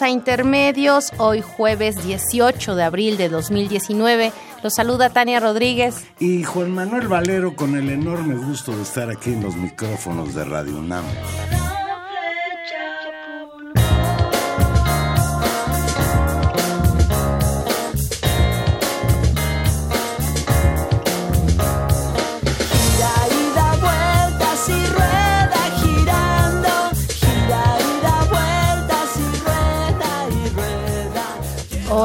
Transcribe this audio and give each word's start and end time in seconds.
A 0.00 0.10
Intermedios, 0.10 1.12
hoy 1.16 1.42
jueves 1.42 2.04
18 2.04 2.74
de 2.74 2.82
abril 2.82 3.16
de 3.16 3.28
2019. 3.28 4.32
Los 4.64 4.74
saluda 4.74 5.10
Tania 5.10 5.38
Rodríguez. 5.38 6.04
Y 6.18 6.42
Juan 6.42 6.72
Manuel 6.72 7.06
Valero 7.06 7.54
con 7.54 7.76
el 7.76 7.88
enorme 7.90 8.34
gusto 8.34 8.76
de 8.76 8.82
estar 8.82 9.08
aquí 9.10 9.32
en 9.32 9.44
los 9.44 9.54
micrófonos 9.54 10.34
de 10.34 10.44
Radio 10.44 10.76
UNAM. 10.78 11.04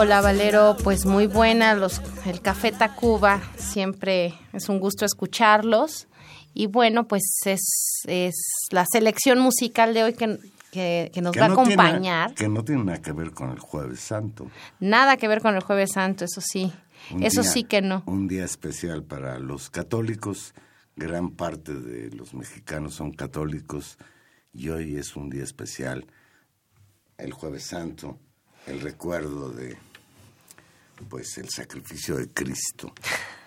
Hola 0.02 0.20
Valero, 0.20 0.76
pues 0.84 1.06
muy 1.06 1.28
buena, 1.28 1.76
los, 1.76 2.02
el 2.26 2.42
Café 2.42 2.72
Tacuba, 2.72 3.40
siempre 3.56 4.34
es 4.52 4.68
un 4.68 4.80
gusto 4.80 5.06
escucharlos. 5.06 6.08
Y 6.56 6.66
bueno, 6.66 7.08
pues 7.08 7.22
es, 7.46 7.62
es 8.08 8.34
la 8.72 8.84
selección 8.92 9.38
musical 9.38 9.94
de 9.94 10.04
hoy 10.04 10.14
que, 10.14 10.40
que, 10.72 11.22
nos 11.22 11.38
va 11.38 11.46
a 11.46 11.50
acompañar. 11.50 12.34
que 12.34 12.50
no 12.50 12.64
tiene 12.64 12.84
nada 12.84 13.00
que 13.00 13.12
ver 13.12 13.30
con 13.30 13.52
el 13.52 13.60
Jueves 13.60 14.00
Santo. 14.00 14.50
Nada 14.80 15.18
que 15.18 15.28
ver 15.28 15.40
con 15.40 15.56
el 15.56 15.62
Jueves 15.62 15.92
Santo, 15.94 16.26
eso 16.26 16.42
sí. 16.42 16.74
eso 17.20 17.44
sí 17.44 17.64
que 17.64 17.84
no. 17.84 18.02
Un 18.08 18.28
día 18.28 18.44
especial 18.44 19.04
para 19.04 19.38
los 19.38 19.70
católicos. 19.70 20.56
Gran 20.96 21.30
parte 21.30 21.76
de 21.76 22.10
los 22.10 22.34
mexicanos 22.34 22.96
son 22.96 23.12
católicos 23.12 24.00
y 24.52 24.70
hoy 24.70 24.96
es 24.96 25.16
un 25.16 25.30
día 25.30 25.44
especial, 25.44 26.08
el 27.20 27.34
Jueves 27.34 27.66
Santo, 27.66 28.18
el 28.66 28.82
recuerdo 28.82 29.52
de 29.52 29.78
pues 31.02 31.38
el 31.38 31.50
sacrificio 31.50 32.18
de 32.18 32.30
Cristo 32.30 32.94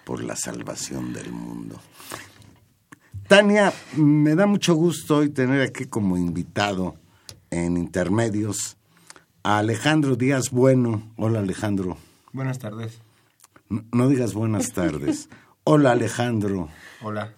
por 0.05 0.23
la 0.23 0.37
salvación 0.37 1.13
del 1.13 1.33
mundo. 1.33 1.81
Tania, 3.29 3.73
me 3.97 4.35
da 4.35 4.47
mucho 4.47 4.75
gusto 4.75 5.17
hoy 5.19 5.31
tener 5.31 5.63
aquí 5.63 5.87
como 5.87 6.17
invitado 6.17 6.97
en 7.51 7.77
Intermedios 7.77 8.77
a 9.43 9.59
Alejandro 9.59 10.17
Díaz 10.17 10.51
Bueno. 10.51 11.11
Hola 11.17 11.41
Alejandro. 11.41 11.97
Buenas 12.33 12.59
tardes. 12.59 13.01
No, 13.69 14.09
digas 14.09 14.35
buenas 14.35 14.73
tardes. 14.73 15.29
Hola 15.65 15.93
Alejandro. 15.93 16.69
Hola. 17.03 17.33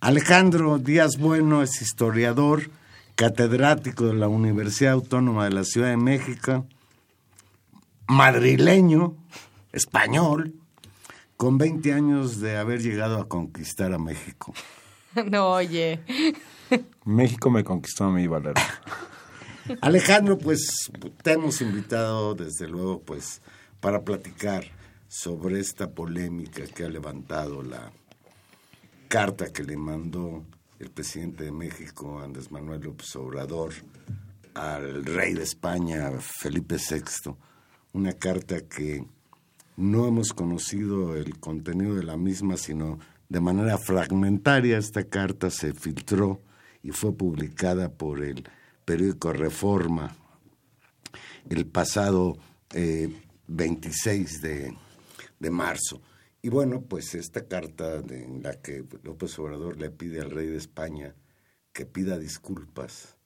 Alejandro 0.00 0.78
Díaz 0.78 1.18
Bueno 1.18 1.62
es 1.62 1.82
historiador, 1.82 2.70
catedrático 3.16 4.06
de 4.06 4.14
la 4.14 4.28
Universidad 4.28 4.94
Autónoma 4.94 5.44
de 5.44 5.50
la 5.50 5.64
Ciudad 5.64 5.88
de 5.88 5.98
México 5.98 6.66
madrileño, 8.10 9.14
español, 9.72 10.54
con 11.36 11.58
20 11.58 11.92
años 11.92 12.40
de 12.40 12.56
haber 12.56 12.82
llegado 12.82 13.20
a 13.20 13.28
conquistar 13.28 13.92
a 13.92 13.98
México. 13.98 14.52
No, 15.28 15.54
oye. 15.54 15.98
México 17.04 17.50
me 17.50 17.64
conquistó 17.64 18.04
a 18.04 18.12
mí, 18.12 18.28
Valero. 18.28 18.60
Alejandro, 19.80 20.38
pues 20.38 20.88
te 21.24 21.32
hemos 21.32 21.60
invitado 21.62 22.36
desde 22.36 22.68
luego 22.68 23.00
pues 23.02 23.42
para 23.80 24.04
platicar 24.04 24.66
sobre 25.08 25.58
esta 25.58 25.90
polémica 25.90 26.62
que 26.64 26.84
ha 26.84 26.88
levantado 26.88 27.60
la 27.64 27.90
carta 29.08 29.52
que 29.52 29.64
le 29.64 29.76
mandó 29.76 30.44
el 30.78 30.90
presidente 30.90 31.42
de 31.42 31.50
México, 31.50 32.20
Andrés 32.20 32.52
Manuel 32.52 32.82
López 32.82 33.16
Obrador, 33.16 33.72
al 34.54 35.04
rey 35.04 35.34
de 35.34 35.42
España, 35.42 36.12
Felipe 36.20 36.76
VI, 36.76 37.34
una 37.92 38.12
carta 38.12 38.60
que 38.60 39.04
no 39.76 40.06
hemos 40.06 40.32
conocido 40.32 41.16
el 41.16 41.38
contenido 41.38 41.94
de 41.94 42.04
la 42.04 42.16
misma, 42.16 42.56
sino 42.56 42.98
de 43.28 43.40
manera 43.40 43.78
fragmentaria. 43.78 44.78
Esta 44.78 45.04
carta 45.04 45.50
se 45.50 45.72
filtró 45.72 46.40
y 46.82 46.90
fue 46.90 47.12
publicada 47.12 47.90
por 47.90 48.22
el 48.22 48.44
periódico 48.84 49.32
Reforma 49.32 50.16
el 51.48 51.66
pasado 51.66 52.36
26 53.46 54.44
eh, 54.44 54.72
de, 55.38 55.50
marzo. 55.50 56.00
Y 56.42 56.48
bueno, 56.48 56.82
pues 56.82 57.14
esta 57.14 57.46
carta 57.46 57.96
en 57.96 58.42
la 58.42 58.60
que 58.60 58.84
López 59.02 59.38
Obrador 59.38 59.78
le 59.78 59.90
pide 59.90 60.20
al 60.20 60.30
rey 60.30 60.46
de 60.46 60.56
España 60.56 61.14
que 61.72 61.86
pida 61.86 62.18
disculpas 62.18 63.16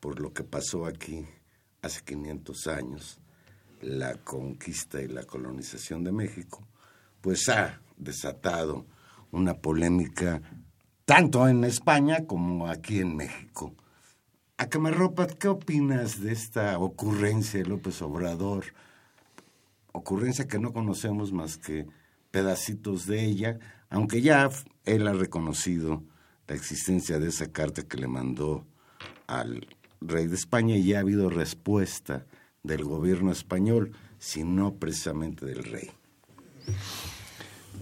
por 0.00 0.20
lo 0.20 0.32
que 0.32 0.44
pasó 0.44 0.86
aquí 0.86 1.26
hace 1.82 2.02
500 2.04 2.66
años, 2.68 3.20
la 3.86 4.16
conquista 4.16 5.00
y 5.00 5.06
la 5.06 5.24
colonización 5.24 6.02
de 6.02 6.10
México, 6.10 6.66
pues 7.20 7.48
ha 7.48 7.80
desatado 7.96 8.84
una 9.30 9.54
polémica 9.54 10.42
tanto 11.04 11.46
en 11.46 11.62
España 11.64 12.26
como 12.26 12.66
aquí 12.66 12.98
en 12.98 13.16
México. 13.16 13.74
A 14.58 14.68
Camarropa, 14.68 15.28
¿qué 15.28 15.48
opinas 15.48 16.20
de 16.20 16.32
esta 16.32 16.78
ocurrencia 16.78 17.62
de 17.62 17.68
López 17.68 18.02
Obrador? 18.02 18.64
Ocurrencia 19.92 20.48
que 20.48 20.58
no 20.58 20.72
conocemos 20.72 21.32
más 21.32 21.56
que 21.56 21.86
pedacitos 22.32 23.06
de 23.06 23.24
ella, 23.24 23.58
aunque 23.88 24.20
ya 24.20 24.50
él 24.84 25.06
ha 25.06 25.12
reconocido 25.12 26.02
la 26.48 26.56
existencia 26.56 27.20
de 27.20 27.28
esa 27.28 27.52
carta 27.52 27.82
que 27.82 27.98
le 27.98 28.08
mandó 28.08 28.66
al 29.28 29.68
rey 30.00 30.26
de 30.26 30.34
España 30.34 30.76
y 30.76 30.86
ya 30.86 30.98
ha 30.98 31.00
habido 31.00 31.30
respuesta 31.30 32.26
del 32.66 32.84
gobierno 32.84 33.32
español, 33.32 33.92
sino 34.18 34.74
precisamente 34.74 35.46
del 35.46 35.64
rey. 35.64 35.90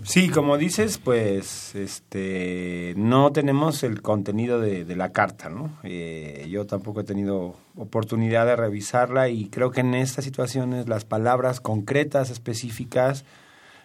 Sí, 0.03 0.29
como 0.29 0.59
dices, 0.59 0.99
pues 0.99 1.75
este 1.75 2.93
no 2.97 3.33
tenemos 3.33 3.83
el 3.85 4.03
contenido 4.03 4.61
de, 4.61 4.85
la 4.97 5.13
carta, 5.13 5.49
¿no? 5.49 5.71
Eh, 5.83 6.47
yo 6.51 6.67
tampoco 6.67 7.01
he 7.01 7.05
tenido 7.05 7.55
oportunidad 7.77 8.45
de 8.45 8.55
revisarla 8.55 9.31
y 9.31 9.49
creo 9.49 9.71
que 9.71 9.81
en 9.81 9.95
estas 9.95 10.27
situaciones 10.27 10.89
las 10.89 11.07
palabras 11.07 11.61
concretas, 11.61 12.29
específicas, 12.29 13.25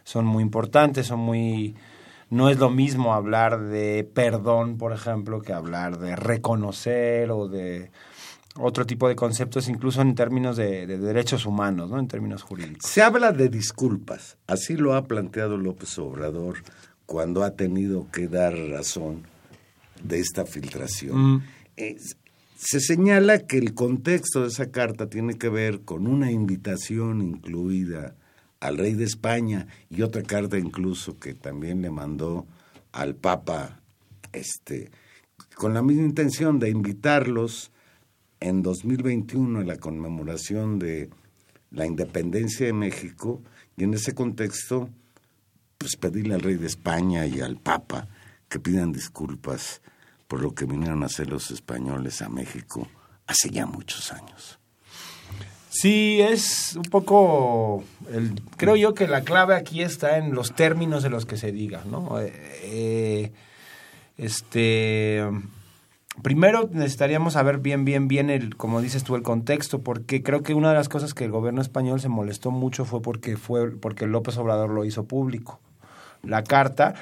son 0.03 0.25
muy 0.25 0.43
importantes, 0.43 1.07
son 1.07 1.19
muy... 1.19 1.75
No 2.29 2.49
es 2.49 2.59
lo 2.59 2.69
mismo 2.69 3.13
hablar 3.13 3.59
de 3.59 4.07
perdón, 4.13 4.77
por 4.77 4.91
ejemplo, 4.91 5.41
que 5.41 5.53
hablar 5.53 5.99
de 5.99 6.15
reconocer 6.15 7.31
o 7.31 7.47
de 7.47 7.91
otro 8.59 8.85
tipo 8.85 9.07
de 9.07 9.15
conceptos, 9.15 9.69
incluso 9.69 10.01
en 10.01 10.15
términos 10.15 10.57
de, 10.57 10.85
derechos 10.85 11.45
humanos, 11.45 11.89
¿no? 11.89 11.99
en 11.99 12.07
términos 12.07 12.43
jurídicos. 12.43 12.89
Se 12.89 13.01
habla 13.01 13.31
de 13.31 13.49
disculpas, 13.49 14.37
así 14.47 14.75
lo 14.75 14.95
ha 14.95 15.05
planteado 15.05 15.57
López 15.57 15.97
Obrador 15.99 16.57
cuando 17.05 17.43
ha 17.43 17.55
tenido 17.55 18.07
que 18.11 18.27
dar 18.27 18.53
razón 18.53 19.23
de 20.03 20.19
esta 20.19 20.45
filtración. 20.45 21.35
Mm. 21.35 21.43
se 22.55 22.79
señala 22.79 23.39
que 23.39 23.57
el 23.57 23.73
contexto 23.73 24.41
de 24.41 24.49
esa 24.49 24.69
carta 24.69 25.09
tiene 25.09 25.37
que 25.37 25.49
ver 25.49 25.81
con 25.81 26.07
una 26.07 26.31
invitación 26.31 27.21
incluida 27.21 28.15
al 28.59 28.77
rey 28.77 28.93
de 28.93 29.05
España 29.05 29.67
y 29.89 30.01
otra 30.01 30.23
carta 30.23 30.57
incluso 30.57 31.17
que 31.17 31.33
también 31.33 31.81
le 31.81 31.89
mandó 31.89 32.45
al 32.91 33.15
Papa, 33.15 33.79
este, 34.33 34.91
con 35.55 35.73
la 35.73 35.81
misma 35.81 36.03
intención 36.03 36.59
de 36.59 36.69
invitarlos 36.69 37.71
en 38.39 38.61
2021 38.61 39.61
en 39.61 39.67
la 39.67 39.77
conmemoración 39.77 40.79
de 40.79 41.09
la 41.71 41.85
independencia 41.85 42.65
de 42.65 42.73
México 42.73 43.41
y 43.77 43.83
en 43.83 43.93
ese 43.93 44.13
contexto 44.13 44.89
pues 45.77 45.95
pedirle 45.95 46.35
al 46.35 46.41
rey 46.41 46.55
de 46.55 46.67
España 46.67 47.25
y 47.25 47.41
al 47.41 47.57
Papa 47.57 48.07
que 48.49 48.59
pidan 48.59 48.91
disculpas 48.91 49.81
por 50.27 50.41
lo 50.41 50.53
que 50.53 50.65
vinieron 50.65 51.03
a 51.03 51.07
hacer 51.07 51.27
los 51.27 51.51
españoles 51.51 52.21
a 52.21 52.29
México 52.29 52.87
hace 53.27 53.49
ya 53.49 53.65
muchos 53.65 54.11
años. 54.11 54.59
Sí, 55.69 56.19
es 56.19 56.75
un 56.75 56.83
poco, 56.83 57.83
el, 58.11 58.41
creo 58.57 58.75
yo 58.75 58.95
que 58.95 59.07
la 59.07 59.21
clave 59.21 59.55
aquí 59.55 59.83
está 59.83 60.17
en 60.17 60.33
los 60.33 60.55
términos 60.55 61.03
de 61.03 61.11
los 61.11 61.25
que 61.25 61.37
se 61.37 61.51
diga, 61.51 61.83
¿no? 61.85 62.19
Eh, 62.19 62.33
eh, 62.63 63.31
este, 64.17 65.23
primero 66.21 66.69
necesitaríamos 66.71 67.33
saber 67.33 67.59
bien, 67.59 67.85
bien, 67.85 68.07
bien, 68.07 68.29
el, 68.29 68.55
como 68.55 68.81
dices 68.81 69.03
tú, 69.03 69.15
el 69.15 69.23
contexto, 69.23 69.81
porque 69.81 70.23
creo 70.23 70.43
que 70.43 70.53
una 70.53 70.69
de 70.69 70.75
las 70.75 70.89
cosas 70.89 71.13
que 71.13 71.25
el 71.25 71.31
gobierno 71.31 71.61
español 71.61 71.99
se 71.99 72.09
molestó 72.09 72.51
mucho 72.51 72.85
fue 72.85 73.01
porque, 73.01 73.37
fue 73.37 73.71
porque 73.71 74.07
López 74.07 74.37
Obrador 74.37 74.69
lo 74.69 74.85
hizo 74.85 75.05
público, 75.05 75.59
la 76.23 76.43
carta. 76.43 76.95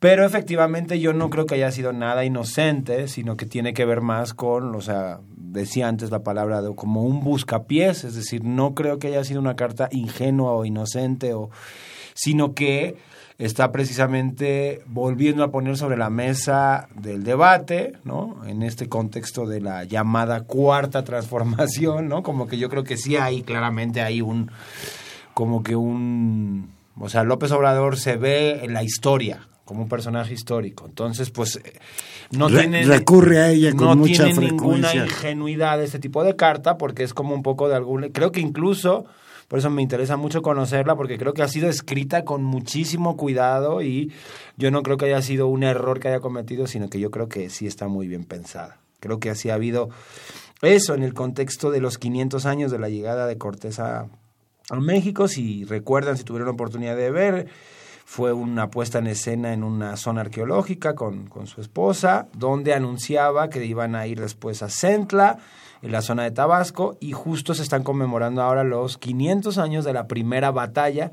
Pero 0.00 0.26
efectivamente 0.26 1.00
yo 1.00 1.14
no 1.14 1.30
creo 1.30 1.46
que 1.46 1.54
haya 1.54 1.70
sido 1.70 1.94
nada 1.94 2.26
inocente, 2.26 3.08
sino 3.08 3.38
que 3.38 3.46
tiene 3.46 3.72
que 3.72 3.86
ver 3.86 4.02
más 4.02 4.34
con, 4.34 4.74
o 4.74 4.80
sea, 4.82 5.20
decía 5.34 5.88
antes 5.88 6.10
la 6.10 6.22
palabra 6.22 6.60
de 6.60 6.74
como 6.74 7.04
un 7.04 7.24
buscapiés, 7.24 8.04
es 8.04 8.14
decir, 8.14 8.44
no 8.44 8.74
creo 8.74 8.98
que 8.98 9.06
haya 9.06 9.24
sido 9.24 9.40
una 9.40 9.56
carta 9.56 9.88
ingenua 9.92 10.52
o 10.52 10.66
inocente, 10.66 11.32
o, 11.32 11.48
sino 12.12 12.54
que 12.54 12.96
está 13.38 13.72
precisamente 13.72 14.82
volviendo 14.86 15.42
a 15.42 15.50
poner 15.50 15.76
sobre 15.76 15.96
la 15.96 16.10
mesa 16.10 16.88
del 16.94 17.24
debate, 17.24 17.94
¿no? 18.04 18.44
En 18.46 18.62
este 18.62 18.88
contexto 18.88 19.46
de 19.46 19.60
la 19.60 19.84
llamada 19.84 20.42
cuarta 20.42 21.04
transformación, 21.04 22.08
¿no? 22.08 22.22
Como 22.22 22.46
que 22.46 22.58
yo 22.58 22.68
creo 22.68 22.84
que 22.84 22.96
sí 22.96 23.16
hay 23.16 23.42
claramente 23.42 24.02
hay 24.02 24.20
un 24.20 24.50
como 25.34 25.62
que 25.62 25.74
un 25.74 26.74
o 26.98 27.08
sea, 27.08 27.24
López 27.24 27.50
Obrador 27.50 27.98
se 27.98 28.16
ve 28.16 28.60
en 28.62 28.72
la 28.72 28.82
historia 28.82 29.48
como 29.64 29.82
un 29.82 29.88
personaje 29.88 30.34
histórico. 30.34 30.86
Entonces, 30.86 31.30
pues 31.30 31.56
eh, 31.56 31.80
no 32.30 32.48
tiene 32.48 32.84
recurre 32.84 33.40
a 33.40 33.50
ella 33.50 33.72
con 33.72 33.86
no 33.86 33.96
mucha 33.96 34.24
tiene 34.24 34.34
frecuencia. 34.34 34.92
ninguna 34.92 35.06
ingenuidad 35.06 35.78
de 35.78 35.84
este 35.84 35.98
tipo 35.98 36.22
de 36.22 36.36
carta 36.36 36.76
porque 36.76 37.02
es 37.02 37.14
como 37.14 37.34
un 37.34 37.42
poco 37.42 37.68
de 37.68 37.76
algún 37.76 38.10
creo 38.10 38.30
que 38.30 38.40
incluso 38.40 39.06
por 39.48 39.58
eso 39.58 39.70
me 39.70 39.82
interesa 39.82 40.16
mucho 40.16 40.42
conocerla, 40.42 40.96
porque 40.96 41.18
creo 41.18 41.34
que 41.34 41.42
ha 41.42 41.48
sido 41.48 41.68
escrita 41.68 42.24
con 42.24 42.44
muchísimo 42.44 43.16
cuidado 43.16 43.82
y 43.82 44.12
yo 44.56 44.70
no 44.70 44.82
creo 44.82 44.96
que 44.96 45.06
haya 45.06 45.22
sido 45.22 45.46
un 45.48 45.62
error 45.62 46.00
que 46.00 46.08
haya 46.08 46.20
cometido, 46.20 46.66
sino 46.66 46.88
que 46.88 47.00
yo 47.00 47.10
creo 47.10 47.28
que 47.28 47.50
sí 47.50 47.66
está 47.66 47.88
muy 47.88 48.08
bien 48.08 48.24
pensada. 48.24 48.78
Creo 49.00 49.18
que 49.20 49.30
así 49.30 49.50
ha 49.50 49.54
habido 49.54 49.90
eso 50.62 50.94
en 50.94 51.02
el 51.02 51.14
contexto 51.14 51.70
de 51.70 51.80
los 51.80 51.98
500 51.98 52.46
años 52.46 52.70
de 52.70 52.78
la 52.78 52.88
llegada 52.88 53.26
de 53.26 53.38
Cortés 53.38 53.78
a, 53.78 54.08
México. 54.80 55.28
Si 55.28 55.64
recuerdan, 55.64 56.16
si 56.16 56.24
tuvieron 56.24 56.46
la 56.48 56.54
oportunidad 56.54 56.96
de 56.96 57.10
ver, 57.10 57.48
fue 58.04 58.32
una 58.32 58.70
puesta 58.70 58.98
en 58.98 59.06
escena 59.06 59.52
en 59.52 59.64
una 59.64 59.96
zona 59.96 60.22
arqueológica 60.22 60.94
con, 60.94 61.26
con 61.26 61.46
su 61.46 61.60
esposa, 61.60 62.28
donde 62.34 62.74
anunciaba 62.74 63.48
que 63.48 63.64
iban 63.64 63.94
a 63.94 64.06
ir 64.06 64.20
después 64.20 64.62
a 64.62 64.68
Centla 64.68 65.38
en 65.82 65.92
la 65.92 66.02
zona 66.02 66.24
de 66.24 66.30
Tabasco 66.30 66.96
y 67.00 67.12
justo 67.12 67.54
se 67.54 67.62
están 67.62 67.82
conmemorando 67.82 68.42
ahora 68.42 68.64
los 68.64 68.98
500 68.98 69.58
años 69.58 69.84
de 69.84 69.92
la 69.92 70.06
primera 70.06 70.50
batalla 70.50 71.12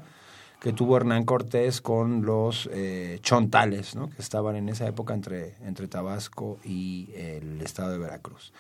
que 0.61 0.73
tuvo 0.73 0.95
Hernán 0.95 1.25
Cortés 1.25 1.81
con 1.81 2.23
los 2.23 2.69
eh, 2.71 3.17
chontales, 3.23 3.93
que 4.15 4.21
estaban 4.21 4.55
en 4.55 4.69
esa 4.69 4.87
época 4.87 5.15
entre, 5.15 5.55
entre 5.65 5.87
Tabasco 5.87 6.59
y 6.63 7.09
el 7.15 7.59
estado 7.61 7.91
de 7.91 7.97
Veracruz. 7.97 8.53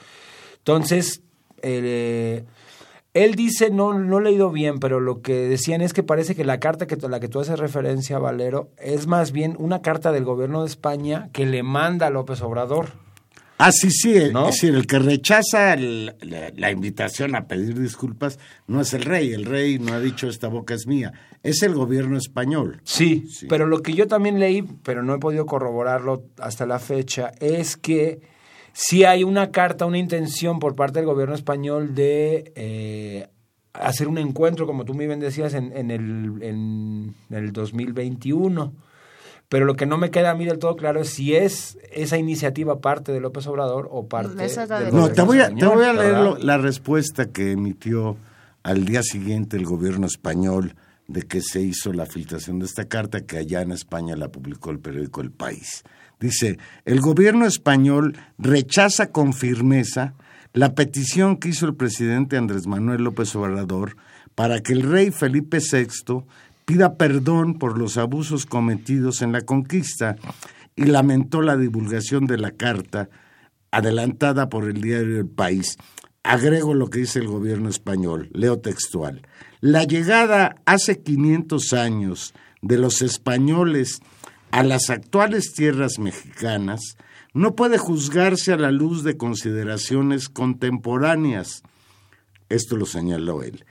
Entonces, 0.57 1.21
eh, 1.61 2.43
él 3.13 3.35
dice, 3.35 3.69
no, 3.69 3.93
no 3.93 4.19
he 4.19 4.23
leído 4.23 4.51
bien, 4.51 4.79
pero 4.79 4.99
lo 4.99 5.21
que 5.21 5.33
decían 5.47 5.81
es 5.81 5.93
que 5.93 6.03
parece 6.03 6.35
que 6.35 6.45
la 6.45 6.59
carta 6.59 6.87
que, 6.87 6.95
a 6.95 7.09
la 7.09 7.19
que 7.19 7.27
tú 7.27 7.39
haces 7.39 7.59
referencia, 7.59 8.19
Valero, 8.19 8.69
es 8.77 9.07
más 9.07 9.31
bien 9.31 9.55
una 9.59 9.81
carta 9.81 10.11
del 10.11 10.23
gobierno 10.23 10.61
de 10.61 10.67
España 10.67 11.29
que 11.33 11.45
le 11.45 11.61
manda 11.63 12.07
a 12.07 12.09
López 12.09 12.41
Obrador. 12.41 12.89
Ah, 13.63 13.71
sí, 13.71 13.91
sí, 13.91 14.15
es 14.15 14.33
decir, 14.33 14.73
el 14.73 14.87
que 14.87 14.97
rechaza 14.97 15.75
la, 15.75 16.71
invitación 16.71 17.35
a 17.35 17.45
pedir 17.45 17.79
disculpas 17.79 18.39
no 18.65 18.81
es 18.81 18.91
el 18.95 19.03
rey, 19.03 19.33
el 19.33 19.45
rey 19.45 19.77
no 19.77 19.93
ha 19.93 19.99
dicho 19.99 20.27
esta 20.27 20.47
boca 20.47 20.73
es 20.73 20.87
mía, 20.87 21.13
es 21.43 21.61
el 21.61 21.75
gobierno 21.75 22.17
español. 22.17 22.81
Sí, 22.85 23.29
pero 23.47 23.67
lo 23.67 23.83
que 23.83 23.93
yo 23.93 24.07
también 24.07 24.39
leí, 24.39 24.63
pero 24.63 25.03
no 25.03 25.13
he 25.13 25.19
podido 25.19 25.45
corroborarlo 25.45 26.23
hasta 26.39 26.65
la 26.65 26.79
fecha, 26.79 27.33
es 27.39 27.77
que 27.77 28.21
sí 28.73 29.03
hay 29.03 29.23
una 29.23 29.51
carta, 29.51 29.85
una 29.85 29.97
intención 29.97 30.59
por 30.59 30.75
parte 30.75 30.99
del 30.99 31.05
gobierno 31.05 31.35
español 31.35 31.95
de 31.95 32.51
eh, 32.55 33.27
hacer 33.73 34.07
un 34.07 34.17
encuentro, 34.17 34.67
como 34.67 34.85
tú 34.85 34.93
muy 34.93 35.07
bien 35.07 35.19
decías, 35.19 35.53
en, 35.53 35.75
en, 35.75 35.91
el, 35.91 36.43
en 36.43 37.15
el 37.29 37.51
2021 37.51 38.73
pero 39.51 39.65
lo 39.65 39.75
que 39.75 39.85
no 39.85 39.97
me 39.97 40.11
queda 40.11 40.31
a 40.31 40.33
mí 40.33 40.45
del 40.45 40.59
todo 40.59 40.77
claro 40.77 41.01
es 41.01 41.09
si 41.09 41.35
es 41.35 41.77
esa 41.91 42.17
iniciativa 42.17 42.79
parte 42.79 43.11
de 43.11 43.19
López 43.19 43.45
Obrador 43.47 43.89
o 43.91 44.07
parte 44.07 44.47
de... 44.47 44.91
No, 44.93 45.09
te 45.09 45.23
voy 45.23 45.41
a, 45.41 45.53
te 45.53 45.65
voy 45.65 45.83
a 45.83 45.91
leer 45.91 46.41
la 46.41 46.57
respuesta 46.57 47.25
que 47.25 47.51
emitió 47.51 48.15
al 48.63 48.85
día 48.85 49.03
siguiente 49.03 49.57
el 49.57 49.65
gobierno 49.65 50.07
español 50.07 50.77
de 51.09 51.23
que 51.23 51.41
se 51.41 51.59
hizo 51.59 51.91
la 51.91 52.05
filtración 52.05 52.59
de 52.59 52.65
esta 52.65 52.85
carta 52.85 53.25
que 53.25 53.39
allá 53.39 53.61
en 53.61 53.73
España 53.73 54.15
la 54.15 54.29
publicó 54.29 54.71
el 54.71 54.79
periódico 54.79 55.19
El 55.19 55.31
País. 55.31 55.83
Dice, 56.21 56.59
el 56.85 57.01
gobierno 57.01 57.47
español 57.47 58.15
rechaza 58.37 59.11
con 59.11 59.33
firmeza 59.33 60.13
la 60.53 60.75
petición 60.75 61.37
que 61.37 61.49
hizo 61.49 61.65
el 61.65 61.73
presidente 61.73 62.37
Andrés 62.37 62.67
Manuel 62.67 63.03
López 63.03 63.35
Obrador 63.35 63.97
para 64.35 64.61
que 64.61 64.73
el 64.73 64.83
rey 64.83 65.09
Felipe 65.09 65.57
VI 65.57 66.23
pida 66.65 66.95
perdón 66.95 67.57
por 67.57 67.79
los 67.79 67.97
abusos 67.97 68.45
cometidos 68.45 69.23
en 69.23 69.31
la 69.31 69.41
conquista 69.41 70.15
y 70.75 70.85
lamentó 70.85 71.41
la 71.41 71.57
divulgación 71.57 72.27
de 72.27 72.37
la 72.37 72.51
carta 72.51 73.09
adelantada 73.71 74.47
por 74.47 74.69
el 74.69 74.79
diario 74.79 75.19
El 75.19 75.27
País. 75.27 75.77
Agrego 76.21 76.75
lo 76.75 76.91
que 76.91 76.99
dice 76.99 77.17
el 77.17 77.27
gobierno 77.27 77.67
español, 77.67 78.29
leo 78.31 78.59
textual. 78.59 79.23
La 79.59 79.85
llegada 79.85 80.57
hace 80.65 81.01
500 81.01 81.73
años 81.73 82.35
de 82.61 82.77
los 82.77 83.01
españoles 83.01 84.01
a 84.51 84.63
las 84.63 84.89
actuales 84.89 85.53
tierras 85.53 85.97
mexicanas 85.99 86.97
no 87.33 87.55
puede 87.55 87.77
juzgarse 87.77 88.51
a 88.51 88.57
la 88.57 88.71
luz 88.71 89.03
de 89.03 89.17
consideraciones 89.17 90.27
contemporáneas. 90.27 91.63
Esto 92.49 92.75
lo 92.75 92.85
señaló 92.85 93.43
él. 93.43 93.65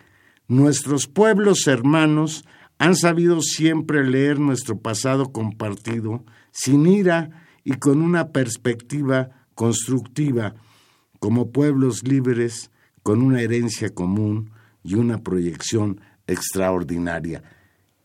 Nuestros 0.48 1.06
pueblos 1.06 1.66
hermanos 1.66 2.44
han 2.78 2.96
sabido 2.96 3.42
siempre 3.42 4.04
leer 4.04 4.40
nuestro 4.40 4.78
pasado 4.78 5.32
compartido 5.32 6.24
sin 6.50 6.86
ira 6.86 7.44
y 7.62 7.74
con 7.74 8.00
una 8.00 8.28
perspectiva 8.30 9.30
constructiva, 9.54 10.54
como 11.18 11.50
pueblos 11.50 12.02
libres, 12.04 12.70
con 13.02 13.20
una 13.20 13.42
herencia 13.42 13.90
común 13.90 14.52
y 14.82 14.94
una 14.94 15.18
proyección 15.18 16.00
extraordinaria. 16.26 17.42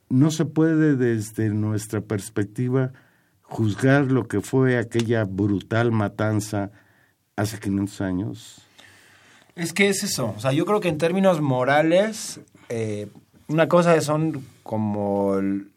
No 0.09 0.31
se 0.31 0.45
puede 0.45 0.95
desde 0.95 1.49
nuestra 1.49 2.01
perspectiva 2.01 2.91
juzgar 3.41 4.11
lo 4.11 4.27
que 4.27 4.41
fue 4.41 4.77
aquella 4.77 5.23
brutal 5.23 5.91
matanza 5.91 6.71
hace 7.35 7.59
500 7.59 8.01
años. 8.01 8.61
Es 9.55 9.71
que 9.71 9.87
es 9.87 10.03
eso, 10.03 10.33
o 10.35 10.39
sea, 10.39 10.51
yo 10.51 10.65
creo 10.65 10.81
que 10.81 10.89
en 10.89 10.97
términos 10.97 11.39
morales, 11.39 12.41
eh, 12.67 13.07
una 13.47 13.69
cosa 13.69 13.99
son 14.01 14.43
como 14.63 15.35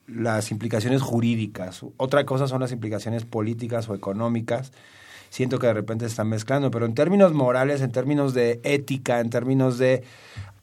las 0.09 0.51
implicaciones 0.51 1.01
jurídicas, 1.03 1.85
otra 1.97 2.25
cosa 2.25 2.49
son 2.49 2.61
las 2.61 2.73
implicaciones 2.73 3.25
políticas 3.25 3.89
o 3.89 3.95
económicas. 3.95 4.73
Siento 5.31 5.59
que 5.59 5.67
de 5.67 5.75
repente 5.75 6.07
se 6.07 6.11
están 6.11 6.29
mezclando, 6.29 6.71
pero 6.71 6.87
en 6.87 6.95
términos 6.95 7.35
morales, 7.35 7.83
en 7.83 7.93
términos 7.93 8.33
de 8.33 8.61
ética, 8.65 9.21
en 9.21 9.29
términos 9.29 9.79
de 9.79 10.03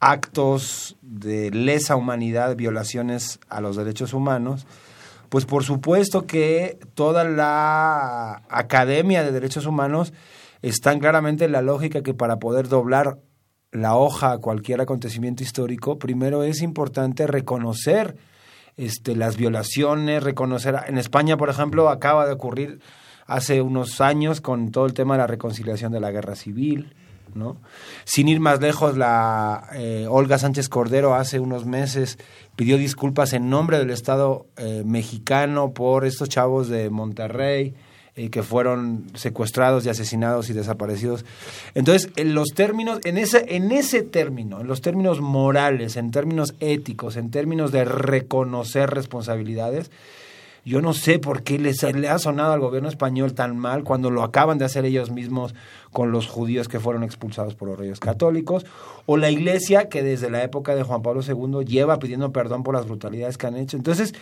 actos 0.00 0.96
de 1.02 1.50
lesa 1.50 1.96
humanidad, 1.96 2.56
violaciones 2.56 3.40
a 3.48 3.60
los 3.60 3.76
derechos 3.76 4.12
humanos, 4.12 4.66
pues 5.28 5.44
por 5.44 5.64
supuesto 5.64 6.26
que 6.26 6.78
toda 6.94 7.24
la 7.24 8.42
Academia 8.48 9.24
de 9.24 9.32
Derechos 9.32 9.66
Humanos 9.66 10.12
está 10.62 10.96
claramente 10.98 11.44
en 11.44 11.52
la 11.52 11.62
lógica 11.62 12.02
que 12.02 12.14
para 12.14 12.38
poder 12.38 12.68
doblar 12.68 13.18
la 13.72 13.96
hoja 13.96 14.32
a 14.32 14.38
cualquier 14.38 14.80
acontecimiento 14.80 15.42
histórico, 15.42 15.98
primero 15.98 16.42
es 16.44 16.62
importante 16.62 17.26
reconocer 17.26 18.16
este, 18.76 19.16
las 19.16 19.36
violaciones, 19.36 20.22
reconocer... 20.22 20.76
En 20.86 20.98
España, 20.98 21.36
por 21.36 21.50
ejemplo, 21.50 21.88
acaba 21.88 22.26
de 22.26 22.32
ocurrir 22.32 22.80
hace 23.26 23.60
unos 23.60 24.00
años 24.00 24.40
con 24.40 24.70
todo 24.70 24.86
el 24.86 24.94
tema 24.94 25.14
de 25.14 25.18
la 25.18 25.26
reconciliación 25.26 25.92
de 25.92 26.00
la 26.00 26.10
guerra 26.10 26.36
civil, 26.36 26.94
Sin 28.04 28.28
ir 28.28 28.40
más 28.40 28.60
lejos, 28.60 28.96
la 28.96 29.68
eh, 29.74 30.06
Olga 30.08 30.38
Sánchez 30.38 30.68
Cordero 30.68 31.14
hace 31.14 31.40
unos 31.40 31.66
meses 31.66 32.18
pidió 32.56 32.78
disculpas 32.78 33.32
en 33.32 33.50
nombre 33.50 33.78
del 33.78 33.90
Estado 33.90 34.46
eh, 34.56 34.82
mexicano 34.84 35.72
por 35.72 36.04
estos 36.04 36.28
chavos 36.28 36.68
de 36.68 36.90
Monterrey, 36.90 37.74
eh, 38.14 38.30
que 38.30 38.42
fueron 38.42 39.04
secuestrados 39.14 39.84
y 39.84 39.90
asesinados 39.90 40.48
y 40.48 40.54
desaparecidos. 40.54 41.24
Entonces, 41.74 42.10
en 42.16 42.34
los 42.34 42.48
términos, 42.54 43.00
en 43.04 43.18
ese, 43.18 43.44
en 43.56 43.70
ese 43.72 44.02
término, 44.02 44.60
en 44.60 44.66
los 44.66 44.80
términos 44.80 45.20
morales, 45.20 45.96
en 45.96 46.10
términos 46.10 46.54
éticos, 46.60 47.16
en 47.16 47.30
términos 47.30 47.72
de 47.72 47.84
reconocer 47.84 48.88
responsabilidades, 48.88 49.90
yo 50.66 50.82
no 50.82 50.94
sé 50.94 51.20
por 51.20 51.44
qué 51.44 51.60
les, 51.60 51.80
le 51.84 52.08
ha 52.08 52.18
sonado 52.18 52.52
al 52.52 52.58
gobierno 52.58 52.88
español 52.88 53.34
tan 53.34 53.56
mal 53.56 53.84
cuando 53.84 54.10
lo 54.10 54.24
acaban 54.24 54.58
de 54.58 54.64
hacer 54.64 54.84
ellos 54.84 55.12
mismos 55.12 55.54
con 55.92 56.10
los 56.10 56.26
judíos 56.26 56.66
que 56.66 56.80
fueron 56.80 57.04
expulsados 57.04 57.54
por 57.54 57.68
los 57.68 57.78
reyes 57.78 58.00
católicos, 58.00 58.66
o 59.06 59.16
la 59.16 59.30
iglesia 59.30 59.88
que 59.88 60.02
desde 60.02 60.28
la 60.28 60.42
época 60.42 60.74
de 60.74 60.82
Juan 60.82 61.02
Pablo 61.02 61.22
II 61.22 61.64
lleva 61.64 62.00
pidiendo 62.00 62.32
perdón 62.32 62.64
por 62.64 62.74
las 62.74 62.84
brutalidades 62.84 63.38
que 63.38 63.46
han 63.46 63.56
hecho. 63.56 63.76
Entonces, 63.76 64.12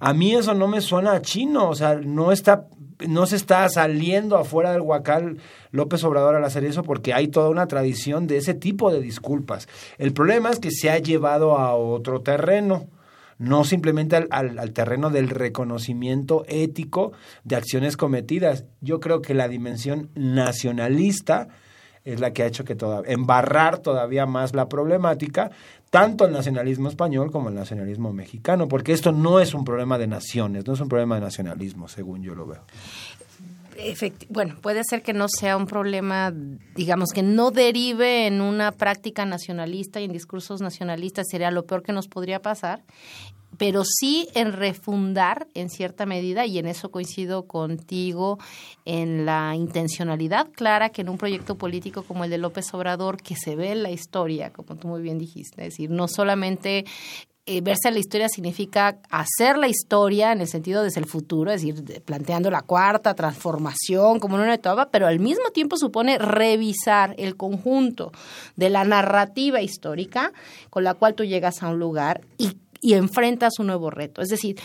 a 0.00 0.12
mí 0.12 0.34
eso 0.34 0.54
no 0.54 0.66
me 0.66 0.80
suena 0.80 1.12
a 1.12 1.22
chino, 1.22 1.68
o 1.68 1.74
sea, 1.76 1.94
no 1.94 2.32
está 2.32 2.66
no 3.06 3.26
se 3.26 3.36
está 3.36 3.68
saliendo 3.68 4.38
afuera 4.38 4.72
del 4.72 4.80
huacal 4.80 5.36
López 5.70 6.02
Obrador 6.02 6.34
al 6.34 6.44
hacer 6.44 6.64
eso 6.64 6.82
porque 6.82 7.12
hay 7.12 7.28
toda 7.28 7.50
una 7.50 7.68
tradición 7.68 8.26
de 8.26 8.38
ese 8.38 8.54
tipo 8.54 8.90
de 8.90 9.00
disculpas. 9.00 9.68
El 9.98 10.12
problema 10.12 10.50
es 10.50 10.58
que 10.58 10.70
se 10.70 10.90
ha 10.90 10.98
llevado 10.98 11.58
a 11.58 11.74
otro 11.76 12.22
terreno 12.22 12.88
no 13.38 13.64
simplemente 13.64 14.16
al, 14.16 14.28
al, 14.30 14.72
terreno 14.72 15.10
del 15.10 15.28
reconocimiento 15.28 16.44
ético 16.48 17.12
de 17.44 17.56
acciones 17.56 17.96
cometidas. 17.96 18.64
Yo 18.80 19.00
creo 19.00 19.22
que 19.22 19.34
la 19.34 19.48
dimensión 19.48 20.10
nacionalista 20.14 21.48
es 22.04 22.20
la 22.20 22.32
que 22.32 22.44
ha 22.44 22.46
hecho 22.46 22.64
que 22.64 22.76
todavía, 22.76 23.12
embarrar 23.12 23.78
todavía 23.78 24.26
más 24.26 24.54
la 24.54 24.68
problemática, 24.68 25.50
tanto 25.90 26.24
el 26.24 26.32
nacionalismo 26.32 26.88
español 26.88 27.32
como 27.32 27.48
el 27.48 27.56
nacionalismo 27.56 28.12
mexicano, 28.12 28.68
porque 28.68 28.92
esto 28.92 29.10
no 29.10 29.40
es 29.40 29.54
un 29.54 29.64
problema 29.64 29.98
de 29.98 30.06
naciones, 30.06 30.66
no 30.66 30.74
es 30.74 30.80
un 30.80 30.88
problema 30.88 31.16
de 31.16 31.22
nacionalismo, 31.22 31.88
según 31.88 32.22
yo 32.22 32.34
lo 32.34 32.46
veo 32.46 32.62
bueno, 34.28 34.56
puede 34.60 34.82
ser 34.84 35.02
que 35.02 35.12
no 35.12 35.26
sea 35.28 35.56
un 35.56 35.66
problema, 35.66 36.32
digamos, 36.74 37.10
que 37.10 37.22
no 37.22 37.50
derive 37.50 38.26
en 38.26 38.40
una 38.40 38.72
práctica 38.72 39.24
nacionalista 39.24 40.00
y 40.00 40.04
en 40.04 40.12
discursos 40.12 40.60
nacionalistas, 40.60 41.26
sería 41.30 41.50
lo 41.50 41.66
peor 41.66 41.82
que 41.82 41.92
nos 41.92 42.08
podría 42.08 42.40
pasar, 42.40 42.84
pero 43.58 43.84
sí 43.84 44.28
en 44.34 44.52
refundar 44.52 45.46
en 45.54 45.70
cierta 45.70 46.06
medida, 46.06 46.46
y 46.46 46.58
en 46.58 46.66
eso 46.66 46.90
coincido 46.90 47.46
contigo, 47.46 48.38
en 48.84 49.24
la 49.24 49.54
intencionalidad 49.54 50.50
clara 50.52 50.90
que 50.90 51.02
en 51.02 51.08
un 51.08 51.18
proyecto 51.18 51.56
político 51.56 52.02
como 52.02 52.24
el 52.24 52.30
de 52.30 52.38
López 52.38 52.72
Obrador, 52.74 53.16
que 53.22 53.36
se 53.36 53.56
ve 53.56 53.72
en 53.72 53.82
la 53.82 53.90
historia, 53.90 54.52
como 54.52 54.76
tú 54.76 54.88
muy 54.88 55.02
bien 55.02 55.18
dijiste, 55.18 55.62
es 55.62 55.72
decir, 55.72 55.90
no 55.90 56.08
solamente 56.08 56.84
eh, 57.48 57.60
verse 57.60 57.92
la 57.92 58.00
historia 58.00 58.28
significa 58.28 58.98
hacer 59.08 59.56
la 59.56 59.68
historia 59.68 60.32
en 60.32 60.40
el 60.40 60.48
sentido 60.48 60.82
desde 60.82 60.98
el 60.98 61.06
futuro, 61.06 61.52
es 61.52 61.62
decir, 61.62 62.02
planteando 62.02 62.50
la 62.50 62.62
cuarta 62.62 63.14
transformación 63.14 64.18
como 64.18 64.34
una 64.34 64.52
etapa, 64.52 64.88
pero 64.90 65.06
al 65.06 65.20
mismo 65.20 65.50
tiempo 65.50 65.76
supone 65.76 66.18
revisar 66.18 67.14
el 67.18 67.36
conjunto 67.36 68.10
de 68.56 68.68
la 68.68 68.82
narrativa 68.84 69.62
histórica 69.62 70.32
con 70.70 70.82
la 70.82 70.94
cual 70.94 71.14
tú 71.14 71.24
llegas 71.24 71.62
a 71.62 71.68
un 71.68 71.78
lugar 71.78 72.22
y, 72.36 72.56
y 72.80 72.94
enfrentas 72.94 73.60
un 73.60 73.68
nuevo 73.68 73.90
reto. 73.90 74.22
Es 74.22 74.28
decir, 74.28 74.58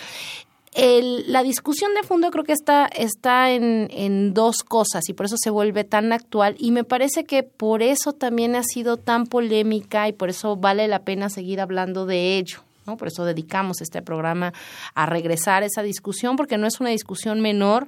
el, 0.73 1.31
la 1.31 1.43
discusión 1.43 1.93
de 1.93 2.01
fondo 2.01 2.31
creo 2.31 2.45
que 2.45 2.53
está, 2.53 2.87
está 2.87 3.51
en, 3.51 3.89
en, 3.91 4.33
dos 4.33 4.63
cosas 4.63 5.07
y 5.07 5.13
por 5.13 5.27
eso 5.27 5.35
se 5.37 5.51
vuelve 5.51 5.83
tan 5.83 6.13
actual 6.13 6.55
y 6.57 6.71
me 6.71 6.83
parece 6.83 7.25
que 7.25 7.43
por 7.43 7.83
eso 7.83 8.13
también 8.13 8.55
ha 8.55 8.63
sido 8.63 8.97
tan 8.97 9.27
polémica 9.27 10.07
y 10.07 10.13
por 10.13 10.29
eso 10.29 10.55
vale 10.55 10.87
la 10.87 11.03
pena 11.03 11.29
seguir 11.29 11.61
hablando 11.61 12.07
de 12.07 12.37
ello. 12.37 12.63
Por 12.85 13.07
eso 13.07 13.25
dedicamos 13.25 13.81
este 13.81 14.01
programa 14.01 14.53
a 14.93 15.05
regresar 15.05 15.63
a 15.63 15.65
esa 15.65 15.83
discusión, 15.83 16.35
porque 16.35 16.57
no 16.57 16.67
es 16.67 16.79
una 16.79 16.89
discusión 16.89 17.41
menor. 17.41 17.87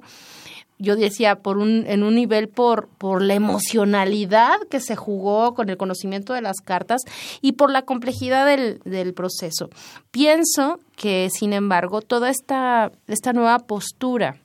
Yo 0.78 0.96
decía, 0.96 1.36
por 1.36 1.58
un, 1.58 1.84
en 1.86 2.02
un 2.02 2.14
nivel 2.16 2.48
por, 2.48 2.88
por 2.88 3.22
la 3.22 3.34
emocionalidad 3.34 4.56
que 4.70 4.80
se 4.80 4.96
jugó 4.96 5.54
con 5.54 5.68
el 5.68 5.76
conocimiento 5.76 6.32
de 6.32 6.42
las 6.42 6.56
cartas 6.64 7.02
y 7.40 7.52
por 7.52 7.70
la 7.70 7.82
complejidad 7.82 8.46
del, 8.46 8.80
del 8.84 9.14
proceso. 9.14 9.70
Pienso 10.10 10.80
que, 10.96 11.28
sin 11.32 11.52
embargo, 11.52 12.02
toda 12.02 12.28
esta, 12.28 12.90
esta 13.06 13.32
nueva 13.32 13.60
postura 13.60 14.36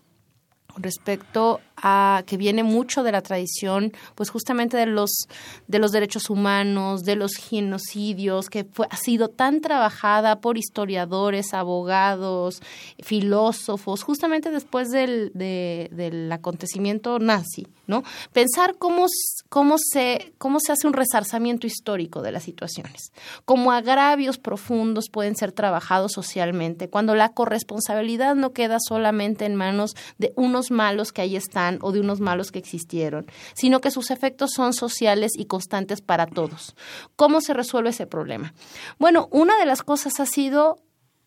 respecto 0.78 1.62
a 1.82 2.24
que 2.26 2.38
viene 2.38 2.64
mucho 2.64 3.04
de 3.04 3.12
la 3.12 3.22
tradición, 3.22 3.94
pues 4.16 4.30
justamente 4.30 4.78
de 4.78 4.86
los 4.86 5.28
de 5.68 5.80
los 5.80 5.92
derechos 5.92 6.30
humanos, 6.30 7.04
de 7.04 7.16
los 7.16 7.36
genocidios, 7.36 8.50
que 8.50 8.64
fue, 8.66 8.88
ha 8.90 8.98
sido 8.98 9.30
tan 9.30 9.62
trabajada 9.62 10.42
por 10.42 10.58
historiadores, 10.58 11.54
abogados, 11.54 12.62
filósofos, 13.02 14.04
justamente 14.04 14.52
después 14.52 14.90
del, 14.90 15.32
del 15.34 16.32
acontecimiento 16.32 17.20
nazi, 17.20 17.68
¿no? 17.88 18.04
Pensar 18.34 18.76
cómo, 18.78 19.06
cómo, 19.50 19.76
se, 19.78 20.34
cómo 20.38 20.60
se 20.60 20.72
hace 20.72 20.88
un 20.88 20.94
resarzamiento 20.94 21.68
histórico 21.68 22.22
de 22.22 22.32
las 22.32 22.44
situaciones, 22.44 23.12
cómo 23.46 23.72
agravios 23.72 24.38
profundos 24.38 25.06
pueden 25.12 25.36
ser 25.36 25.52
trabajados 25.52 26.14
socialmente, 26.14 26.90
cuando 26.90 27.16
la 27.16 27.30
corresponsabilidad 27.30 28.36
no 28.36 28.54
queda 28.54 28.78
solamente 28.80 29.46
en 29.46 29.56
manos 29.56 29.96
de 30.18 30.34
unos 30.36 30.72
malos 30.72 31.12
que 31.12 31.22
ahí 31.22 31.36
están, 31.36 31.69
o 31.82 31.92
de 31.92 32.00
unos 32.00 32.20
malos 32.20 32.52
que 32.52 32.60
existieron, 32.60 33.28
sino 33.54 33.82
que 33.82 33.92
sus 33.92 34.10
efectos 34.10 34.52
son 34.52 34.74
sociales 34.74 35.34
y 35.36 35.46
constantes 35.46 36.02
para 36.02 36.26
todos. 36.26 36.76
¿Cómo 37.16 37.42
se 37.42 37.54
resuelve 37.54 37.92
ese 37.92 38.08
problema? 38.08 38.54
Bueno, 38.98 39.28
una 39.32 39.58
de 39.58 39.66
las 39.66 39.84
cosas 39.84 40.20
ha 40.20 40.26
sido 40.26 40.78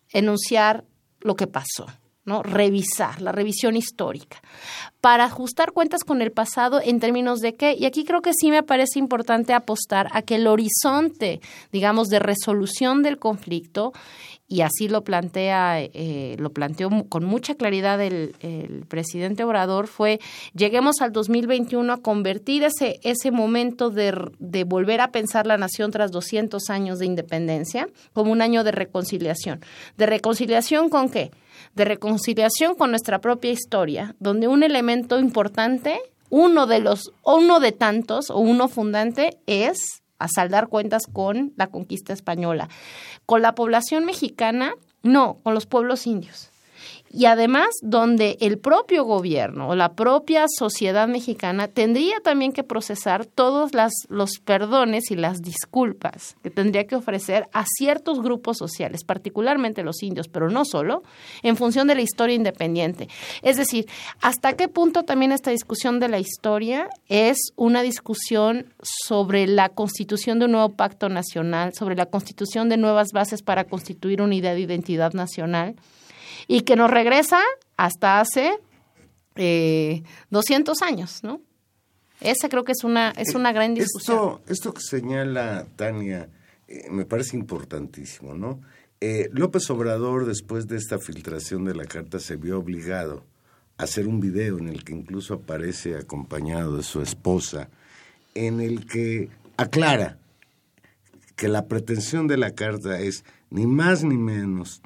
enunciar 0.09 0.85
lo 1.21 1.35
que 1.35 1.47
pasó. 1.47 1.87
¿No? 2.25 2.43
revisar, 2.43 3.21
la 3.21 3.31
revisión 3.31 3.75
histórica, 3.75 4.41
para 5.01 5.25
ajustar 5.25 5.73
cuentas 5.73 6.03
con 6.03 6.21
el 6.21 6.31
pasado 6.31 6.79
en 6.83 6.99
términos 6.99 7.39
de 7.39 7.55
qué, 7.55 7.75
y 7.77 7.85
aquí 7.85 8.05
creo 8.05 8.21
que 8.21 8.31
sí 8.33 8.51
me 8.51 8.63
parece 8.63 8.99
importante 8.99 9.53
apostar 9.53 10.07
a 10.11 10.21
que 10.21 10.35
el 10.35 10.47
horizonte, 10.47 11.41
digamos, 11.71 12.07
de 12.07 12.19
resolución 12.19 13.03
del 13.03 13.19
conflicto 13.19 13.91
y 14.47 14.61
así 14.61 14.87
lo 14.87 15.03
plantea, 15.03 15.81
eh, 15.81 16.35
lo 16.37 16.51
planteó 16.51 16.89
con 17.09 17.25
mucha 17.25 17.55
claridad 17.55 17.99
el, 18.01 18.35
presidente 18.87 19.43
Obrador, 19.43 19.87
fue 19.87 20.19
lleguemos 20.53 21.01
al 21.01 21.11
2021 21.11 21.91
a 21.91 21.97
convertir 21.97 22.63
ese, 22.63 22.99
ese 23.03 23.31
momento 23.31 23.89
de, 23.89 24.13
de 24.39 24.63
volver 24.63 25.01
a 25.01 25.11
pensar 25.11 25.47
la 25.47 25.57
nación 25.57 25.91
tras 25.91 26.11
200 26.11 26.69
años 26.69 26.99
de 26.99 27.07
independencia 27.07 27.87
como 28.13 28.31
un 28.31 28.41
año 28.41 28.63
de 28.63 28.71
reconciliación. 28.71 29.61
¿De 29.97 30.05
reconciliación 30.05 30.89
con 30.89 31.09
qué? 31.09 31.31
De 31.75 31.85
reconciliación 31.85 32.75
con 32.75 32.91
nuestra 32.91 33.19
propia 33.19 33.51
historia, 33.51 34.15
donde 34.19 34.47
un 34.47 34.63
elemento 34.63 35.19
importante, 35.19 35.99
uno 36.29 36.67
de 36.67 36.79
los, 36.79 37.11
uno 37.23 37.59
de 37.59 37.71
tantos, 37.71 38.29
o 38.29 38.37
uno 38.37 38.67
fundante, 38.67 39.39
es 39.47 40.03
a 40.19 40.27
saldar 40.33 40.67
cuentas 40.69 41.03
con 41.11 41.53
la 41.57 41.67
conquista 41.67 42.13
española. 42.13 42.69
Con 43.25 43.41
la 43.41 43.55
población 43.55 44.05
mexicana, 44.05 44.73
no, 45.01 45.39
con 45.43 45.53
los 45.53 45.65
pueblos 45.65 46.07
indios. 46.07 46.52
Y 47.13 47.25
además 47.25 47.67
donde 47.83 48.37
el 48.41 48.57
propio 48.57 49.05
gobierno 49.05 49.69
o 49.69 49.75
la 49.75 49.93
propia 49.93 50.45
sociedad 50.47 51.07
mexicana 51.07 51.67
tendría 51.67 52.19
también 52.21 52.51
que 52.51 52.63
procesar 52.63 53.27
todos 53.27 53.71
los 54.09 54.39
perdones 54.43 55.11
y 55.11 55.15
las 55.15 55.41
disculpas 55.43 56.35
que 56.41 56.49
tendría 56.49 56.87
que 56.87 56.95
ofrecer 56.95 57.47
a 57.53 57.65
ciertos 57.77 58.19
grupos 58.19 58.57
sociales, 58.57 59.03
particularmente 59.03 59.83
los 59.83 60.01
indios, 60.01 60.27
pero 60.27 60.49
no 60.49 60.65
solo, 60.65 61.03
en 61.43 61.55
función 61.55 61.87
de 61.87 61.93
la 61.93 62.01
historia 62.01 62.35
independiente. 62.35 63.07
Es 63.43 63.57
decir, 63.57 63.85
¿hasta 64.19 64.53
qué 64.53 64.67
punto 64.67 65.03
también 65.03 65.31
esta 65.31 65.51
discusión 65.51 65.99
de 65.99 66.09
la 66.09 66.17
historia 66.17 66.89
es 67.09 67.37
una 67.55 67.83
discusión 67.83 68.73
sobre 68.81 69.45
la 69.45 69.69
constitución 69.69 70.39
de 70.39 70.45
un 70.45 70.53
nuevo 70.53 70.69
pacto 70.69 71.09
nacional, 71.09 71.73
sobre 71.77 71.95
la 71.95 72.07
constitución 72.07 72.69
de 72.69 72.77
nuevas 72.77 73.09
bases 73.13 73.43
para 73.43 73.65
constituir 73.65 74.23
una 74.23 74.33
idea 74.33 74.55
de 74.55 74.61
identidad 74.61 75.13
nacional? 75.13 75.75
Y 76.47 76.61
que 76.61 76.75
nos 76.75 76.89
regresa 76.89 77.41
hasta 77.77 78.19
hace 78.19 78.59
eh, 79.35 80.03
200 80.29 80.81
años, 80.81 81.23
¿no? 81.23 81.41
Esa 82.21 82.47
creo 82.47 82.63
que 82.63 82.71
es 82.71 82.83
una, 82.83 83.11
es 83.11 83.35
una 83.35 83.51
gran 83.51 83.73
discusión. 83.73 84.17
Esto, 84.17 84.41
esto 84.47 84.73
que 84.73 84.81
señala 84.81 85.65
Tania 85.75 86.29
eh, 86.67 86.87
me 86.89 87.05
parece 87.05 87.35
importantísimo, 87.35 88.33
¿no? 88.33 88.61
Eh, 89.01 89.29
López 89.33 89.69
Obrador, 89.69 90.25
después 90.25 90.67
de 90.67 90.77
esta 90.77 90.97
filtración 90.97 91.65
de 91.65 91.75
la 91.75 91.83
carta, 91.83 92.19
se 92.19 92.37
vio 92.37 92.57
obligado 92.57 93.25
a 93.77 93.83
hacer 93.83 94.07
un 94.07 94.21
video 94.21 94.57
en 94.59 94.69
el 94.69 94.85
que 94.85 94.93
incluso 94.93 95.33
aparece 95.33 95.97
acompañado 95.97 96.77
de 96.77 96.83
su 96.83 97.01
esposa, 97.01 97.69
en 98.33 98.61
el 98.61 98.85
que 98.85 99.29
aclara 99.57 100.17
que 101.35 101.49
la 101.49 101.67
pretensión 101.67 102.27
de 102.27 102.37
la 102.37 102.51
carta 102.51 102.99
es 102.99 103.25
ni 103.49 103.67
más 103.67 104.03
ni 104.03 104.17
menos 104.17 104.81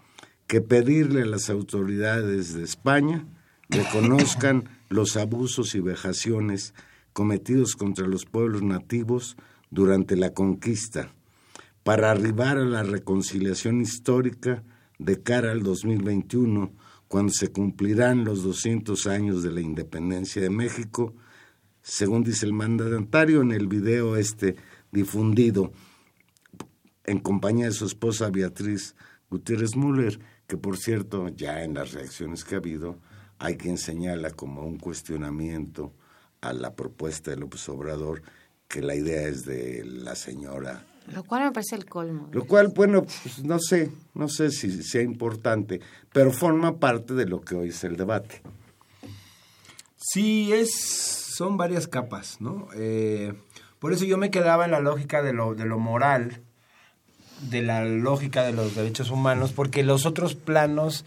que 0.47 0.61
pedirle 0.61 1.23
a 1.23 1.25
las 1.25 1.49
autoridades 1.49 2.53
de 2.53 2.63
España 2.63 3.25
reconozcan 3.69 4.69
los 4.89 5.17
abusos 5.17 5.75
y 5.75 5.81
vejaciones 5.81 6.73
cometidos 7.13 7.75
contra 7.75 8.07
los 8.07 8.25
pueblos 8.25 8.61
nativos 8.61 9.35
durante 9.69 10.15
la 10.15 10.33
conquista, 10.33 11.11
para 11.83 12.11
arribar 12.11 12.57
a 12.57 12.65
la 12.65 12.83
reconciliación 12.83 13.81
histórica 13.81 14.63
de 14.99 15.21
cara 15.21 15.51
al 15.51 15.63
2021, 15.63 16.71
cuando 17.07 17.31
se 17.33 17.51
cumplirán 17.51 18.23
los 18.23 18.43
200 18.43 19.07
años 19.07 19.43
de 19.43 19.51
la 19.51 19.61
independencia 19.61 20.41
de 20.41 20.49
México, 20.49 21.13
según 21.81 22.23
dice 22.23 22.45
el 22.45 22.53
mandatario 22.53 23.41
en 23.41 23.51
el 23.51 23.67
video 23.67 24.15
este 24.15 24.55
difundido 24.91 25.71
en 27.05 27.19
compañía 27.19 27.65
de 27.65 27.71
su 27.71 27.85
esposa 27.85 28.29
Beatriz 28.29 28.95
Gutiérrez 29.29 29.75
Müller, 29.75 30.19
que 30.47 30.57
por 30.57 30.77
cierto, 30.77 31.27
ya 31.29 31.63
en 31.63 31.73
las 31.73 31.91
reacciones 31.91 32.43
que 32.43 32.55
ha 32.55 32.59
habido, 32.59 32.97
hay 33.37 33.57
quien 33.57 33.77
señala 33.77 34.31
como 34.31 34.65
un 34.65 34.79
cuestionamiento 34.79 35.93
a 36.41 36.53
la 36.53 36.75
propuesta 36.75 37.31
de 37.31 37.37
López 37.37 37.67
Obrador 37.69 38.21
que 38.67 38.81
la 38.81 38.95
idea 38.95 39.27
es 39.27 39.45
de 39.45 39.83
la 39.85 40.15
señora. 40.15 40.85
Lo 41.13 41.23
cual 41.23 41.43
me 41.43 41.51
parece 41.51 41.75
el 41.75 41.85
colmo. 41.85 42.29
Lo 42.31 42.45
cual, 42.45 42.69
bueno, 42.75 43.03
pues 43.03 43.43
no 43.43 43.59
sé, 43.59 43.91
no 44.13 44.27
sé 44.27 44.51
si 44.51 44.83
sea 44.83 45.01
importante, 45.01 45.79
pero 46.11 46.31
forma 46.31 46.79
parte 46.79 47.13
de 47.13 47.25
lo 47.25 47.41
que 47.41 47.55
hoy 47.55 47.69
es 47.69 47.83
el 47.83 47.95
debate. 47.95 48.41
Sí, 49.95 50.51
es, 50.51 50.73
son 50.73 51.55
varias 51.57 51.87
capas, 51.87 52.41
¿no? 52.41 52.67
Eh, 52.75 53.33
por 53.79 53.93
eso 53.93 54.05
yo 54.05 54.17
me 54.17 54.31
quedaba 54.31 54.65
en 54.65 54.71
la 54.71 54.79
lógica 54.79 55.21
de 55.21 55.33
lo, 55.33 55.55
de 55.55 55.65
lo 55.65 55.79
moral, 55.79 56.41
de 57.41 57.61
la 57.61 57.83
lógica 57.83 58.43
de 58.43 58.53
los 58.53 58.75
derechos 58.75 59.11
humanos, 59.11 59.53
porque 59.53 59.83
los 59.83 60.05
otros 60.05 60.35
planos 60.35 61.05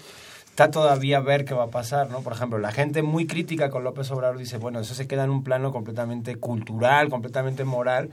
está 0.51 0.71
todavía 0.71 1.19
a 1.19 1.21
ver 1.21 1.45
qué 1.45 1.55
va 1.55 1.65
a 1.65 1.71
pasar, 1.71 2.11
¿no? 2.11 2.21
Por 2.21 2.33
ejemplo, 2.33 2.59
la 2.59 2.73
gente 2.73 3.03
muy 3.03 3.27
crítica 3.27 3.71
con 3.71 3.85
López 3.85 4.11
Obrador 4.11 4.39
dice, 4.39 4.59
bueno, 4.59 4.81
eso 4.81 4.95
se 4.95 5.07
queda 5.07 5.25
en 5.25 5.31
un 5.31 5.43
plano 5.43 5.73
completamente 5.73 6.37
cultural, 6.37 7.09
completamente 7.09 7.65
moral, 7.65 8.11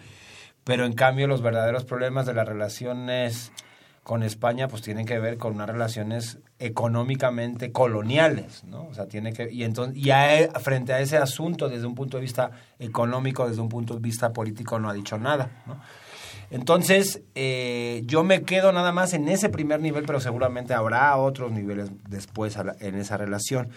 pero 0.64 0.86
en 0.86 0.94
cambio 0.94 1.28
los 1.28 1.42
verdaderos 1.42 1.84
problemas 1.84 2.26
de 2.26 2.34
las 2.34 2.48
relaciones 2.48 3.52
con 4.08 4.24
España 4.24 4.70
pues 4.70 4.82
tienen 4.82 5.06
que 5.06 5.20
ver 5.20 5.38
con 5.38 5.56
unas 5.56 5.68
relaciones 5.68 6.40
económicamente 6.60 7.74
coloniales, 7.74 8.64
¿no? 8.64 8.88
O 8.88 8.94
sea, 8.94 9.08
tiene 9.08 9.34
que 9.34 9.52
y 9.52 9.66
entonces 9.66 10.02
ya 10.02 10.48
frente 10.62 10.94
a 10.94 11.02
ese 11.02 11.18
asunto 11.18 11.68
desde 11.68 11.86
un 11.86 11.96
punto 11.96 12.16
de 12.16 12.22
vista 12.22 12.52
económico, 12.80 13.50
desde 13.50 13.60
un 13.60 13.68
punto 13.68 13.96
de 13.96 14.00
vista 14.00 14.32
político 14.32 14.80
no 14.80 14.90
ha 14.90 14.94
dicho 14.94 15.18
nada, 15.18 15.64
¿no? 15.66 15.82
Entonces, 16.50 17.22
eh, 17.36 18.04
yo 18.06 18.24
me 18.24 18.44
quedo 18.44 18.72
nada 18.72 18.92
más 18.92 19.14
en 19.14 19.28
ese 19.28 19.50
primer 19.50 19.82
nivel, 19.82 20.06
pero 20.06 20.20
seguramente 20.20 20.74
habrá 20.74 21.16
otros 21.18 21.52
niveles 21.52 21.90
después 22.08 22.58
en 22.80 22.96
esa 22.96 23.18
relación. 23.18 23.70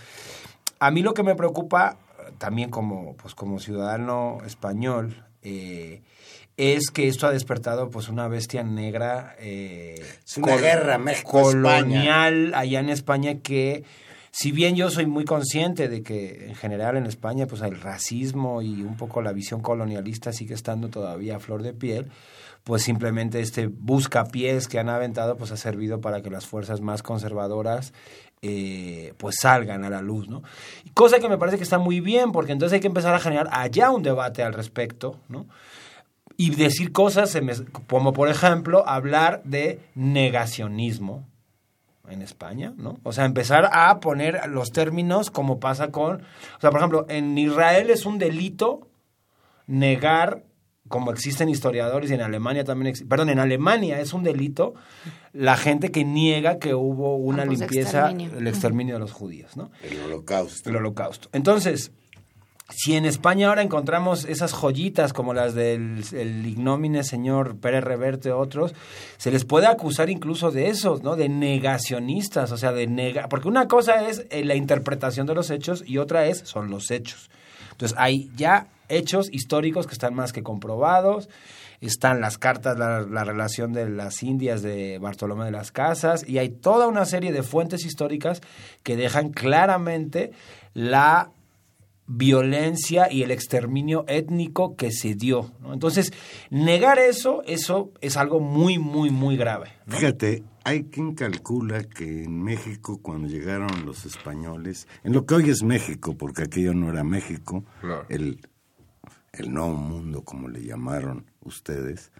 A 0.78 0.90
mí 0.90 1.02
lo 1.02 1.14
que 1.14 1.22
me 1.22 1.34
preocupa, 1.34 1.98
también 2.38 2.70
como, 2.70 3.16
pues, 3.16 3.34
como 3.34 3.58
ciudadano 3.58 4.38
español, 4.46 5.24
eh, 5.42 6.02
es 6.56 6.90
que 6.90 7.08
esto 7.08 7.26
ha 7.26 7.32
despertado 7.32 7.88
pues 7.88 8.10
una 8.10 8.28
bestia 8.28 8.62
negra 8.62 9.34
eh, 9.38 10.04
una 10.36 10.56
guerra 10.56 10.98
México 10.98 11.30
colonial 11.30 12.52
allá 12.54 12.80
en 12.80 12.90
España 12.90 13.38
que 13.38 13.84
si 14.30 14.52
bien 14.52 14.76
yo 14.76 14.90
soy 14.90 15.06
muy 15.06 15.24
consciente 15.24 15.88
de 15.88 16.02
que 16.02 16.48
en 16.48 16.54
general 16.54 16.98
en 16.98 17.06
España 17.06 17.46
pues 17.46 17.62
el 17.62 17.80
racismo 17.80 18.60
y 18.60 18.82
un 18.82 18.98
poco 18.98 19.22
la 19.22 19.32
visión 19.32 19.62
colonialista 19.62 20.34
sigue 20.34 20.52
estando 20.52 20.90
todavía 20.90 21.36
a 21.36 21.40
flor 21.40 21.62
de 21.62 21.72
piel 21.72 22.10
pues 22.64 22.82
simplemente 22.82 23.40
este 23.40 23.66
buscapiés 23.66 24.68
que 24.68 24.78
han 24.78 24.88
aventado 24.88 25.36
pues 25.36 25.50
ha 25.50 25.56
servido 25.56 26.00
para 26.00 26.22
que 26.22 26.30
las 26.30 26.46
fuerzas 26.46 26.80
más 26.80 27.02
conservadoras 27.02 27.92
eh, 28.42 29.12
pues 29.18 29.36
salgan 29.40 29.84
a 29.84 29.90
la 29.90 30.00
luz, 30.00 30.28
¿no? 30.28 30.42
Cosa 30.94 31.18
que 31.18 31.28
me 31.28 31.36
parece 31.36 31.58
que 31.58 31.62
está 31.62 31.78
muy 31.78 32.00
bien, 32.00 32.32
porque 32.32 32.52
entonces 32.52 32.74
hay 32.74 32.80
que 32.80 32.86
empezar 32.86 33.14
a 33.14 33.20
generar 33.20 33.48
allá 33.52 33.90
un 33.90 34.02
debate 34.02 34.42
al 34.42 34.54
respecto, 34.54 35.18
¿no? 35.28 35.46
Y 36.38 36.54
decir 36.54 36.90
cosas 36.90 37.38
como, 37.86 38.14
por 38.14 38.30
ejemplo, 38.30 38.88
hablar 38.88 39.42
de 39.44 39.80
negacionismo 39.94 41.28
en 42.08 42.22
España, 42.22 42.72
¿no? 42.78 42.98
O 43.02 43.12
sea, 43.12 43.26
empezar 43.26 43.68
a 43.72 44.00
poner 44.00 44.48
los 44.48 44.70
términos 44.70 45.30
como 45.30 45.60
pasa 45.60 45.90
con... 45.90 46.22
O 46.22 46.60
sea, 46.60 46.70
por 46.70 46.80
ejemplo, 46.80 47.04
en 47.10 47.36
Israel 47.36 47.90
es 47.90 48.06
un 48.06 48.18
delito 48.18 48.88
negar 49.66 50.44
como 50.90 51.12
existen 51.12 51.48
historiadores 51.48 52.10
y 52.10 52.14
en 52.14 52.20
Alemania 52.20 52.64
también, 52.64 52.92
perdón, 53.08 53.30
en 53.30 53.38
Alemania 53.38 54.00
es 54.00 54.12
un 54.12 54.24
delito 54.24 54.74
la 55.32 55.56
gente 55.56 55.92
que 55.92 56.04
niega 56.04 56.58
que 56.58 56.74
hubo 56.74 57.14
una 57.16 57.44
limpieza, 57.44 58.10
el 58.10 58.48
exterminio 58.48 58.96
de 58.96 59.00
los 59.00 59.12
judíos, 59.12 59.56
¿no? 59.56 59.70
El 59.84 60.00
holocausto. 60.00 60.68
El 60.68 60.74
holocausto. 60.74 61.28
Entonces, 61.32 61.92
si 62.70 62.96
en 62.96 63.04
España 63.04 63.48
ahora 63.48 63.62
encontramos 63.62 64.24
esas 64.24 64.52
joyitas 64.52 65.12
como 65.12 65.32
las 65.32 65.54
del 65.54 66.02
el 66.12 66.44
ignómine 66.44 67.04
señor 67.04 67.56
Pérez 67.58 67.84
Reverte 67.84 68.32
otros, 68.32 68.74
se 69.16 69.30
les 69.30 69.44
puede 69.44 69.68
acusar 69.68 70.10
incluso 70.10 70.50
de 70.50 70.70
esos, 70.70 71.04
¿no? 71.04 71.14
De 71.14 71.28
negacionistas, 71.28 72.50
o 72.50 72.56
sea, 72.56 72.72
de 72.72 72.88
nega... 72.88 73.28
Porque 73.28 73.46
una 73.46 73.68
cosa 73.68 74.08
es 74.08 74.26
eh, 74.30 74.44
la 74.44 74.56
interpretación 74.56 75.28
de 75.28 75.36
los 75.36 75.50
hechos 75.50 75.84
y 75.86 75.98
otra 75.98 76.26
es 76.26 76.38
son 76.38 76.68
los 76.68 76.90
hechos. 76.90 77.30
Entonces, 77.70 77.96
hay 77.96 78.28
ya 78.34 78.66
hechos 78.90 79.28
históricos 79.32 79.86
que 79.86 79.92
están 79.92 80.14
más 80.14 80.32
que 80.32 80.42
comprobados. 80.42 81.28
Están 81.80 82.20
las 82.20 82.36
cartas, 82.36 82.78
la, 82.78 83.24
relación 83.24 83.72
de 83.72 83.88
las 83.88 84.22
Indias 84.22 84.60
de 84.60 84.98
Bartolomé 84.98 85.46
de 85.46 85.50
las 85.50 85.72
Casas, 85.72 86.28
y 86.28 86.36
hay 86.36 86.50
toda 86.50 86.86
una 86.86 87.06
serie 87.06 87.32
de 87.32 87.42
fuentes 87.42 87.86
históricas 87.86 88.42
que 88.82 88.96
dejan 88.96 89.30
claramente 89.30 90.32
la 90.74 91.30
violencia 92.12 93.10
y 93.10 93.22
el 93.22 93.30
exterminio 93.30 94.04
étnico 94.08 94.74
que 94.76 94.90
se 94.90 95.14
dio. 95.14 95.52
Entonces, 95.72 96.12
negar 96.50 96.98
eso, 96.98 97.42
eso 97.46 97.92
es 98.00 98.16
algo 98.16 98.40
muy, 98.40 98.78
muy, 98.78 99.10
muy 99.10 99.36
grave. 99.36 99.70
Fíjate, 99.86 100.42
hay 100.64 100.84
quien 100.84 101.14
calcula 101.14 101.84
que 101.84 102.24
en 102.24 102.42
México, 102.42 102.98
cuando 103.00 103.28
llegaron 103.28 103.86
los 103.86 104.06
españoles, 104.06 104.88
en 105.04 105.12
lo 105.12 105.24
que 105.24 105.34
hoy 105.34 105.50
es 105.50 105.62
México, 105.62 106.16
porque 106.18 106.42
aquello 106.42 106.74
no 106.74 106.90
era 106.90 107.04
México, 107.04 107.64
el 108.08 108.40
el 109.32 109.52
nuevo 109.52 109.74
mundo, 109.74 110.22
como 110.22 110.48
le 110.48 110.64
llamaron 110.64 111.26
ustedes, 111.40 112.10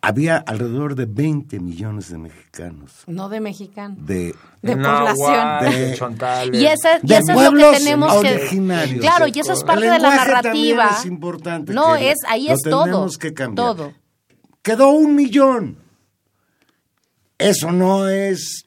había 0.00 0.36
alrededor 0.38 0.96
de 0.96 1.06
20 1.06 1.60
millones 1.60 2.10
de 2.10 2.18
mexicanos. 2.18 3.04
No 3.06 3.28
de 3.28 3.40
mexicanos. 3.40 4.04
De, 4.04 4.34
de 4.60 4.76
población. 4.76 5.70
De 5.70 5.94
chontales. 5.96 6.60
Y, 6.60 6.66
esa, 6.66 6.98
y 7.02 7.12
eso 7.12 7.32
es 7.32 7.52
lo 7.52 7.70
que 7.70 7.78
tenemos 7.78 8.22
que... 8.22 8.98
Claro, 8.98 9.28
y 9.28 9.38
eso 9.38 9.52
es 9.52 9.62
parte 9.62 9.88
de 9.88 9.98
la 10.00 10.16
narrativa. 10.16 10.96
es 10.98 11.06
importante. 11.06 11.72
No, 11.72 11.94
es, 11.94 12.16
ahí 12.26 12.48
es 12.48 12.60
todo. 12.62 13.08
que 13.18 13.32
cambiar. 13.32 13.76
Todo. 13.76 13.92
Quedó 14.62 14.90
un 14.90 15.14
millón. 15.14 15.78
Eso 17.38 17.70
no 17.70 18.08
es 18.08 18.66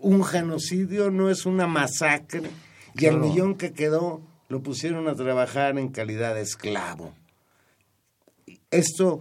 un 0.00 0.24
genocidio, 0.24 1.10
no 1.10 1.30
es 1.30 1.46
una 1.46 1.68
masacre. 1.68 2.50
Y 2.94 3.06
el 3.06 3.18
millón 3.18 3.54
que 3.54 3.72
quedó 3.72 4.22
lo 4.48 4.62
pusieron 4.62 5.08
a 5.08 5.14
trabajar 5.14 5.78
en 5.78 5.88
calidad 5.88 6.34
de 6.34 6.42
esclavo. 6.42 7.12
Esto... 8.70 9.20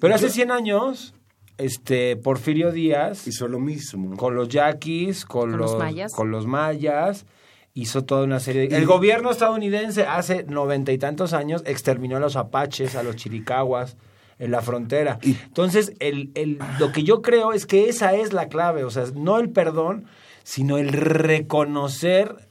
Pero 0.00 0.14
hace 0.14 0.30
100 0.30 0.50
años 0.52 1.14
este 1.58 2.16
Porfirio 2.16 2.70
Díaz 2.70 3.26
hizo 3.26 3.48
lo 3.48 3.58
mismo. 3.58 4.16
con 4.16 4.34
los 4.34 4.48
yaquis, 4.48 5.24
con, 5.24 5.50
Con 5.50 5.58
los 5.58 5.72
los, 5.72 5.78
mayas. 5.78 6.12
con 6.14 6.30
los 6.30 6.46
mayas, 6.46 7.26
hizo 7.74 8.04
toda 8.04 8.24
una 8.24 8.40
serie 8.40 8.68
de... 8.68 8.76
El 8.76 8.86
gobierno 8.86 9.30
estadounidense 9.30 10.06
hace 10.06 10.44
noventa 10.44 10.92
y 10.92 10.98
tantos 10.98 11.32
años 11.32 11.62
exterminó 11.66 12.16
a 12.16 12.20
los 12.20 12.36
apaches, 12.36 12.94
a 12.94 13.02
los 13.02 13.16
chiricahuas 13.16 13.96
en 14.38 14.52
la 14.52 14.62
frontera. 14.62 15.18
Entonces, 15.22 15.92
el, 15.98 16.30
el, 16.34 16.58
lo 16.78 16.92
que 16.92 17.02
yo 17.02 17.22
creo 17.22 17.52
es 17.52 17.66
que 17.66 17.88
esa 17.88 18.14
es 18.14 18.32
la 18.32 18.48
clave, 18.48 18.84
o 18.84 18.90
sea, 18.90 19.04
no 19.14 19.38
el 19.38 19.50
perdón, 19.50 20.06
sino 20.44 20.78
el 20.78 20.90
reconocer 20.92 22.47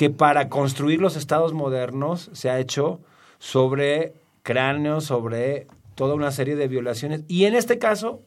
que 0.00 0.08
para 0.08 0.48
construir 0.48 0.98
los 0.98 1.14
estados 1.14 1.52
modernos 1.52 2.30
se 2.32 2.48
ha 2.48 2.58
hecho 2.58 3.00
sobre 3.38 4.14
cráneos, 4.42 5.04
sobre 5.04 5.66
toda 5.94 6.14
una 6.14 6.32
serie 6.32 6.56
de 6.56 6.68
violaciones. 6.68 7.20
Y 7.28 7.44
en 7.44 7.54
este 7.54 7.78
caso 7.78 8.22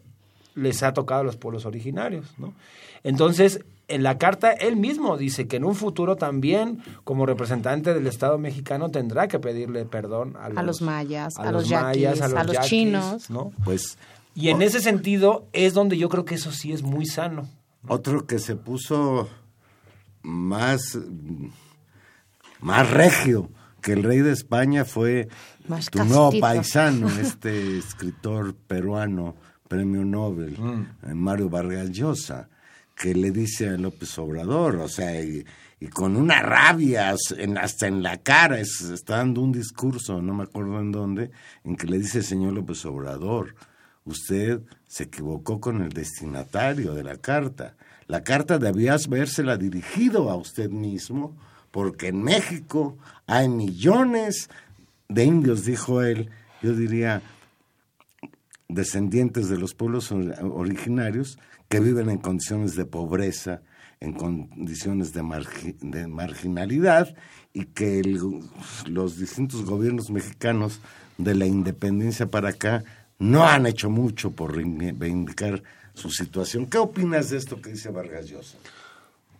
les 0.53 0.83
ha 0.83 0.93
tocado 0.93 1.21
a 1.21 1.23
los 1.23 1.35
pueblos 1.35 1.65
originarios. 1.65 2.27
¿no? 2.37 2.53
Entonces, 3.03 3.61
en 3.87 4.03
la 4.03 4.19
carta 4.19 4.51
él 4.51 4.75
mismo 4.75 5.17
dice 5.17 5.47
que 5.47 5.55
en 5.55 5.63
un 5.63 5.73
futuro 5.73 6.15
también, 6.15 6.83
como 7.05 7.25
representante 7.25 7.95
del 7.95 8.05
Estado 8.05 8.37
mexicano, 8.37 8.91
tendrá 8.91 9.27
que 9.27 9.39
pedirle 9.39 9.85
perdón 9.85 10.35
a 10.39 10.49
los, 10.49 10.63
los 10.63 10.81
mayas, 10.83 11.33
a 11.39 11.51
los 11.51 11.63
los 11.63 11.71
mayas, 11.71 12.19
yaquis, 12.19 12.21
a 12.21 12.43
los 12.43 12.53
yaquis, 12.53 12.69
chinos. 12.69 13.29
¿no? 13.31 13.51
Pues 13.65 13.97
Y 14.35 14.49
en 14.49 14.61
ese 14.61 14.79
sentido 14.79 15.47
es 15.53 15.73
donde 15.73 15.97
yo 15.97 16.07
creo 16.07 16.23
que 16.23 16.35
eso 16.35 16.51
sí 16.51 16.71
es 16.71 16.83
muy 16.83 17.07
sano. 17.07 17.47
otro 17.87 18.27
que 18.27 18.37
se 18.37 18.55
puso 18.55 19.27
más, 20.23 20.97
más 22.61 22.89
regio 22.89 23.49
que 23.81 23.93
el 23.93 24.03
rey 24.03 24.19
de 24.19 24.31
España 24.31 24.85
fue 24.85 25.27
Más 25.67 25.89
tu 25.89 25.99
nuevo 26.05 26.31
paisano, 26.39 27.09
este 27.09 27.77
escritor 27.77 28.55
peruano, 28.55 29.35
premio 29.67 30.05
Nobel, 30.05 30.55
eh, 31.03 31.13
Mario 31.13 31.49
Vargas 31.49 31.89
Llosa, 31.91 32.47
que 32.95 33.13
le 33.13 33.31
dice 33.31 33.69
a 33.69 33.77
López 33.77 34.17
Obrador, 34.19 34.75
o 34.77 34.87
sea, 34.87 35.19
y, 35.21 35.43
y 35.79 35.87
con 35.87 36.15
una 36.15 36.41
rabia 36.41 37.13
en- 37.37 37.57
hasta 37.57 37.87
en 37.87 38.03
la 38.03 38.17
cara, 38.17 38.59
es- 38.59 38.81
está 38.81 39.17
dando 39.17 39.41
un 39.41 39.51
discurso, 39.51 40.21
no 40.21 40.33
me 40.33 40.43
acuerdo 40.43 40.79
en 40.79 40.91
dónde, 40.91 41.31
en 41.65 41.75
que 41.75 41.87
le 41.87 41.97
dice, 41.97 42.21
señor 42.21 42.53
López 42.53 42.85
Obrador, 42.85 43.55
usted 44.05 44.61
se 44.87 45.03
equivocó 45.03 45.59
con 45.59 45.81
el 45.81 45.89
destinatario 45.89 46.93
de 46.93 47.03
la 47.03 47.17
carta. 47.17 47.75
La 48.07 48.23
carta 48.23 48.57
debía 48.59 48.95
habérsela 48.95 49.57
dirigido 49.57 50.29
a 50.29 50.35
usted 50.35 50.69
mismo, 50.69 51.35
porque 51.71 52.07
en 52.09 52.21
México 52.23 52.97
hay 53.27 53.49
millones 53.49 54.49
de 55.09 55.25
indios, 55.25 55.65
dijo 55.65 56.01
él, 56.01 56.29
yo 56.61 56.73
diría 56.75 57.21
descendientes 58.69 59.49
de 59.49 59.57
los 59.57 59.73
pueblos 59.73 60.11
or- 60.11 60.35
originarios 60.41 61.37
que 61.69 61.79
viven 61.79 62.09
en 62.09 62.17
condiciones 62.17 62.75
de 62.75 62.85
pobreza, 62.85 63.61
en 63.99 64.13
condiciones 64.13 65.13
de, 65.13 65.21
margi- 65.23 65.77
de 65.79 66.07
marginalidad 66.07 67.15
y 67.53 67.65
que 67.65 68.01
los 68.87 69.17
distintos 69.17 69.63
gobiernos 69.65 70.09
mexicanos 70.09 70.81
de 71.17 71.35
la 71.35 71.45
independencia 71.45 72.25
para 72.27 72.49
acá 72.49 72.83
no 73.19 73.45
han 73.45 73.65
hecho 73.65 73.89
mucho 73.89 74.31
por 74.31 74.55
reivindicar 74.55 75.63
su 75.93 76.09
situación. 76.09 76.65
¿Qué 76.67 76.77
opinas 76.77 77.29
de 77.29 77.37
esto 77.37 77.61
que 77.61 77.71
dice 77.71 77.89
Vargas 77.89 78.27
Llosa? 78.27 78.57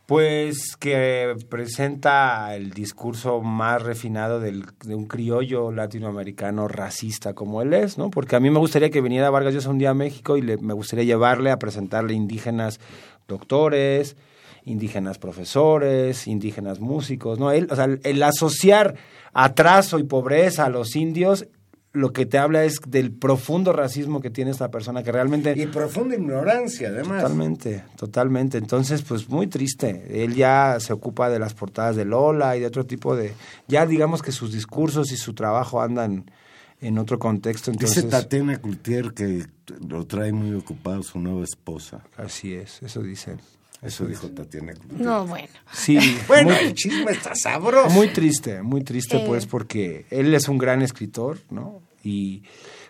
Pues 0.06 0.76
que 0.78 1.34
presenta 1.50 2.54
el 2.56 2.72
discurso 2.72 3.42
más 3.42 3.82
refinado 3.82 4.42
de 4.42 4.62
un 4.94 5.06
criollo 5.06 5.72
latinoamericano 5.72 6.68
racista 6.68 7.34
como 7.34 7.62
él 7.62 7.74
es, 7.74 7.98
¿no? 7.98 8.10
Porque 8.12 8.36
a 8.36 8.42
mí 8.42 8.50
me 8.50 8.60
gustaría 8.60 8.90
que 8.90 9.00
viniera 9.00 9.30
Vargas 9.30 9.54
Llosa 9.54 9.70
un 9.70 9.78
día 9.80 9.92
a 9.92 9.94
México 9.96 10.36
y 10.36 10.42
le- 10.42 10.58
me 10.58 10.74
gustaría 10.74 11.06
llevarle 11.06 11.52
a 11.52 11.58
presentarle 11.58 12.14
indígenas 12.14 12.82
doctores, 13.30 14.18
indígenas 14.66 15.20
profesores, 15.20 16.28
indígenas 16.28 16.82
músicos, 16.82 17.40
¿no? 17.40 17.48
O 17.48 17.76
sea, 17.76 17.86
el, 17.86 18.02
el 18.04 18.22
asociar 18.24 18.96
atraso 19.32 20.00
y 20.00 20.04
pobreza 20.04 20.66
a 20.66 20.70
los 20.70 20.98
indios, 20.98 21.48
lo 21.94 22.12
que 22.12 22.26
te 22.26 22.40
habla 22.40 22.64
es 22.66 22.80
del 22.88 23.12
profundo 23.12 23.72
racismo 23.72 24.20
que 24.20 24.32
tiene 24.32 24.50
esta 24.50 24.72
persona 24.72 25.04
que 25.04 25.12
realmente... 25.12 25.54
Y 25.56 25.68
profunda 25.68 26.16
ignorancia, 26.16 26.90
además. 26.90 27.22
Totalmente, 27.22 27.84
totalmente. 27.96 28.58
Entonces, 28.58 29.04
pues 29.04 29.30
muy 29.30 29.46
triste. 29.46 30.24
Él 30.24 30.34
ya 30.34 30.78
se 30.80 30.92
ocupa 30.92 31.30
de 31.30 31.38
las 31.38 31.54
portadas 31.54 31.96
de 31.96 32.06
Lola 32.06 32.58
y 32.58 32.62
de 32.62 32.66
otro 32.66 32.88
tipo 32.88 33.16
de... 33.16 33.34
Ya 33.68 33.86
digamos 33.86 34.24
que 34.24 34.32
sus 34.32 34.52
discursos 34.52 35.12
y 35.12 35.18
su 35.18 35.36
trabajo 35.36 35.82
andan 35.82 36.26
en 36.82 36.98
otro 36.98 37.20
contexto. 37.20 37.70
Dice 37.70 37.84
Entonces, 37.84 38.10
Tatiana 38.10 38.58
Cloutier 38.58 39.14
que 39.14 39.46
lo 39.88 40.08
trae 40.08 40.34
muy 40.34 40.56
ocupado 40.56 41.04
su 41.04 41.20
nueva 41.20 41.44
esposa. 41.44 42.04
así 42.18 42.56
es, 42.56 42.82
eso 42.82 43.04
dicen. 43.04 43.40
Eso 43.84 44.06
dijo 44.06 44.28
Tatiana. 44.30 44.74
No, 44.98 45.26
bueno. 45.28 45.48
Sí, 45.72 45.98
Bueno, 46.28 46.50
muy, 46.54 46.58
el 46.60 46.74
chisme 46.74 47.12
está 47.12 47.34
sabroso. 47.36 47.90
muy 47.90 48.08
triste, 48.10 48.62
muy 48.62 48.84
triste 48.84 49.18
Eh. 49.18 49.24
pues 49.28 49.46
porque 49.46 50.06
él 50.10 50.34
es 50.34 50.48
un 50.48 50.58
gran 50.58 50.82
escritor, 50.82 51.40
¿no? 51.50 51.82
Y 52.04 52.44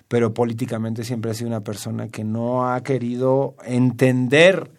pero 0.07 0.33
políticamente 0.33 1.03
siempre 1.03 1.31
ha 1.31 1.33
sido 1.33 1.47
una 1.47 1.61
persona 1.61 2.07
que 2.09 2.23
no 2.23 2.71
ha 2.71 2.83
querido 2.83 3.55
entender, 3.65 4.69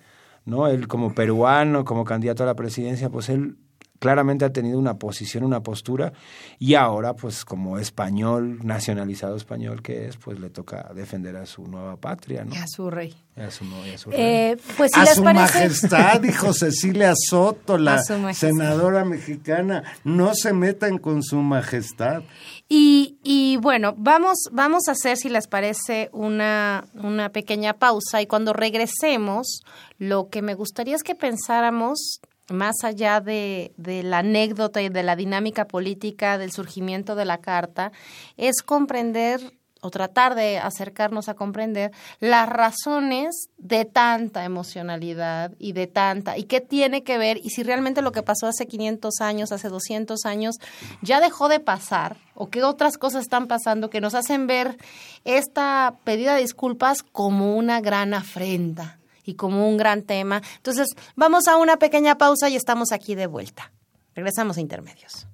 ¿no? 0.44 0.68
Él 0.68 0.87
como 0.87 1.12
peruano, 1.14 1.85
como 1.85 2.05
candidato 2.05 2.44
a 2.44 2.46
la 2.46 2.55
presidencia, 2.55 3.11
pues 3.11 3.29
él 3.29 3.57
claramente 4.04 4.44
ha 4.44 4.52
tenido 4.52 4.78
una 4.78 4.98
posición, 4.98 5.44
una 5.44 5.62
postura 5.62 6.12
y 6.58 6.74
ahora 6.74 7.14
pues 7.14 7.42
como 7.46 7.78
español, 7.78 8.58
nacionalizado 8.62 9.34
español 9.34 9.80
que 9.80 10.08
es, 10.08 10.18
pues 10.18 10.38
le 10.38 10.50
toca 10.50 10.90
defender 10.94 11.36
a 11.36 11.46
su 11.46 11.66
nueva 11.66 11.96
patria, 11.96 12.44
¿no? 12.44 12.54
Y 12.54 12.58
a 12.58 12.66
su 12.66 12.90
rey. 12.90 13.14
Y 13.34 13.40
a 13.40 13.50
su, 13.50 13.64
no- 13.64 13.86
y 13.86 13.90
a 13.92 13.98
su 13.98 14.10
rey. 14.10 14.20
Eh, 14.20 14.56
pues 14.76 14.92
a 14.94 15.04
les 15.04 15.14
su 15.14 15.24
parece... 15.24 15.42
majestad, 15.58 16.20
dijo 16.20 16.52
Cecilia 16.52 17.14
Soto, 17.16 17.78
la 17.78 18.02
senadora 18.34 19.06
mexicana. 19.06 19.82
No 20.04 20.34
se 20.34 20.52
metan 20.52 20.98
con 20.98 21.22
su 21.22 21.36
majestad. 21.36 22.22
Y, 22.68 23.16
y 23.24 23.56
bueno, 23.56 23.94
vamos, 23.96 24.36
vamos 24.52 24.82
a 24.88 24.92
hacer, 24.92 25.16
si 25.16 25.30
les 25.30 25.48
parece, 25.48 26.10
una, 26.12 26.84
una 26.94 27.30
pequeña 27.30 27.72
pausa 27.72 28.20
y 28.20 28.26
cuando 28.26 28.52
regresemos, 28.52 29.62
lo 29.98 30.28
que 30.28 30.42
me 30.42 30.54
gustaría 30.54 30.94
es 30.94 31.02
que 31.02 31.14
pensáramos, 31.14 32.20
más 32.48 32.76
allá 32.83 33.20
de, 33.20 33.72
de 33.76 34.02
la 34.02 34.18
anécdota 34.18 34.83
y 34.83 34.88
de 34.88 35.02
la 35.02 35.16
dinámica 35.16 35.66
política 35.66 36.38
del 36.38 36.52
surgimiento 36.52 37.14
de 37.14 37.24
la 37.24 37.38
carta, 37.38 37.92
es 38.37 38.62
comprender 38.62 39.40
o 39.85 39.90
tratar 39.90 40.35
de 40.35 40.59
acercarnos 40.59 41.28
a 41.28 41.35
comprender 41.35 41.92
las 42.18 42.48
razones 42.48 43.50
de 43.59 43.85
tanta 43.85 44.44
emocionalidad 44.44 45.52
y 45.59 45.72
de 45.72 45.87
tanta, 45.87 46.38
y 46.38 46.44
qué 46.44 46.62
tiene 46.62 47.02
que 47.02 47.18
ver, 47.18 47.37
y 47.37 47.50
si 47.50 47.62
realmente 47.62 48.00
lo 48.00 48.11
que 48.11 48.22
pasó 48.22 48.46
hace 48.46 48.66
500 48.66 49.20
años, 49.20 49.52
hace 49.52 49.68
200 49.68 50.24
años, 50.24 50.57
ya 51.02 51.20
dejó 51.20 51.50
de 51.50 51.61
pasar, 51.61 52.16
o 52.35 52.48
qué 52.48 52.62
otras 52.62 52.96
cosas 52.96 53.24
están 53.24 53.46
pasando 53.46 53.90
que 53.90 54.00
nos 54.00 54.14
hacen 54.14 54.46
ver 54.46 54.78
esta 55.24 55.96
pedida 56.04 56.35
de 56.35 56.40
disculpas 56.40 57.02
como 57.02 57.54
una 57.54 57.83
gran 57.83 58.14
afrenta 58.14 58.98
y 59.24 59.34
como 59.34 59.68
un 59.68 59.76
gran 59.76 60.02
tema. 60.02 60.42
Entonces, 60.56 60.88
vamos 61.16 61.48
a 61.48 61.56
una 61.56 61.78
pequeña 61.78 62.16
pausa 62.18 62.48
y 62.48 62.56
estamos 62.56 62.92
aquí 62.92 63.14
de 63.14 63.26
vuelta. 63.26 63.72
Regresamos 64.14 64.56
a 64.56 64.60
intermedios. 64.60 65.26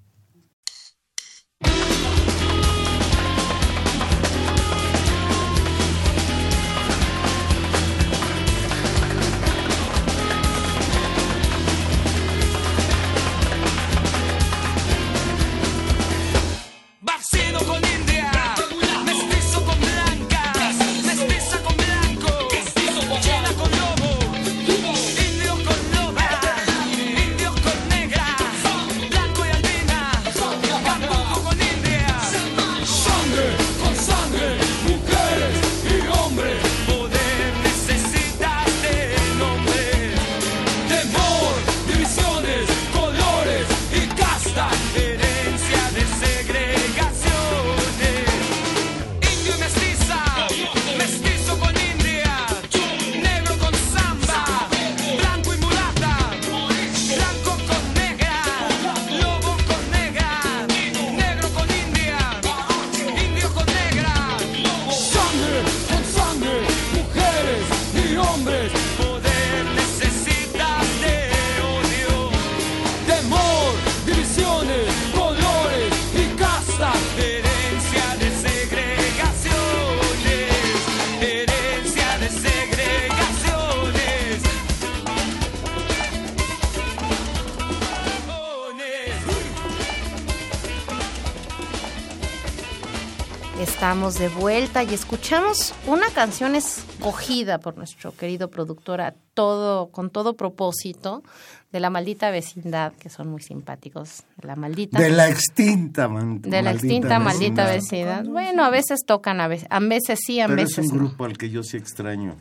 Estamos 94.11 94.33
de 94.35 94.41
vuelta 94.41 94.83
y 94.83 94.93
escuchamos 94.93 95.73
una 95.87 96.09
canción 96.11 96.57
escogida 96.57 97.59
por 97.61 97.77
nuestro 97.77 98.11
querido 98.13 98.51
productor 98.51 99.01
a 99.01 99.15
todo, 99.35 99.93
con 99.93 100.11
todo 100.11 100.35
propósito 100.37 101.23
de 101.71 101.79
la 101.79 101.91
maldita 101.91 102.33
vecindad, 102.33 102.93
que 102.95 103.09
son 103.09 103.29
muy 103.29 103.41
simpáticos. 103.41 104.25
De 104.37 104.49
la 104.49 104.57
maldita. 104.57 104.99
De 104.99 105.11
la 105.11 105.29
extinta, 105.29 106.09
man- 106.09 106.43
de 106.43 106.61
la 106.61 106.73
extinta 106.73 107.21
maldita 107.21 107.67
vecindad. 107.71 108.25
Bueno, 108.25 108.65
a 108.65 108.71
veces 108.71 109.05
tocan, 109.07 109.41
a 109.41 109.47
veces, 109.47 109.69
a 109.71 109.79
veces 109.79 110.19
sí, 110.27 110.41
a 110.41 110.49
Pero 110.49 110.63
es 110.63 110.71
veces 110.77 110.91
un 110.91 110.99
no. 110.99 111.05
grupo 111.05 111.25
al 111.27 111.39
que 111.39 111.49
yo 111.49 111.63
sí 111.63 111.77
extraño. 111.77 112.35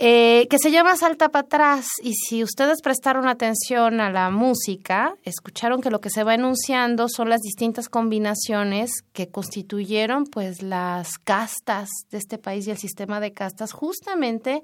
Eh, 0.00 0.46
que 0.48 0.60
se 0.60 0.70
llama 0.70 0.94
Salta 0.94 1.28
para 1.28 1.44
atrás. 1.44 1.86
Y 2.00 2.14
si 2.14 2.44
ustedes 2.44 2.82
prestaron 2.82 3.26
atención 3.26 4.00
a 4.00 4.12
la 4.12 4.30
música, 4.30 5.16
escucharon 5.24 5.80
que 5.80 5.90
lo 5.90 6.00
que 6.00 6.08
se 6.08 6.22
va 6.22 6.34
enunciando 6.34 7.08
son 7.08 7.28
las 7.28 7.40
distintas 7.40 7.88
combinaciones 7.88 9.02
que 9.12 9.28
constituyeron 9.28 10.26
pues 10.26 10.62
las 10.62 11.18
castas 11.18 11.88
de 12.12 12.18
este 12.18 12.38
país 12.38 12.68
y 12.68 12.70
el 12.70 12.78
sistema 12.78 13.18
de 13.18 13.32
castas, 13.32 13.72
justamente 13.72 14.62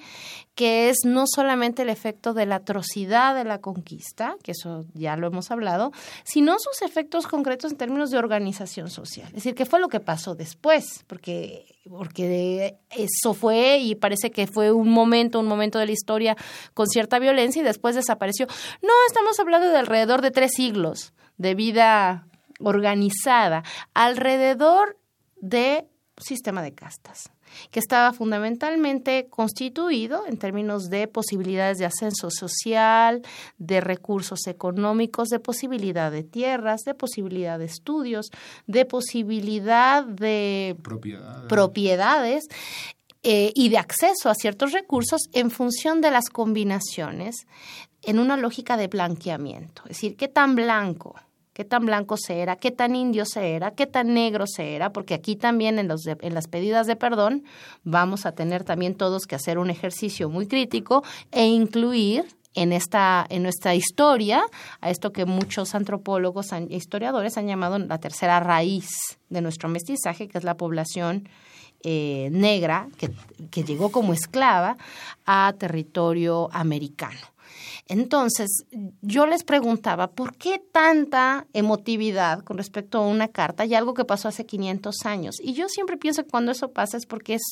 que 0.54 0.88
es 0.88 0.98
no 1.04 1.24
solamente 1.26 1.82
el 1.82 1.88
efecto 1.88 2.32
de 2.32 2.46
la 2.46 2.56
atrocidad 2.56 3.34
de 3.34 3.42
la 3.42 3.60
conquista, 3.60 4.36
que 4.44 4.52
eso 4.52 4.84
ya 4.94 5.16
lo 5.16 5.26
hemos 5.26 5.50
hablado, 5.50 5.90
sino 6.22 6.60
sus 6.60 6.82
efectos 6.82 7.26
concretos 7.26 7.72
en 7.72 7.78
términos 7.78 8.10
de 8.10 8.18
organización 8.18 8.88
social. 8.88 9.26
Es 9.28 9.34
decir, 9.34 9.56
qué 9.56 9.66
fue 9.66 9.80
lo 9.80 9.88
que 9.88 9.98
pasó 9.98 10.36
después, 10.36 11.02
porque 11.08 11.66
porque 11.90 12.78
eso 12.90 13.34
fue 13.34 13.78
y 13.78 13.94
parece 13.94 14.30
que 14.30 14.46
fue 14.46 14.72
un 14.72 14.88
momento, 14.88 15.23
un 15.32 15.46
momento 15.46 15.78
de 15.78 15.86
la 15.86 15.92
historia 15.92 16.36
con 16.74 16.86
cierta 16.86 17.18
violencia 17.18 17.60
y 17.60 17.64
después 17.64 17.94
desapareció. 17.94 18.46
No, 18.82 18.92
estamos 19.08 19.38
hablando 19.40 19.68
de 19.68 19.78
alrededor 19.78 20.22
de 20.22 20.30
tres 20.30 20.52
siglos 20.54 21.12
de 21.36 21.54
vida 21.54 22.26
organizada 22.60 23.64
alrededor 23.92 24.98
de 25.36 25.88
sistema 26.16 26.62
de 26.62 26.74
castas 26.74 27.30
que 27.70 27.80
estaba 27.80 28.12
fundamentalmente 28.12 29.28
constituido 29.30 30.26
en 30.26 30.38
términos 30.38 30.90
de 30.90 31.08
posibilidades 31.08 31.78
de 31.78 31.86
ascenso 31.86 32.28
social, 32.30 33.22
de 33.58 33.80
recursos 33.80 34.46
económicos, 34.46 35.28
de 35.28 35.40
posibilidad 35.40 36.10
de 36.10 36.22
tierras, 36.24 36.82
de 36.82 36.94
posibilidad 36.94 37.58
de 37.58 37.66
estudios, 37.66 38.30
de 38.66 38.84
posibilidad 38.84 40.04
de 40.04 40.76
Propiedad. 40.82 41.46
propiedades 41.48 42.44
eh, 43.24 43.50
y 43.54 43.68
de 43.70 43.78
acceso 43.78 44.30
a 44.30 44.34
ciertos 44.34 44.72
recursos 44.72 45.22
en 45.32 45.50
función 45.50 46.00
de 46.00 46.10
las 46.10 46.28
combinaciones 46.28 47.46
en 48.02 48.18
una 48.18 48.36
lógica 48.36 48.76
de 48.76 48.86
blanqueamiento. 48.88 49.82
Es 49.84 49.96
decir, 49.96 50.16
qué 50.16 50.28
tan 50.28 50.54
blanco, 50.54 51.14
qué 51.54 51.64
tan 51.64 51.86
blanco 51.86 52.16
se 52.16 52.40
era, 52.40 52.56
qué 52.56 52.70
tan 52.70 52.94
indio 52.94 53.24
se 53.24 53.54
era, 53.54 53.70
qué 53.70 53.86
tan 53.86 54.12
negro 54.12 54.46
se 54.46 54.74
era, 54.74 54.92
porque 54.92 55.14
aquí 55.14 55.36
también 55.36 55.78
en, 55.78 55.88
los 55.88 56.02
de- 56.02 56.18
en 56.20 56.34
las 56.34 56.48
pedidas 56.48 56.86
de 56.86 56.96
perdón 56.96 57.44
vamos 57.82 58.26
a 58.26 58.32
tener 58.32 58.64
también 58.64 58.94
todos 58.94 59.26
que 59.26 59.36
hacer 59.36 59.58
un 59.58 59.70
ejercicio 59.70 60.28
muy 60.28 60.46
crítico 60.46 61.02
e 61.32 61.46
incluir 61.46 62.26
en 62.56 62.72
esta 62.72 63.26
en 63.30 63.42
nuestra 63.42 63.74
historia 63.74 64.44
a 64.80 64.90
esto 64.90 65.12
que 65.12 65.24
muchos 65.24 65.74
antropólogos 65.74 66.52
e 66.52 66.66
historiadores 66.70 67.36
han 67.36 67.48
llamado 67.48 67.78
la 67.78 67.98
tercera 67.98 68.38
raíz 68.38 68.88
de 69.28 69.40
nuestro 69.40 69.68
mestizaje, 69.68 70.28
que 70.28 70.38
es 70.38 70.44
la 70.44 70.56
población 70.56 71.28
eh, 71.84 72.28
negra 72.32 72.88
que, 72.96 73.10
que 73.50 73.62
llegó 73.62 73.92
como 73.92 74.12
esclava 74.12 74.76
a 75.26 75.54
territorio 75.58 76.48
americano. 76.52 77.20
Entonces, 77.86 78.64
yo 79.02 79.26
les 79.26 79.44
preguntaba, 79.44 80.10
¿por 80.10 80.36
qué 80.36 80.58
tanta 80.58 81.46
emotividad 81.52 82.42
con 82.42 82.56
respecto 82.56 82.98
a 82.98 83.06
una 83.06 83.28
carta 83.28 83.66
y 83.66 83.74
algo 83.74 83.92
que 83.92 84.06
pasó 84.06 84.28
hace 84.28 84.46
500 84.46 85.04
años? 85.04 85.36
Y 85.42 85.52
yo 85.52 85.68
siempre 85.68 85.98
pienso 85.98 86.24
que 86.24 86.30
cuando 86.30 86.52
eso 86.52 86.70
pasa 86.72 86.96
es 86.96 87.04
porque 87.04 87.34
es, 87.34 87.42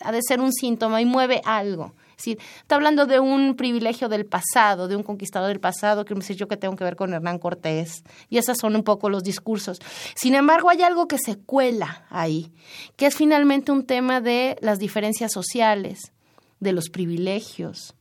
ha 0.00 0.10
de 0.10 0.22
ser 0.22 0.40
un 0.40 0.52
síntoma 0.52 1.00
y 1.00 1.04
mueve 1.04 1.40
algo. 1.44 1.94
Decir, 2.18 2.38
está 2.60 2.74
hablando 2.74 3.06
de 3.06 3.20
un 3.20 3.54
privilegio 3.54 4.08
del 4.08 4.26
pasado, 4.26 4.88
de 4.88 4.96
un 4.96 5.04
conquistador 5.04 5.48
del 5.48 5.60
pasado, 5.60 6.04
que 6.04 6.14
me 6.14 6.20
dice 6.20 6.34
yo 6.34 6.48
que 6.48 6.56
tengo 6.56 6.74
que 6.74 6.82
ver 6.82 6.96
con 6.96 7.14
Hernán 7.14 7.38
Cortés. 7.38 8.02
Y 8.28 8.38
esos 8.38 8.58
son 8.58 8.74
un 8.74 8.82
poco 8.82 9.08
los 9.08 9.22
discursos. 9.22 9.78
Sin 10.16 10.34
embargo, 10.34 10.68
hay 10.68 10.82
algo 10.82 11.06
que 11.06 11.16
se 11.16 11.36
cuela 11.36 12.06
ahí, 12.10 12.52
que 12.96 13.06
es 13.06 13.14
finalmente 13.14 13.70
un 13.70 13.86
tema 13.86 14.20
de 14.20 14.58
las 14.60 14.80
diferencias 14.80 15.30
sociales, 15.32 16.12
de 16.58 16.72
los 16.72 16.90
privilegios 16.90 17.94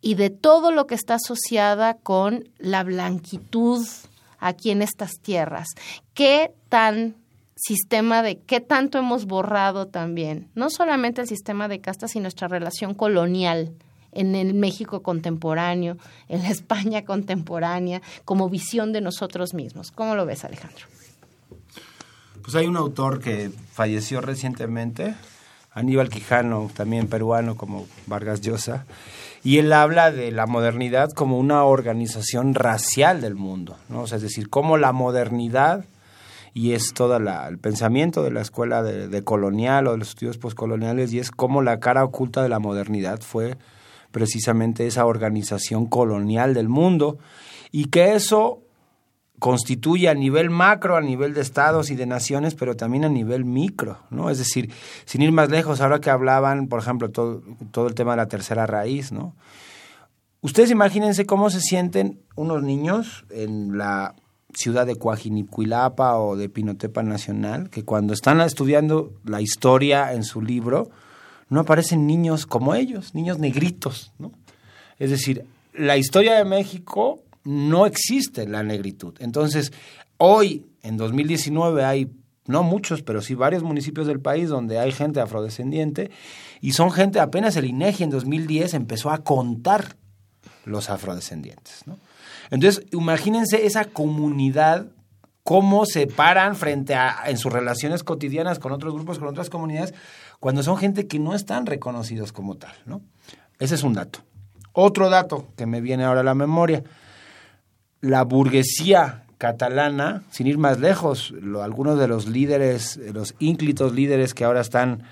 y 0.00 0.16
de 0.16 0.30
todo 0.30 0.72
lo 0.72 0.88
que 0.88 0.96
está 0.96 1.14
asociada 1.14 1.94
con 1.94 2.48
la 2.58 2.82
blanquitud 2.82 3.86
aquí 4.40 4.72
en 4.72 4.82
estas 4.82 5.12
tierras. 5.22 5.68
¿Qué 6.12 6.52
tan 6.68 7.23
sistema 7.56 8.22
de 8.22 8.38
qué 8.38 8.60
tanto 8.60 8.98
hemos 8.98 9.26
borrado 9.26 9.86
también, 9.86 10.48
no 10.54 10.70
solamente 10.70 11.20
el 11.20 11.28
sistema 11.28 11.68
de 11.68 11.80
castas, 11.80 12.12
sino 12.12 12.24
nuestra 12.24 12.48
relación 12.48 12.94
colonial 12.94 13.72
en 14.12 14.34
el 14.34 14.54
México 14.54 15.02
contemporáneo, 15.02 15.96
en 16.28 16.42
la 16.42 16.50
España 16.50 17.04
contemporánea, 17.04 18.00
como 18.24 18.48
visión 18.48 18.92
de 18.92 19.00
nosotros 19.00 19.54
mismos. 19.54 19.90
¿Cómo 19.90 20.14
lo 20.14 20.26
ves, 20.26 20.44
Alejandro? 20.44 20.86
Pues 22.42 22.54
hay 22.56 22.66
un 22.66 22.76
autor 22.76 23.20
que 23.20 23.50
falleció 23.72 24.20
recientemente, 24.20 25.14
Aníbal 25.72 26.10
Quijano, 26.10 26.70
también 26.74 27.08
peruano 27.08 27.56
como 27.56 27.86
Vargas 28.06 28.42
Llosa, 28.42 28.84
y 29.42 29.58
él 29.58 29.72
habla 29.72 30.12
de 30.12 30.30
la 30.30 30.46
modernidad 30.46 31.10
como 31.10 31.38
una 31.38 31.64
organización 31.64 32.54
racial 32.54 33.20
del 33.20 33.34
mundo, 33.34 33.76
¿no? 33.88 34.04
Es 34.04 34.22
decir, 34.22 34.50
cómo 34.50 34.76
la 34.76 34.92
modernidad 34.92 35.84
y 36.54 36.72
es 36.72 36.94
todo 36.94 37.16
el 37.16 37.58
pensamiento 37.58 38.22
de 38.22 38.30
la 38.30 38.40
escuela 38.40 38.84
de, 38.84 39.24
colonial 39.24 39.88
o 39.88 39.92
de 39.92 39.98
los 39.98 40.10
estudios 40.10 40.38
postcoloniales 40.38 41.12
y 41.12 41.18
es 41.18 41.32
cómo 41.32 41.62
la 41.62 41.80
cara 41.80 42.04
oculta 42.04 42.44
de 42.44 42.48
la 42.48 42.60
modernidad 42.60 43.20
fue 43.20 43.58
precisamente 44.12 44.86
esa 44.86 45.04
organización 45.04 45.86
colonial 45.86 46.54
del 46.54 46.68
mundo 46.68 47.18
y 47.72 47.86
que 47.86 48.14
eso 48.14 48.60
constituye 49.40 50.08
a 50.08 50.14
nivel 50.14 50.48
macro, 50.48 50.96
a 50.96 51.00
nivel 51.00 51.34
de 51.34 51.40
estados 51.40 51.90
y 51.90 51.96
de 51.96 52.06
naciones, 52.06 52.54
pero 52.54 52.76
también 52.76 53.04
a 53.04 53.08
nivel 53.08 53.44
micro, 53.44 53.98
¿no? 54.10 54.30
Es 54.30 54.38
decir, 54.38 54.72
sin 55.06 55.22
ir 55.22 55.32
más 55.32 55.50
lejos, 55.50 55.80
ahora 55.80 56.00
que 56.00 56.08
hablaban, 56.08 56.68
por 56.68 56.78
ejemplo, 56.78 57.10
todo, 57.10 57.42
todo 57.72 57.88
el 57.88 57.94
tema 57.94 58.12
de 58.12 58.18
la 58.18 58.28
tercera 58.28 58.64
raíz, 58.64 59.10
¿no? 59.10 59.34
Ustedes 60.40 60.70
imagínense 60.70 61.26
cómo 61.26 61.50
se 61.50 61.60
sienten 61.60 62.20
unos 62.36 62.62
niños 62.62 63.24
en 63.30 63.76
la 63.76 64.14
ciudad 64.54 64.86
de 64.86 64.96
Coajinicuilapa 64.96 66.18
o 66.18 66.36
de 66.36 66.48
Pinotepa 66.48 67.02
Nacional, 67.02 67.70
que 67.70 67.84
cuando 67.84 68.12
están 68.14 68.40
estudiando 68.40 69.12
la 69.24 69.40
historia 69.40 70.12
en 70.12 70.24
su 70.24 70.42
libro, 70.42 70.90
no 71.48 71.60
aparecen 71.60 72.06
niños 72.06 72.46
como 72.46 72.74
ellos, 72.74 73.14
niños 73.14 73.38
negritos, 73.38 74.12
¿no? 74.18 74.32
Es 74.98 75.10
decir, 75.10 75.44
la 75.72 75.96
historia 75.96 76.34
de 76.34 76.44
México 76.44 77.22
no 77.44 77.86
existe 77.86 78.46
la 78.46 78.62
negritud. 78.62 79.14
Entonces, 79.18 79.72
hoy, 80.18 80.66
en 80.82 80.96
2019, 80.96 81.84
hay 81.84 82.10
no 82.46 82.62
muchos, 82.62 83.02
pero 83.02 83.22
sí 83.22 83.34
varios 83.34 83.62
municipios 83.62 84.06
del 84.06 84.20
país 84.20 84.48
donde 84.48 84.78
hay 84.78 84.92
gente 84.92 85.20
afrodescendiente 85.20 86.10
y 86.60 86.72
son 86.72 86.90
gente, 86.90 87.20
apenas 87.20 87.56
el 87.56 87.64
INEGI 87.64 88.04
en 88.04 88.10
2010 88.10 88.74
empezó 88.74 89.10
a 89.10 89.24
contar 89.24 89.96
los 90.64 90.90
afrodescendientes, 90.90 91.86
¿no? 91.86 91.98
Entonces, 92.50 92.84
imagínense 92.92 93.66
esa 93.66 93.84
comunidad 93.84 94.86
cómo 95.42 95.84
se 95.84 96.06
paran 96.06 96.56
frente 96.56 96.94
a 96.94 97.24
en 97.26 97.38
sus 97.38 97.52
relaciones 97.52 98.02
cotidianas 98.02 98.58
con 98.58 98.72
otros 98.72 98.94
grupos, 98.94 99.18
con 99.18 99.28
otras 99.28 99.50
comunidades, 99.50 99.94
cuando 100.40 100.62
son 100.62 100.78
gente 100.78 101.06
que 101.06 101.18
no 101.18 101.34
están 101.34 101.66
reconocidos 101.66 102.32
como 102.32 102.56
tal, 102.56 102.74
¿no? 102.86 103.02
Ese 103.58 103.74
es 103.74 103.82
un 103.82 103.92
dato. 103.92 104.20
Otro 104.72 105.10
dato 105.10 105.46
que 105.56 105.66
me 105.66 105.80
viene 105.80 106.04
ahora 106.04 106.20
a 106.20 106.24
la 106.24 106.34
memoria, 106.34 106.82
la 108.00 108.24
burguesía 108.24 109.24
catalana, 109.38 110.22
sin 110.30 110.46
ir 110.46 110.58
más 110.58 110.80
lejos, 110.80 111.34
algunos 111.62 111.98
de 111.98 112.08
los 112.08 112.26
líderes, 112.26 112.96
los 113.12 113.34
ínclitos 113.38 113.92
líderes 113.92 114.34
que 114.34 114.44
ahora 114.44 114.62
están 114.62 115.04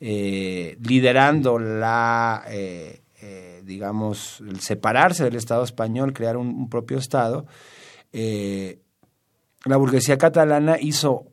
eh, 0.00 0.78
liderando 0.80 1.58
la, 1.58 2.44
eh, 2.48 3.01
eh, 3.22 3.62
digamos, 3.64 4.42
el 4.46 4.60
separarse 4.60 5.24
del 5.24 5.36
Estado 5.36 5.64
español, 5.64 6.12
crear 6.12 6.36
un, 6.36 6.68
propio 6.68 6.98
Estado, 6.98 7.46
eh, 8.12 8.80
la 9.64 9.76
burguesía 9.76 10.18
catalana 10.18 10.76
hizo 10.80 11.26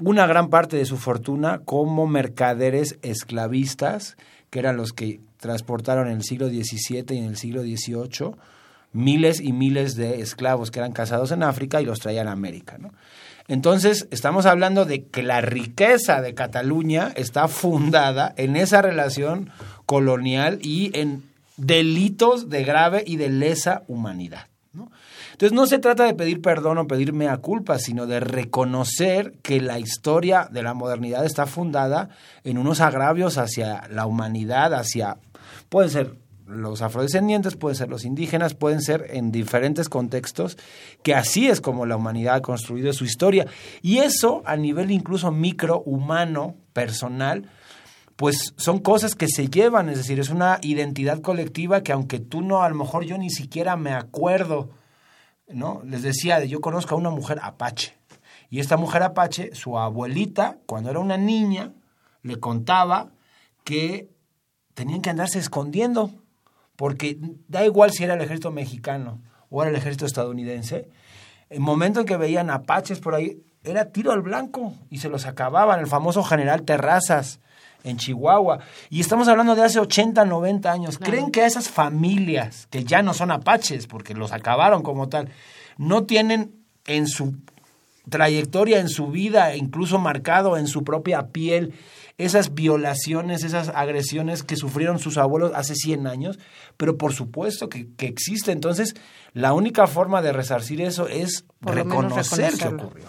una 0.00 0.26
gran 0.26 0.48
parte 0.48 0.76
de 0.76 0.86
su 0.86 0.96
fortuna 0.96 1.60
como 1.64 2.06
mercaderes 2.06 2.98
esclavistas, 3.02 4.16
que 4.50 4.58
eran 4.58 4.76
los 4.76 4.92
que 4.92 5.20
transportaron 5.36 6.08
en 6.08 6.14
el 6.14 6.22
siglo 6.22 6.48
XVII 6.48 7.04
y 7.10 7.18
en 7.18 7.24
el 7.24 7.36
siglo 7.36 7.62
XVIII 7.62 8.34
miles 8.92 9.40
y 9.40 9.52
miles 9.52 9.96
de 9.96 10.20
esclavos 10.20 10.70
que 10.70 10.78
eran 10.78 10.92
cazados 10.92 11.32
en 11.32 11.42
África 11.42 11.80
y 11.80 11.84
los 11.84 11.98
traían 11.98 12.28
a 12.28 12.32
América. 12.32 12.78
Entonces, 13.48 14.08
estamos 14.10 14.46
hablando 14.46 14.84
de 14.84 15.04
que 15.06 15.22
la 15.22 15.40
riqueza 15.40 16.20
de 16.20 16.34
Cataluña 16.34 17.12
está 17.16 17.48
fundada 17.48 18.32
en 18.36 18.56
esa 18.56 18.82
relación 18.82 19.50
colonial 19.86 20.58
y 20.62 20.96
en 20.98 21.24
delitos 21.56 22.48
de 22.48 22.64
grave 22.64 23.04
y 23.06 23.16
de 23.16 23.28
lesa 23.28 23.82
humanidad. 23.88 24.46
¿no? 24.72 24.90
Entonces, 25.32 25.54
no 25.54 25.66
se 25.66 25.78
trata 25.78 26.04
de 26.04 26.14
pedir 26.14 26.40
perdón 26.40 26.78
o 26.78 26.86
pedir 26.86 27.12
mea 27.12 27.36
culpa, 27.38 27.78
sino 27.78 28.06
de 28.06 28.20
reconocer 28.20 29.34
que 29.42 29.60
la 29.60 29.78
historia 29.78 30.48
de 30.50 30.62
la 30.62 30.74
modernidad 30.74 31.24
está 31.26 31.46
fundada 31.46 32.10
en 32.44 32.58
unos 32.58 32.80
agravios 32.80 33.38
hacia 33.38 33.88
la 33.88 34.06
humanidad, 34.06 34.72
hacia, 34.74 35.18
pueden 35.68 35.90
ser 35.90 36.21
los 36.52 36.82
afrodescendientes, 36.82 37.56
pueden 37.56 37.76
ser 37.76 37.88
los 37.88 38.04
indígenas, 38.04 38.54
pueden 38.54 38.80
ser 38.80 39.06
en 39.10 39.32
diferentes 39.32 39.88
contextos, 39.88 40.58
que 41.02 41.14
así 41.14 41.48
es 41.48 41.60
como 41.60 41.86
la 41.86 41.96
humanidad 41.96 42.36
ha 42.36 42.42
construido 42.42 42.92
su 42.92 43.04
historia. 43.04 43.46
Y 43.80 43.98
eso 43.98 44.42
a 44.44 44.56
nivel 44.56 44.90
incluso 44.90 45.30
micro, 45.30 45.82
humano, 45.82 46.56
personal, 46.72 47.48
pues 48.16 48.54
son 48.56 48.78
cosas 48.78 49.14
que 49.14 49.28
se 49.28 49.48
llevan, 49.48 49.88
es 49.88 49.98
decir, 49.98 50.20
es 50.20 50.30
una 50.30 50.58
identidad 50.62 51.20
colectiva 51.20 51.82
que 51.82 51.92
aunque 51.92 52.20
tú 52.20 52.42
no, 52.42 52.62
a 52.62 52.68
lo 52.68 52.76
mejor 52.76 53.04
yo 53.04 53.18
ni 53.18 53.30
siquiera 53.30 53.76
me 53.76 53.92
acuerdo, 53.92 54.70
¿no? 55.48 55.82
Les 55.84 56.02
decía, 56.02 56.44
yo 56.44 56.60
conozco 56.60 56.94
a 56.94 56.98
una 56.98 57.10
mujer 57.10 57.40
apache, 57.42 57.96
y 58.48 58.60
esta 58.60 58.76
mujer 58.76 59.02
apache, 59.02 59.54
su 59.54 59.78
abuelita, 59.78 60.58
cuando 60.66 60.90
era 60.90 61.00
una 61.00 61.16
niña, 61.16 61.72
le 62.22 62.36
contaba 62.36 63.10
que 63.64 64.10
tenían 64.74 65.00
que 65.00 65.10
andarse 65.10 65.38
escondiendo, 65.38 66.12
porque 66.82 67.16
da 67.46 67.64
igual 67.64 67.92
si 67.92 68.02
era 68.02 68.14
el 68.14 68.20
ejército 68.22 68.50
mexicano 68.50 69.20
o 69.50 69.62
era 69.62 69.70
el 69.70 69.76
ejército 69.76 70.04
estadounidense, 70.04 70.88
el 71.48 71.60
momento 71.60 72.00
en 72.00 72.06
que 72.06 72.16
veían 72.16 72.50
apaches 72.50 72.98
por 72.98 73.14
ahí, 73.14 73.40
era 73.62 73.92
tiro 73.92 74.10
al 74.10 74.20
blanco 74.20 74.74
y 74.90 74.98
se 74.98 75.08
los 75.08 75.24
acababan, 75.26 75.78
el 75.78 75.86
famoso 75.86 76.24
general 76.24 76.62
Terrazas 76.62 77.38
en 77.84 77.98
Chihuahua. 77.98 78.58
Y 78.90 78.98
estamos 78.98 79.28
hablando 79.28 79.54
de 79.54 79.62
hace 79.62 79.78
80, 79.78 80.24
90 80.24 80.72
años. 80.72 80.98
¿Creen 80.98 81.30
que 81.30 81.42
a 81.42 81.46
esas 81.46 81.68
familias, 81.68 82.66
que 82.68 82.82
ya 82.82 83.00
no 83.00 83.14
son 83.14 83.30
apaches, 83.30 83.86
porque 83.86 84.14
los 84.14 84.32
acabaron 84.32 84.82
como 84.82 85.08
tal, 85.08 85.28
no 85.78 86.02
tienen 86.02 86.52
en 86.86 87.06
su 87.06 87.36
trayectoria, 88.10 88.80
en 88.80 88.88
su 88.88 89.06
vida, 89.06 89.54
incluso 89.54 90.00
marcado 90.00 90.56
en 90.56 90.66
su 90.66 90.82
propia 90.82 91.28
piel, 91.28 91.74
esas 92.18 92.54
violaciones, 92.54 93.44
esas 93.44 93.68
agresiones 93.68 94.42
que 94.42 94.56
sufrieron 94.56 94.98
sus 94.98 95.18
abuelos 95.18 95.52
hace 95.54 95.74
100 95.74 96.06
años, 96.06 96.38
pero 96.76 96.96
por 96.96 97.12
supuesto 97.12 97.68
que, 97.68 97.88
que 97.96 98.06
existe. 98.06 98.52
Entonces, 98.52 98.94
la 99.32 99.52
única 99.52 99.86
forma 99.86 100.22
de 100.22 100.32
resarcir 100.32 100.80
eso 100.80 101.08
es 101.08 101.44
Por 101.60 101.74
reconocer 101.74 102.54
que 102.54 102.68
ocurrió. 102.68 103.04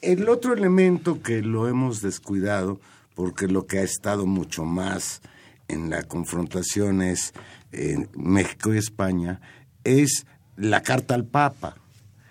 El 0.00 0.28
otro 0.28 0.52
elemento 0.52 1.22
que 1.22 1.42
lo 1.42 1.68
hemos 1.68 2.02
descuidado, 2.02 2.80
porque 3.14 3.46
lo 3.46 3.66
que 3.66 3.78
ha 3.78 3.82
estado 3.82 4.26
mucho 4.26 4.64
más 4.64 5.22
en 5.68 5.90
la 5.90 6.02
confrontación 6.02 7.02
es 7.02 7.32
eh, 7.70 8.08
México 8.16 8.74
y 8.74 8.78
España, 8.78 9.40
es 9.84 10.26
la 10.56 10.82
carta 10.82 11.14
al 11.14 11.24
Papa. 11.24 11.76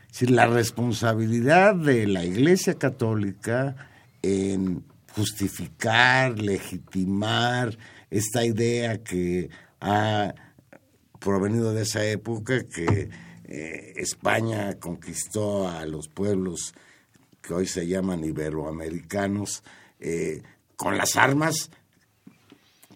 Es 0.08 0.19
decir, 0.19 0.32
la 0.32 0.47
responsabilidad 0.47 1.74
de 1.76 2.08
la 2.08 2.26
Iglesia 2.26 2.74
Católica 2.74 3.76
en 4.21 4.84
justificar, 5.15 6.39
legitimar 6.39 7.78
esta 8.10 8.45
idea 8.45 9.04
que 9.04 9.50
ha 9.80 10.34
provenido 11.19 11.74
de 11.74 11.84
esa 11.84 12.04
época 12.06 12.67
que 12.67 13.10
eh, 13.45 13.93
España 13.97 14.80
conquistó 14.80 15.67
a 15.67 15.86
los 15.86 16.08
pueblos 16.08 16.74
que 17.41 17.54
hoy 17.54 17.67
se 17.67 17.88
llaman 17.88 18.24
iberoamericanos 18.24 19.63
eh, 20.00 20.41
con 20.76 20.97
las 20.97 21.15
armas, 21.15 21.69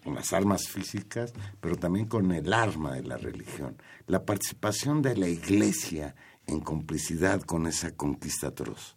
con 0.04 0.16
las 0.16 0.34
armas 0.34 0.68
físicas, 0.68 1.34
pero 1.60 1.76
también 1.76 2.08
con 2.08 2.32
el 2.32 2.54
arma 2.54 2.94
de 2.96 3.04
la 3.04 3.18
religión. 3.18 3.78
La 4.08 4.24
participación 4.24 5.02
de 5.02 5.18
la 5.18 5.28
iglesia 5.28 6.16
en 6.48 6.60
complicidad 6.60 7.42
con 7.42 7.68
esa 7.68 7.92
conquista 7.92 8.48
atroz. 8.48 8.95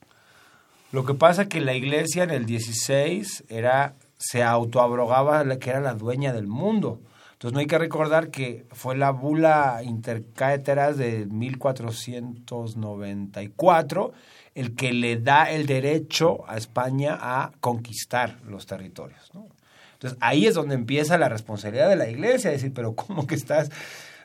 Lo 0.91 1.05
que 1.05 1.13
pasa 1.15 1.43
es 1.43 1.49
que 1.49 1.61
la 1.61 1.75
iglesia 1.75 2.23
en 2.23 2.31
el 2.31 2.47
16 2.47 3.45
era, 3.49 3.97
se 4.17 4.43
autoabrogaba 4.43 5.45
la 5.45 5.59
que 5.59 5.69
era 5.71 5.81
la 5.81 5.95
dueña 5.95 6.33
del 6.33 6.47
mundo. 6.47 7.01
Entonces 7.33 7.53
no 7.53 7.59
hay 7.61 7.67
que 7.67 7.77
recordar 7.79 8.31
que 8.31 8.65
fue 8.73 8.97
la 8.97 9.11
bula 9.11 9.83
intercaeteras 9.85 10.97
de 10.97 11.27
1494 11.27 14.13
el 14.57 14.75
que 14.75 14.93
le 14.93 15.19
da 15.19 15.49
el 15.51 15.67
derecho 15.67 16.49
a 16.49 16.57
España 16.57 17.17
a 17.21 17.53
conquistar 17.61 18.41
los 18.43 18.67
territorios. 18.67 19.31
Entonces 19.93 20.19
ahí 20.21 20.47
es 20.47 20.55
donde 20.55 20.75
empieza 20.75 21.17
la 21.17 21.29
responsabilidad 21.29 21.89
de 21.89 21.95
la 21.95 22.09
iglesia, 22.09 22.51
decir, 22.51 22.73
pero 22.75 22.97
¿cómo 22.97 23.25
que 23.27 23.37
estás 23.37 23.71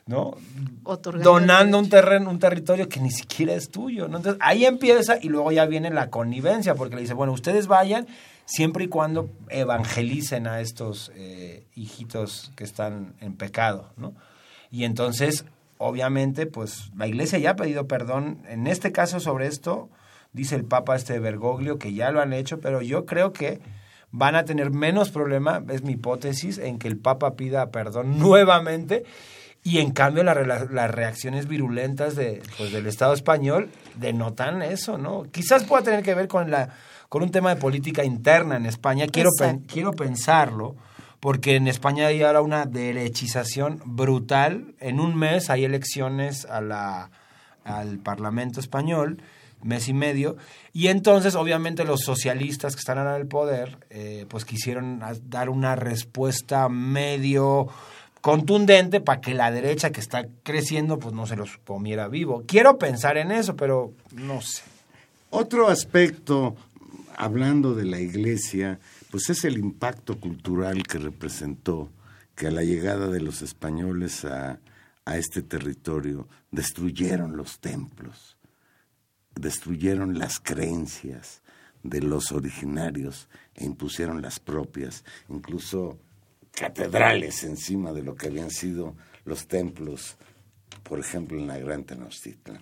no 0.06 0.36
Otorgando 0.84 1.30
donando 1.30 1.78
un 1.78 1.88
terreno, 1.88 2.30
un 2.30 2.38
territorio 2.38 2.88
que 2.88 3.00
ni 3.00 3.10
siquiera 3.10 3.54
es 3.54 3.70
tuyo? 3.70 4.08
¿no? 4.08 4.18
Entonces 4.18 4.40
ahí 4.44 4.66
empieza 4.66 5.18
y 5.20 5.28
luego 5.28 5.50
ya 5.52 5.66
viene 5.66 5.90
la 5.90 6.10
connivencia, 6.10 6.74
porque 6.74 6.96
le 6.96 7.02
dice, 7.02 7.14
bueno, 7.14 7.32
ustedes 7.32 7.66
vayan 7.66 8.06
siempre 8.44 8.84
y 8.84 8.88
cuando 8.88 9.30
evangelicen 9.48 10.46
a 10.46 10.60
estos 10.60 11.10
eh, 11.14 11.66
hijitos 11.74 12.52
que 12.56 12.64
están 12.64 13.14
en 13.20 13.36
pecado, 13.36 13.90
¿no? 13.96 14.14
Y 14.70 14.84
entonces, 14.84 15.44
obviamente, 15.78 16.46
pues 16.46 16.90
la 16.96 17.06
iglesia 17.06 17.38
ya 17.38 17.50
ha 17.50 17.56
pedido 17.56 17.86
perdón, 17.86 18.42
en 18.48 18.66
este 18.66 18.92
caso 18.92 19.20
sobre 19.20 19.46
esto, 19.46 19.88
dice 20.32 20.56
el 20.56 20.64
Papa 20.64 20.96
este 20.96 21.18
Bergoglio, 21.18 21.78
que 21.78 21.94
ya 21.94 22.10
lo 22.10 22.20
han 22.20 22.32
hecho, 22.32 22.60
pero 22.60 22.82
yo 22.82 23.06
creo 23.06 23.32
que 23.32 23.60
van 24.10 24.36
a 24.36 24.44
tener 24.44 24.70
menos 24.70 25.10
problema, 25.10 25.62
es 25.70 25.82
mi 25.82 25.92
hipótesis, 25.92 26.58
en 26.58 26.78
que 26.78 26.88
el 26.88 26.98
Papa 26.98 27.34
pida 27.34 27.70
perdón 27.70 28.18
nuevamente 28.18 29.04
y 29.64 29.78
en 29.78 29.90
cambio 29.92 30.22
la 30.22 30.34
rela- 30.34 30.68
las 30.70 30.90
reacciones 30.90 31.48
virulentas 31.48 32.14
de, 32.14 32.40
pues, 32.58 32.70
del 32.70 32.86
Estado 32.86 33.14
español 33.14 33.70
denotan 33.96 34.62
eso, 34.62 34.98
¿no? 34.98 35.24
Quizás 35.32 35.64
pueda 35.64 35.82
tener 35.82 36.02
que 36.04 36.14
ver 36.14 36.28
con, 36.28 36.50
la, 36.50 36.68
con 37.08 37.22
un 37.22 37.30
tema 37.30 37.54
de 37.54 37.60
política 37.60 38.04
interna 38.04 38.56
en 38.56 38.66
España, 38.66 39.06
quiero, 39.10 39.30
pen- 39.38 39.64
quiero 39.66 39.92
pensarlo, 39.92 40.76
porque 41.18 41.56
en 41.56 41.66
España 41.66 42.08
hay 42.08 42.22
ahora 42.22 42.42
una 42.42 42.66
derechización 42.66 43.80
brutal. 43.86 44.74
En 44.80 45.00
un 45.00 45.16
mes 45.16 45.48
hay 45.48 45.64
elecciones 45.64 46.44
a 46.44 46.60
la, 46.60 47.10
al 47.64 47.98
Parlamento 48.00 48.60
español, 48.60 49.22
mes 49.62 49.88
y 49.88 49.94
medio, 49.94 50.36
y 50.74 50.88
entonces 50.88 51.34
obviamente 51.36 51.84
los 51.84 52.00
socialistas 52.02 52.74
que 52.76 52.80
están 52.80 52.98
ahora 52.98 53.14
en 53.16 53.22
el 53.22 53.28
poder, 53.28 53.78
eh, 53.88 54.26
pues 54.28 54.44
quisieron 54.44 55.00
dar 55.30 55.48
una 55.48 55.74
respuesta 55.74 56.68
medio 56.68 57.68
contundente 58.24 59.02
para 59.02 59.20
que 59.20 59.34
la 59.34 59.50
derecha 59.50 59.92
que 59.92 60.00
está 60.00 60.26
creciendo 60.42 60.98
pues 60.98 61.14
no 61.14 61.26
se 61.26 61.36
los 61.36 61.58
comiera 61.58 62.08
vivo. 62.08 62.42
Quiero 62.46 62.78
pensar 62.78 63.18
en 63.18 63.30
eso, 63.30 63.54
pero 63.54 63.92
no 64.12 64.40
sé. 64.40 64.62
Otro 65.28 65.68
aspecto, 65.68 66.56
hablando 67.18 67.74
de 67.74 67.84
la 67.84 68.00
iglesia, 68.00 68.80
pues 69.10 69.28
es 69.28 69.44
el 69.44 69.58
impacto 69.58 70.18
cultural 70.18 70.84
que 70.84 70.96
representó 70.96 71.90
que 72.34 72.46
a 72.46 72.50
la 72.50 72.62
llegada 72.62 73.08
de 73.08 73.20
los 73.20 73.42
españoles 73.42 74.24
a, 74.24 74.58
a 75.04 75.18
este 75.18 75.42
territorio 75.42 76.26
destruyeron 76.50 77.36
los 77.36 77.58
templos, 77.58 78.38
destruyeron 79.34 80.18
las 80.18 80.40
creencias 80.40 81.42
de 81.82 82.00
los 82.00 82.32
originarios 82.32 83.28
e 83.54 83.66
impusieron 83.66 84.22
las 84.22 84.40
propias, 84.40 85.04
incluso 85.28 85.98
catedrales 86.54 87.44
encima 87.44 87.92
de 87.92 88.02
lo 88.02 88.14
que 88.14 88.28
habían 88.28 88.50
sido 88.50 88.94
los 89.24 89.46
templos, 89.48 90.16
por 90.82 91.00
ejemplo, 91.00 91.38
en 91.38 91.46
la 91.46 91.58
Gran 91.58 91.84
Tenochtitlan. 91.84 92.60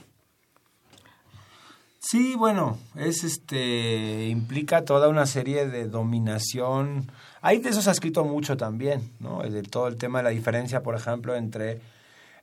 Sí, 1.98 2.34
bueno, 2.34 2.78
es 2.96 3.22
este 3.22 4.26
implica 4.26 4.84
toda 4.84 5.08
una 5.08 5.24
serie 5.24 5.68
de 5.68 5.86
dominación. 5.86 7.10
Ahí 7.40 7.58
de 7.58 7.70
eso 7.70 7.80
se 7.80 7.90
ha 7.90 7.92
escrito 7.92 8.24
mucho 8.24 8.56
también, 8.56 9.12
¿no? 9.20 9.42
De 9.42 9.62
todo 9.62 9.86
el 9.86 9.96
tema 9.96 10.18
de 10.18 10.24
la 10.24 10.30
diferencia, 10.30 10.82
por 10.82 10.96
ejemplo, 10.96 11.36
entre 11.36 11.80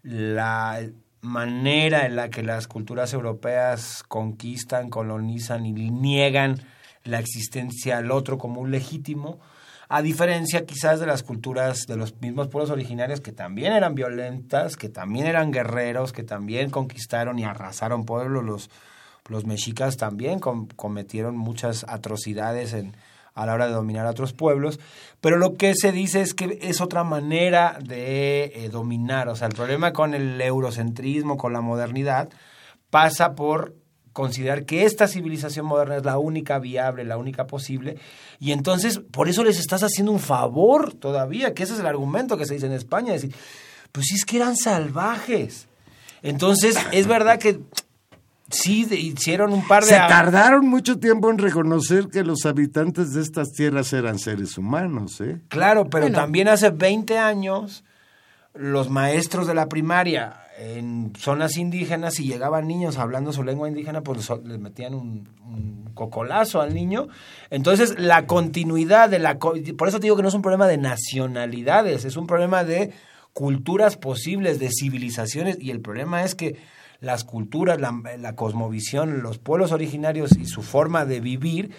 la 0.01 0.81
manera 1.21 2.05
en 2.05 2.15
la 2.15 2.29
que 2.29 2.41
las 2.41 2.67
culturas 2.67 3.13
europeas 3.13 4.03
conquistan, 4.07 4.89
colonizan 4.89 5.65
y 5.65 5.73
niegan 5.73 6.61
la 7.03 7.19
existencia 7.19 7.97
al 7.97 8.11
otro 8.11 8.37
como 8.37 8.61
un 8.61 8.71
legítimo, 8.71 9.39
a 9.91 10.03
diferencia 10.03 10.65
quizás 10.67 10.99
de 10.99 11.07
las 11.07 11.23
culturas 11.23 11.87
de 11.87 11.97
los 11.97 12.21
mismos 12.21 12.47
pueblos 12.47 12.69
originarios 12.69 13.21
que 13.21 13.31
también 13.31 13.73
eran 13.73 13.95
violentas, 13.95 14.77
que 14.77 14.87
también 14.87 15.25
eran 15.25 15.51
guerreros, 15.51 16.13
que 16.13 16.23
también 16.23 16.69
conquistaron 16.69 17.39
y 17.39 17.43
arrasaron 17.43 18.05
pueblos, 18.05 18.45
los, 18.45 18.69
los 19.27 19.45
mexicas 19.45 19.97
también 19.97 20.39
com- 20.39 20.67
cometieron 20.75 21.35
muchas 21.35 21.85
atrocidades 21.89 22.73
en, 22.73 22.95
a 23.33 23.47
la 23.47 23.53
hora 23.55 23.65
de 23.67 23.73
dominar 23.73 24.05
a 24.05 24.11
otros 24.11 24.33
pueblos, 24.33 24.79
pero 25.21 25.37
lo 25.37 25.55
que 25.55 25.73
se 25.73 25.91
dice 25.91 26.21
es 26.21 26.35
que 26.35 26.59
es 26.61 26.81
otra 26.81 27.03
manera 27.03 27.79
de 27.81 28.51
eh, 28.53 28.69
dominar, 28.69 29.27
o 29.27 29.35
sea, 29.35 29.47
el 29.47 29.55
problema 29.55 29.91
con 29.91 30.13
el 30.13 30.39
eurocentrismo, 30.39 31.35
con 31.35 31.51
la 31.51 31.61
modernidad, 31.61 32.29
pasa 32.91 33.33
por 33.33 33.73
considerar 34.19 34.65
que 34.65 34.83
esta 34.83 35.07
civilización 35.07 35.65
moderna 35.65 35.95
es 35.95 36.03
la 36.03 36.17
única 36.17 36.59
viable, 36.59 37.05
la 37.05 37.15
única 37.15 37.47
posible, 37.47 37.95
y 38.37 38.51
entonces 38.51 38.99
por 38.99 39.29
eso 39.29 39.45
les 39.45 39.57
estás 39.59 39.81
haciendo 39.81 40.11
un 40.11 40.19
favor 40.19 40.93
todavía, 40.93 41.53
que 41.53 41.63
ese 41.63 41.73
es 41.73 41.79
el 41.79 41.85
argumento 41.85 42.35
que 42.37 42.45
se 42.45 42.55
dice 42.55 42.65
en 42.65 42.73
España, 42.73 43.13
decir, 43.13 43.33
pues 43.93 44.07
sí 44.07 44.15
es 44.15 44.25
que 44.25 44.35
eran 44.35 44.57
salvajes. 44.57 45.67
Entonces, 46.21 46.75
es 46.91 47.07
verdad 47.07 47.39
que 47.39 47.61
sí 48.51 48.83
de- 48.83 48.99
hicieron 48.99 49.53
un 49.53 49.65
par 49.65 49.83
de... 49.83 49.89
Se 49.91 49.95
tardaron 49.95 50.67
mucho 50.67 50.99
tiempo 50.99 51.29
en 51.29 51.37
reconocer 51.37 52.07
que 52.09 52.23
los 52.25 52.45
habitantes 52.45 53.13
de 53.13 53.21
estas 53.21 53.53
tierras 53.53 53.93
eran 53.93 54.19
seres 54.19 54.57
humanos, 54.57 55.21
¿eh? 55.21 55.39
Claro, 55.47 55.89
pero 55.89 56.03
Bueno. 56.05 56.17
también 56.17 56.49
hace 56.49 56.71
20 56.71 57.17
años 57.17 57.85
los 58.53 58.89
maestros 58.89 59.47
de 59.47 59.53
la 59.53 59.69
primaria 59.69 60.41
en 60.57 61.13
zonas 61.17 61.55
indígenas 61.57 62.19
y 62.19 62.25
llegaban 62.25 62.67
niños 62.67 62.97
hablando 62.97 63.31
su 63.31 63.43
lengua 63.43 63.69
indígena, 63.69 64.01
pues 64.01 64.29
les 64.43 64.59
metían 64.59 64.93
un, 64.93 65.89
cocolazo 65.93 66.61
al 66.61 66.73
niño. 66.73 67.07
Entonces, 67.49 67.99
la 67.99 68.25
continuidad 68.25 69.09
de 69.09 69.19
la... 69.19 69.37
Por 69.37 69.87
eso 69.87 69.99
te 69.99 70.05
digo 70.05 70.15
que 70.15 70.21
no 70.21 70.29
es 70.29 70.33
un 70.33 70.41
problema 70.41 70.67
de 70.67 70.77
nacionalidades, 70.77 72.05
es 72.05 72.15
un 72.15 72.27
problema 72.27 72.63
de 72.63 72.93
culturas 73.33 73.97
posibles, 73.97 74.59
de 74.59 74.69
civilizaciones, 74.69 75.57
y 75.59 75.71
el 75.71 75.81
problema 75.81 76.23
es 76.23 76.35
que 76.35 76.57
las 77.01 77.23
culturas, 77.23 77.79
la 77.79 78.35
cosmovisión, 78.35 79.21
los 79.21 79.37
pueblos 79.37 79.71
originarios 79.71 80.37
y 80.37 80.45
su 80.45 80.61
forma 80.61 81.05
de 81.05 81.21
vivir, 81.21 81.71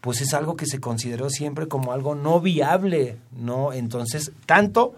pues 0.00 0.20
es 0.20 0.34
algo 0.34 0.56
que 0.56 0.66
se 0.66 0.80
consideró 0.80 1.30
siempre 1.30 1.68
como 1.68 1.92
algo 1.92 2.14
no 2.14 2.40
viable, 2.40 3.18
¿no? 3.32 3.72
Entonces, 3.72 4.32
tanto 4.46 4.94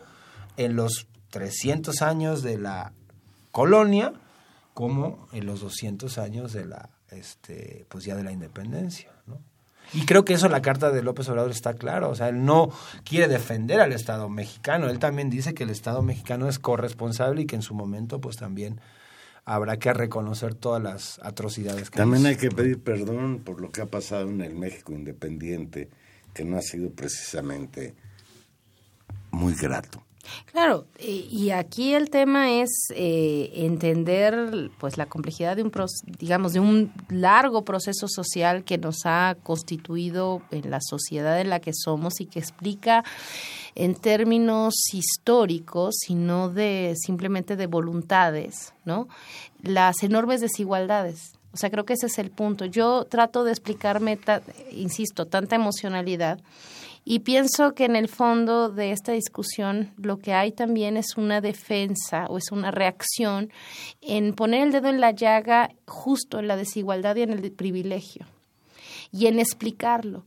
en 0.57 0.77
los 0.77 1.07
300 1.33 2.03
años 2.03 2.43
de 2.43 2.59
la 2.59 2.93
colonia 3.51 4.13
como 4.75 5.27
en 5.33 5.47
los 5.47 5.61
200 5.61 6.19
años 6.19 6.53
de 6.53 6.67
la, 6.67 6.91
este, 7.11 7.87
pues 7.89 8.05
ya 8.05 8.15
de 8.15 8.23
la 8.23 8.33
independencia, 8.33 9.11
¿no? 9.27 9.41
Y 9.95 10.07
creo 10.07 10.25
que 10.25 10.35
eso 10.35 10.47
en 10.47 10.53
la 10.53 10.63
carta 10.63 10.91
de 10.91 11.03
López 11.03 11.29
Obrador 11.29 11.51
está 11.51 11.75
claro, 11.75 12.11
o 12.11 12.15
sea, 12.15 12.29
él 12.29 12.45
no 12.45 12.71
quiere 13.05 13.29
defender 13.29 13.81
al 13.81 13.93
Estado 13.93 14.29
mexicano, 14.29 14.89
él 14.89 14.99
también 14.99 15.29
dice 15.29 15.55
que 15.55 15.65
el 15.65 15.71
Estado 15.71 16.03
mexicano 16.03 16.49
es 16.49 16.59
corresponsable 16.59 17.43
y 17.43 17.47
que 17.47 17.57
en 17.57 17.63
su 17.63 17.75
momento 17.75 18.21
pues 18.21 18.37
también 18.37 18.81
habrá 19.45 19.79
que 19.79 19.93
reconocer 19.93 20.55
todas 20.55 20.83
las 20.83 21.19
atrocidades 21.23 21.91
que 21.91 21.97
También 21.97 22.25
hay 22.27 22.37
que 22.37 22.51
pedir 22.51 22.81
perdón 22.81 23.41
por 23.45 23.61
lo 23.61 23.71
que 23.71 23.83
ha 23.83 23.87
pasado 23.87 24.29
en 24.29 24.41
el 24.41 24.55
México 24.55 24.93
independiente, 24.93 25.91
que 26.33 26.45
no 26.45 26.57
ha 26.57 26.63
sido 26.63 26.91
precisamente 26.91 27.95
muy 29.31 29.55
grato. 29.55 30.05
Claro, 30.47 30.87
y 30.99 31.27
y 31.31 31.51
aquí 31.51 31.95
el 31.95 32.11
tema 32.11 32.53
es 32.53 32.71
eh, 32.95 33.51
entender 33.55 34.71
pues 34.79 34.97
la 34.97 35.07
complejidad 35.07 35.57
de 35.57 35.63
un 35.63 35.73
digamos 36.19 36.53
de 36.53 36.61
un 36.61 36.93
largo 37.09 37.65
proceso 37.65 38.07
social 38.07 38.63
que 38.63 38.79
nos 38.79 39.05
ha 39.05 39.37
constituido 39.43 40.43
en 40.51 40.71
la 40.71 40.81
sociedad 40.81 41.41
en 41.41 41.51
la 41.51 41.59
que 41.59 41.73
somos 41.75 42.21
y 42.21 42.27
que 42.27 42.39
explica 42.39 43.03
en 43.75 43.95
términos 43.95 44.75
históricos 44.93 45.95
y 46.09 46.15
no 46.15 46.51
de 46.51 46.95
simplemente 46.97 47.57
de 47.57 47.67
voluntades, 47.67 48.75
¿no? 48.85 49.09
Las 49.63 50.03
enormes 50.03 50.41
desigualdades. 50.41 51.33
O 51.53 51.57
sea, 51.57 51.71
creo 51.71 51.85
que 51.85 51.95
ese 51.95 52.07
es 52.07 52.19
el 52.19 52.31
punto. 52.31 52.65
Yo 52.65 53.05
trato 53.05 53.45
de 53.45 53.53
explicarme, 53.53 54.19
insisto, 54.71 55.27
tanta 55.27 55.57
emocionalidad 55.57 56.41
y 57.05 57.21
pienso 57.21 57.75
que 57.75 57.85
en 57.85 57.97
el 57.97 58.09
fondo 58.09 58.69
de 58.69 58.93
esta 58.93 59.13
discusión 59.13 59.93
lo 59.97 60.19
que 60.19 60.33
hay 60.35 60.53
también 60.53 60.97
es 60.97 61.17
una 61.17 61.41
defensa 61.41 62.27
o 62.29 62.39
es 62.39 62.53
una 62.53 62.71
reacción 62.71 63.51
en 64.01 64.35
poner 64.35 64.63
el 64.69 64.73
dedo 64.73 64.89
en 64.89 65.01
la 65.01 65.11
llaga 65.11 65.71
justo 65.87 66.39
en 66.39 66.47
la 66.49 66.57
desigualdad 66.57 67.17
y 67.17 67.23
en 67.23 67.31
el 67.33 67.51
privilegio 67.53 68.27
y 69.11 69.27
en 69.27 69.39
explicarlo. 69.39 70.25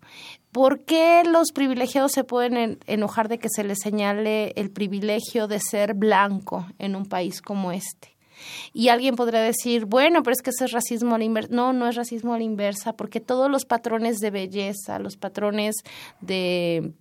¿Por 0.51 0.85
qué 0.85 1.23
los 1.25 1.51
privilegiados 1.51 2.11
se 2.11 2.23
pueden 2.23 2.55
en- 2.57 2.79
enojar 2.87 3.29
de 3.29 3.39
que 3.39 3.49
se 3.49 3.63
les 3.63 3.79
señale 3.81 4.51
el 4.55 4.69
privilegio 4.69 5.47
de 5.47 5.59
ser 5.59 5.93
blanco 5.95 6.65
en 6.77 6.95
un 6.95 7.05
país 7.05 7.41
como 7.41 7.71
este? 7.71 8.14
Y 8.73 8.89
alguien 8.89 9.15
podrá 9.15 9.41
decir, 9.41 9.85
bueno, 9.85 10.23
pero 10.23 10.33
es 10.33 10.41
que 10.41 10.51
ese 10.51 10.65
es 10.65 10.71
racismo 10.71 11.15
a 11.15 11.17
la 11.17 11.23
inversa. 11.23 11.53
No, 11.53 11.73
no 11.73 11.87
es 11.87 11.95
racismo 11.95 12.33
a 12.33 12.37
la 12.37 12.43
inversa, 12.43 12.93
porque 12.93 13.19
todos 13.19 13.49
los 13.49 13.65
patrones 13.65 14.19
de 14.19 14.31
belleza, 14.31 14.99
los 14.99 15.17
patrones 15.17 15.75
de, 16.21 16.93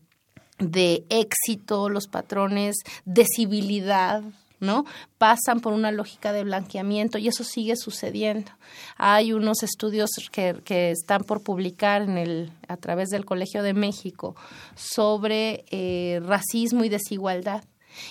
de 0.58 1.04
éxito, 1.08 1.88
los 1.88 2.06
patrones 2.06 2.76
de 3.04 3.24
civilidad, 3.24 4.22
¿no? 4.60 4.84
Pasan 5.18 5.60
por 5.60 5.72
una 5.72 5.92
lógica 5.92 6.32
de 6.32 6.44
blanqueamiento 6.44 7.18
y 7.18 7.28
eso 7.28 7.44
sigue 7.44 7.76
sucediendo. 7.76 8.50
Hay 8.96 9.32
unos 9.32 9.62
estudios 9.62 10.10
que, 10.32 10.56
que 10.64 10.90
están 10.90 11.24
por 11.24 11.42
publicar 11.42 12.02
en 12.02 12.18
el, 12.18 12.52
a 12.68 12.76
través 12.76 13.10
del 13.10 13.24
Colegio 13.24 13.62
de 13.62 13.74
México 13.74 14.34
sobre 14.74 15.64
eh, 15.70 16.20
racismo 16.24 16.84
y 16.84 16.88
desigualdad 16.88 17.64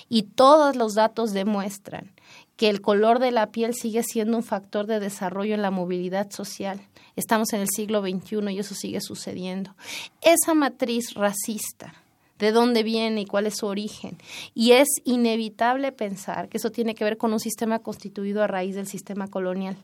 y 0.08 0.22
todos 0.22 0.76
los 0.76 0.94
datos 0.94 1.32
demuestran 1.32 2.13
que 2.56 2.68
el 2.68 2.80
color 2.80 3.18
de 3.18 3.30
la 3.30 3.50
piel 3.50 3.74
sigue 3.74 4.02
siendo 4.02 4.36
un 4.36 4.42
factor 4.42 4.86
de 4.86 5.00
desarrollo 5.00 5.54
en 5.54 5.62
la 5.62 5.70
movilidad 5.70 6.30
social. 6.30 6.80
Estamos 7.16 7.52
en 7.52 7.60
el 7.60 7.68
siglo 7.68 8.00
XXI 8.00 8.52
y 8.52 8.58
eso 8.58 8.74
sigue 8.74 9.00
sucediendo. 9.00 9.74
Esa 10.20 10.54
matriz 10.54 11.14
racista, 11.14 11.94
de 12.38 12.52
dónde 12.52 12.82
viene 12.82 13.22
y 13.22 13.26
cuál 13.26 13.46
es 13.46 13.56
su 13.56 13.66
origen. 13.66 14.18
Y 14.54 14.72
es 14.72 14.88
inevitable 15.04 15.92
pensar 15.92 16.48
que 16.48 16.58
eso 16.58 16.70
tiene 16.70 16.94
que 16.94 17.04
ver 17.04 17.16
con 17.16 17.32
un 17.32 17.40
sistema 17.40 17.78
constituido 17.80 18.42
a 18.42 18.46
raíz 18.46 18.74
del 18.74 18.86
sistema 18.86 19.28
colonial. 19.28 19.76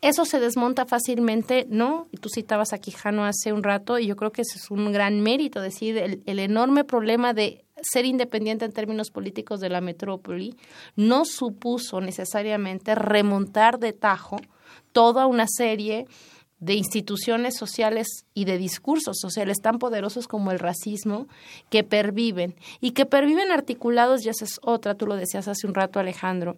Eso 0.00 0.24
se 0.24 0.40
desmonta 0.40 0.84
fácilmente, 0.84 1.66
¿no? 1.70 2.08
Tú 2.20 2.28
citabas 2.28 2.72
a 2.72 2.78
Quijano 2.78 3.24
hace 3.24 3.52
un 3.52 3.62
rato 3.62 3.98
y 3.98 4.06
yo 4.06 4.16
creo 4.16 4.32
que 4.32 4.42
es 4.42 4.70
un 4.70 4.92
gran 4.92 5.20
mérito, 5.20 5.60
decir, 5.60 5.96
el, 5.96 6.22
el 6.26 6.38
enorme 6.40 6.84
problema 6.84 7.32
de 7.32 7.63
ser 7.82 8.04
independiente 8.04 8.64
en 8.64 8.72
términos 8.72 9.10
políticos 9.10 9.60
de 9.60 9.68
la 9.68 9.80
metrópoli 9.80 10.56
no 10.96 11.24
supuso 11.24 12.00
necesariamente 12.00 12.94
remontar 12.94 13.78
de 13.78 13.92
tajo 13.92 14.36
toda 14.92 15.26
una 15.26 15.46
serie 15.48 16.06
de 16.60 16.74
instituciones 16.74 17.56
sociales 17.56 18.24
y 18.32 18.44
de 18.46 18.56
discursos 18.56 19.18
sociales 19.20 19.58
tan 19.60 19.78
poderosos 19.78 20.28
como 20.28 20.50
el 20.50 20.58
racismo 20.58 21.26
que 21.68 21.84
perviven 21.84 22.54
y 22.80 22.92
que 22.92 23.06
perviven 23.06 23.50
articulados, 23.50 24.24
y 24.24 24.30
esa 24.30 24.44
es 24.44 24.58
otra, 24.62 24.94
tú 24.94 25.06
lo 25.06 25.16
decías 25.16 25.46
hace 25.48 25.66
un 25.66 25.74
rato 25.74 26.00
Alejandro, 26.00 26.56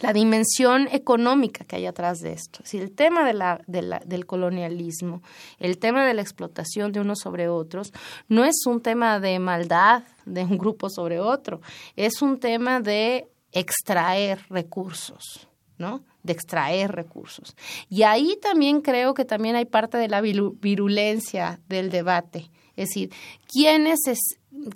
la 0.00 0.12
dimensión 0.12 0.88
económica 0.92 1.64
que 1.64 1.76
hay 1.76 1.86
atrás 1.86 2.18
de 2.20 2.32
esto. 2.32 2.60
Es 2.62 2.64
decir, 2.70 2.82
el 2.82 2.92
tema 2.92 3.24
del 3.66 4.26
colonialismo, 4.26 5.22
el 5.58 5.78
tema 5.78 6.06
de 6.06 6.14
la 6.14 6.22
explotación 6.22 6.92
de 6.92 7.00
unos 7.00 7.18
sobre 7.20 7.48
otros, 7.48 7.92
no 8.28 8.44
es 8.44 8.64
un 8.66 8.80
tema 8.80 9.20
de 9.20 9.38
maldad 9.38 10.04
de 10.24 10.44
un 10.44 10.58
grupo 10.58 10.88
sobre 10.90 11.18
otro, 11.20 11.60
es 11.96 12.22
un 12.22 12.38
tema 12.38 12.80
de 12.80 13.28
extraer 13.52 14.40
recursos, 14.50 15.48
¿no? 15.78 16.04
De 16.22 16.32
extraer 16.32 16.92
recursos. 16.92 17.56
Y 17.88 18.02
ahí 18.02 18.38
también 18.42 18.82
creo 18.82 19.14
que 19.14 19.24
también 19.24 19.56
hay 19.56 19.64
parte 19.64 19.96
de 19.96 20.08
la 20.08 20.20
viru- 20.20 20.58
virulencia 20.60 21.60
del 21.68 21.90
debate. 21.90 22.50
Es 22.76 22.90
decir, 22.90 23.10
¿quiénes, 23.50 24.06
es, 24.06 24.18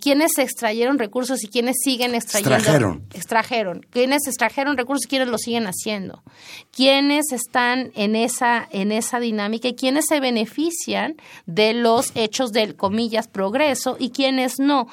quiénes 0.00 0.38
extrayeron 0.38 0.98
recursos 0.98 1.42
y 1.44 1.48
quiénes 1.48 1.76
siguen 1.82 2.14
extrayendo? 2.14 2.56
Extrajeron. 2.56 3.06
extrajeron, 3.14 3.86
quienes 3.90 4.26
extrajeron 4.26 4.76
recursos 4.76 5.06
y 5.06 5.08
quienes 5.08 5.28
lo 5.28 5.38
siguen 5.38 5.66
haciendo, 5.66 6.22
quienes 6.70 7.32
están 7.32 7.90
en 7.94 8.14
esa, 8.14 8.68
en 8.70 8.92
esa 8.92 9.18
dinámica 9.18 9.68
y 9.68 9.74
quienes 9.74 10.06
se 10.08 10.20
benefician 10.20 11.16
de 11.46 11.74
los 11.74 12.12
hechos 12.14 12.52
del, 12.52 12.76
comillas, 12.76 13.28
progreso 13.28 13.96
y 13.98 14.10
quienes 14.10 14.58
no. 14.58 14.88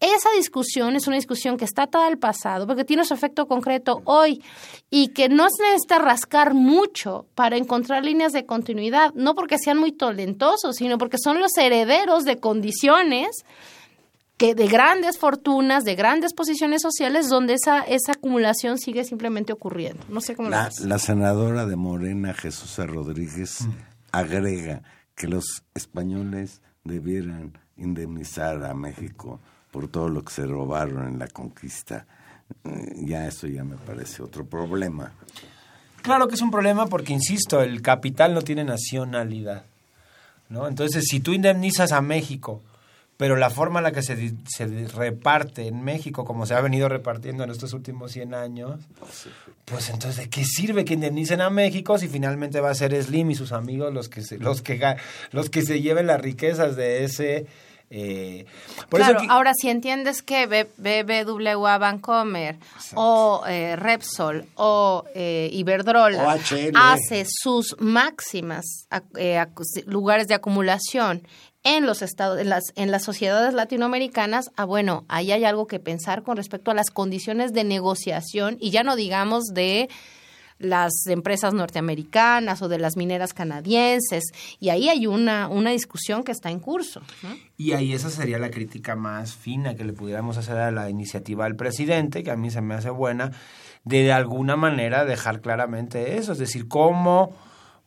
Esa 0.00 0.28
discusión 0.36 0.94
es 0.94 1.06
una 1.06 1.16
discusión 1.16 1.56
que 1.56 1.64
está 1.64 1.84
atada 1.84 2.06
al 2.06 2.18
pasado 2.18 2.66
porque 2.66 2.84
tiene 2.84 3.04
su 3.04 3.14
efecto 3.14 3.46
concreto 3.46 4.02
hoy 4.04 4.42
y 4.90 5.08
que 5.08 5.28
no 5.28 5.46
se 5.48 5.62
necesita 5.62 5.98
rascar 5.98 6.52
mucho 6.52 7.26
para 7.34 7.56
encontrar 7.56 8.04
líneas 8.04 8.32
de 8.32 8.44
continuidad, 8.44 9.14
no 9.14 9.34
porque 9.34 9.56
sean 9.58 9.78
muy 9.78 9.92
talentosos, 9.92 10.76
sino 10.76 10.98
porque 10.98 11.16
son 11.16 11.40
los 11.40 11.56
herederos 11.56 12.24
de 12.24 12.38
condiciones 12.38 13.44
que 14.36 14.54
de 14.54 14.66
grandes 14.66 15.18
fortunas, 15.18 15.84
de 15.84 15.94
grandes 15.94 16.34
posiciones 16.34 16.82
sociales, 16.82 17.28
donde 17.28 17.54
esa, 17.54 17.80
esa 17.80 18.12
acumulación 18.12 18.78
sigue 18.78 19.04
simplemente 19.04 19.52
ocurriendo. 19.52 20.04
No 20.08 20.20
sé 20.20 20.36
cómo 20.36 20.50
lo 20.50 20.56
La, 20.56 20.70
la 20.82 20.98
senadora 20.98 21.64
de 21.66 21.76
Morena, 21.76 22.34
Jesús 22.34 22.76
Rodríguez, 22.86 23.66
agrega 24.12 24.82
que 25.14 25.26
los 25.26 25.62
españoles 25.74 26.60
debieran 26.84 27.58
indemnizar 27.76 28.62
a 28.64 28.74
México 28.74 29.40
por 29.70 29.88
todo 29.88 30.08
lo 30.08 30.22
que 30.22 30.32
se 30.32 30.46
robaron 30.46 31.08
en 31.08 31.18
la 31.18 31.28
conquista. 31.28 32.06
Eh, 32.64 32.94
Ya 32.98 33.26
eso 33.26 33.46
ya 33.46 33.64
me 33.64 33.76
parece 33.76 34.22
otro 34.22 34.44
problema. 34.44 35.12
Claro 36.02 36.28
que 36.28 36.34
es 36.34 36.42
un 36.42 36.50
problema 36.50 36.86
porque, 36.86 37.12
insisto, 37.12 37.62
el 37.62 37.82
capital 37.82 38.32
no 38.34 38.42
tiene 38.42 38.64
nacionalidad. 38.64 39.64
¿no? 40.48 40.68
Entonces, 40.68 41.04
si 41.08 41.20
tú 41.20 41.32
indemnizas 41.32 41.90
a 41.90 42.00
México, 42.00 42.62
pero 43.16 43.36
la 43.36 43.50
forma 43.50 43.78
en 43.80 43.84
la 43.84 43.92
que 43.92 44.02
se, 44.02 44.34
se 44.46 44.66
reparte 44.88 45.66
en 45.68 45.82
México, 45.82 46.24
como 46.24 46.44
se 46.46 46.54
ha 46.54 46.60
venido 46.60 46.88
repartiendo 46.88 47.44
en 47.44 47.50
estos 47.50 47.72
últimos 47.72 48.12
100 48.12 48.34
años, 48.34 48.80
pues 49.64 49.88
entonces, 49.88 50.16
¿de 50.24 50.28
qué 50.30 50.44
sirve 50.44 50.84
que 50.84 50.94
indemnicen 50.94 51.40
a 51.40 51.50
México 51.50 51.98
si 51.98 52.08
finalmente 52.08 52.60
va 52.60 52.70
a 52.70 52.74
ser 52.74 53.00
Slim 53.02 53.30
y 53.30 53.34
sus 53.34 53.52
amigos 53.52 53.92
los 53.94 54.08
que 54.08 54.22
se, 54.22 54.38
los 54.38 54.62
que, 54.62 54.96
los 55.32 55.48
que 55.50 55.62
se 55.62 55.80
lleven 55.80 56.06
las 56.06 56.20
riquezas 56.20 56.76
de 56.76 57.04
ese 57.04 57.46
Eh, 57.88 58.46
por 58.88 58.98
claro, 58.98 59.20
eso 59.20 59.30
ahora 59.30 59.52
si 59.54 59.68
entiendes 59.70 60.20
que 60.20 60.48
B- 60.48 60.66
BBVA 60.76 61.78
Bancomer 61.78 62.56
o 62.96 63.44
eh, 63.46 63.76
Repsol 63.76 64.44
o 64.56 65.04
eh, 65.14 65.48
Iberdrola 65.52 66.24
O 66.24 66.28
hace 66.74 67.24
sus 67.28 67.76
máximas 67.78 68.64
eh, 69.16 69.40
lugares 69.86 70.26
de 70.26 70.34
acumulación 70.34 71.22
en 71.66 71.84
los 71.84 72.00
estados, 72.00 72.38
en 72.38 72.48
las, 72.48 72.72
en 72.76 72.92
las 72.92 73.02
sociedades 73.02 73.52
latinoamericanas, 73.52 74.52
ah, 74.56 74.64
bueno, 74.64 75.04
ahí 75.08 75.32
hay 75.32 75.44
algo 75.44 75.66
que 75.66 75.80
pensar 75.80 76.22
con 76.22 76.36
respecto 76.36 76.70
a 76.70 76.74
las 76.74 76.90
condiciones 76.90 77.52
de 77.52 77.64
negociación 77.64 78.56
y 78.60 78.70
ya 78.70 78.84
no 78.84 78.94
digamos 78.94 79.46
de 79.46 79.88
las 80.58 80.92
empresas 81.08 81.54
norteamericanas 81.54 82.62
o 82.62 82.68
de 82.68 82.78
las 82.78 82.96
mineras 82.96 83.34
canadienses 83.34 84.24
y 84.60 84.68
ahí 84.68 84.88
hay 84.88 85.08
una, 85.08 85.48
una 85.48 85.70
discusión 85.70 86.22
que 86.22 86.30
está 86.30 86.50
en 86.50 86.60
curso. 86.60 87.02
Y 87.56 87.72
ahí 87.72 87.92
esa 87.92 88.10
sería 88.10 88.38
la 88.38 88.50
crítica 88.50 88.94
más 88.94 89.34
fina 89.34 89.74
que 89.74 89.84
le 89.84 89.92
pudiéramos 89.92 90.36
hacer 90.38 90.56
a 90.56 90.70
la 90.70 90.88
iniciativa 90.88 91.44
del 91.44 91.56
presidente, 91.56 92.22
que 92.22 92.30
a 92.30 92.36
mí 92.36 92.50
se 92.52 92.62
me 92.62 92.74
hace 92.74 92.90
buena, 92.90 93.32
de, 93.82 94.04
de 94.04 94.12
alguna 94.12 94.54
manera 94.54 95.04
dejar 95.04 95.40
claramente 95.40 96.16
eso, 96.16 96.32
es 96.32 96.38
decir, 96.38 96.68
cómo 96.68 97.34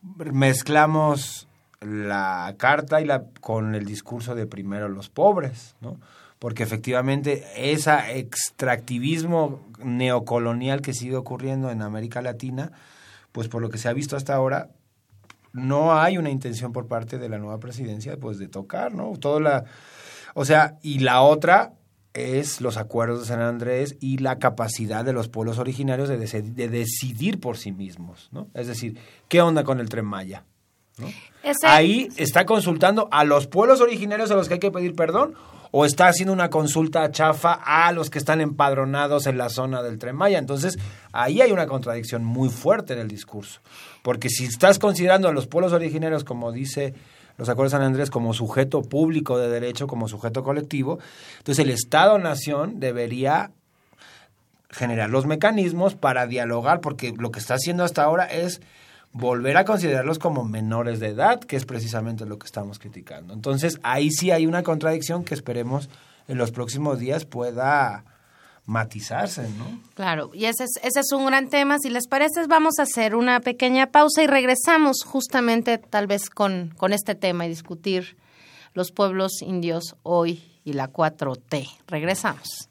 mezclamos 0.02 1.48
la 1.80 2.54
carta 2.58 3.00
y 3.00 3.04
la 3.04 3.24
con 3.40 3.74
el 3.74 3.84
discurso 3.84 4.34
de 4.34 4.46
primero 4.46 4.88
los 4.88 5.08
pobres, 5.08 5.76
¿no? 5.80 5.98
Porque 6.38 6.62
efectivamente 6.62 7.44
ese 7.56 8.18
extractivismo 8.18 9.60
neocolonial 9.82 10.80
que 10.80 10.94
sigue 10.94 11.16
ocurriendo 11.16 11.70
en 11.70 11.82
América 11.82 12.22
Latina, 12.22 12.72
pues 13.32 13.48
por 13.48 13.60
lo 13.62 13.68
que 13.68 13.78
se 13.78 13.88
ha 13.88 13.92
visto 13.92 14.16
hasta 14.16 14.34
ahora, 14.34 14.68
no 15.52 15.98
hay 15.98 16.16
una 16.16 16.30
intención 16.30 16.72
por 16.72 16.86
parte 16.86 17.18
de 17.18 17.28
la 17.28 17.38
nueva 17.38 17.58
presidencia 17.58 18.16
pues 18.16 18.38
de 18.38 18.48
tocar, 18.48 18.94
¿no? 18.94 19.16
Toda 19.18 19.40
la 19.40 19.64
o 20.34 20.44
sea, 20.44 20.78
y 20.82 21.00
la 21.00 21.22
otra 21.22 21.74
es 22.12 22.60
los 22.60 22.76
acuerdos 22.76 23.20
de 23.20 23.26
San 23.26 23.40
Andrés 23.40 23.96
y 24.00 24.18
la 24.18 24.38
capacidad 24.38 25.04
de 25.04 25.12
los 25.12 25.28
pueblos 25.28 25.58
originarios 25.58 26.08
de, 26.08 26.18
de 26.18 26.68
decidir 26.68 27.40
por 27.40 27.56
sí 27.56 27.72
mismos, 27.72 28.28
¿no? 28.32 28.48
Es 28.54 28.66
decir, 28.66 28.98
¿qué 29.28 29.40
onda 29.40 29.64
con 29.64 29.80
el 29.80 29.88
Tren 29.88 30.04
Maya? 30.04 30.44
Ese- 31.42 31.66
Ahí 31.66 32.08
está 32.16 32.44
consultando 32.44 33.08
a 33.10 33.24
los 33.24 33.46
pueblos 33.46 33.80
originarios 33.80 34.30
a 34.30 34.34
los 34.34 34.48
que 34.48 34.54
hay 34.54 34.60
que 34.60 34.70
pedir 34.70 34.94
perdón 34.94 35.34
o 35.72 35.84
está 35.84 36.08
haciendo 36.08 36.32
una 36.32 36.50
consulta 36.50 37.10
chafa 37.12 37.52
a 37.52 37.92
los 37.92 38.10
que 38.10 38.18
están 38.18 38.40
empadronados 38.40 39.26
en 39.26 39.38
la 39.38 39.48
zona 39.48 39.82
del 39.82 39.98
Tren 39.98 40.16
Maya. 40.16 40.38
Entonces, 40.38 40.78
ahí 41.12 41.40
hay 41.40 41.52
una 41.52 41.66
contradicción 41.68 42.24
muy 42.24 42.48
fuerte 42.48 42.92
en 42.94 42.98
el 42.98 43.08
discurso. 43.08 43.60
Porque 44.02 44.28
si 44.28 44.46
estás 44.46 44.78
considerando 44.80 45.28
a 45.28 45.32
los 45.32 45.46
pueblos 45.46 45.72
originarios, 45.72 46.24
como 46.24 46.50
dice 46.50 46.92
los 47.38 47.48
acuerdos 47.48 47.70
de 47.72 47.78
San 47.78 47.86
Andrés, 47.86 48.10
como 48.10 48.34
sujeto 48.34 48.82
público 48.82 49.38
de 49.38 49.48
derecho, 49.48 49.86
como 49.86 50.08
sujeto 50.08 50.42
colectivo, 50.42 50.98
entonces 51.38 51.64
el 51.64 51.70
Estado-Nación 51.70 52.80
debería 52.80 53.52
generar 54.70 55.08
los 55.08 55.24
mecanismos 55.26 55.94
para 55.94 56.26
dialogar, 56.26 56.80
porque 56.80 57.14
lo 57.16 57.30
que 57.30 57.38
está 57.38 57.54
haciendo 57.54 57.82
hasta 57.84 58.02
ahora 58.02 58.24
es 58.26 58.60
volver 59.12 59.56
a 59.56 59.64
considerarlos 59.64 60.18
como 60.18 60.44
menores 60.44 61.00
de 61.00 61.08
edad, 61.08 61.40
que 61.40 61.56
es 61.56 61.64
precisamente 61.64 62.26
lo 62.26 62.38
que 62.38 62.46
estamos 62.46 62.78
criticando. 62.78 63.34
Entonces, 63.34 63.80
ahí 63.82 64.10
sí 64.10 64.30
hay 64.30 64.46
una 64.46 64.62
contradicción 64.62 65.24
que 65.24 65.34
esperemos 65.34 65.88
en 66.28 66.38
los 66.38 66.52
próximos 66.52 66.98
días 66.98 67.24
pueda 67.24 68.04
matizarse, 68.66 69.48
¿no? 69.58 69.80
Claro, 69.94 70.30
y 70.32 70.44
ese 70.44 70.64
es, 70.64 70.76
ese 70.82 71.00
es 71.00 71.12
un 71.12 71.26
gran 71.26 71.48
tema. 71.48 71.78
Si 71.80 71.90
les 71.90 72.06
parece, 72.06 72.46
vamos 72.46 72.78
a 72.78 72.82
hacer 72.82 73.16
una 73.16 73.40
pequeña 73.40 73.88
pausa 73.88 74.22
y 74.22 74.28
regresamos 74.28 75.02
justamente 75.04 75.78
tal 75.78 76.06
vez 76.06 76.30
con, 76.30 76.72
con 76.76 76.92
este 76.92 77.16
tema 77.16 77.46
y 77.46 77.48
discutir 77.48 78.16
los 78.74 78.92
pueblos 78.92 79.42
indios 79.42 79.96
hoy 80.04 80.44
y 80.64 80.74
la 80.74 80.92
4T. 80.92 81.68
Regresamos. 81.88 82.68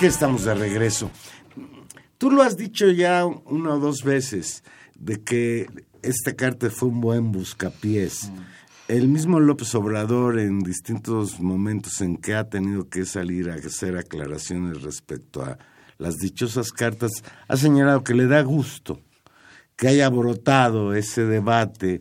Aquí 0.00 0.06
estamos 0.06 0.44
de 0.44 0.54
regreso. 0.54 1.10
Tú 2.16 2.30
lo 2.30 2.42
has 2.42 2.56
dicho 2.56 2.88
ya 2.88 3.26
una 3.26 3.74
o 3.74 3.78
dos 3.78 4.02
veces, 4.02 4.64
de 4.94 5.22
que 5.22 5.66
esta 6.00 6.34
carta 6.34 6.70
fue 6.70 6.88
un 6.88 7.02
buen 7.02 7.32
buscapiés. 7.32 8.32
El 8.88 9.08
mismo 9.08 9.40
López 9.40 9.74
Obrador 9.74 10.38
en 10.38 10.60
distintos 10.60 11.38
momentos 11.38 12.00
en 12.00 12.16
que 12.16 12.34
ha 12.34 12.48
tenido 12.48 12.88
que 12.88 13.04
salir 13.04 13.50
a 13.50 13.56
hacer 13.56 13.98
aclaraciones 13.98 14.80
respecto 14.80 15.42
a 15.42 15.58
las 15.98 16.16
dichosas 16.16 16.72
cartas, 16.72 17.10
ha 17.46 17.58
señalado 17.58 18.02
que 18.02 18.14
le 18.14 18.26
da 18.26 18.40
gusto 18.40 19.02
que 19.76 19.88
haya 19.88 20.08
brotado 20.08 20.94
ese 20.94 21.26
debate 21.26 22.00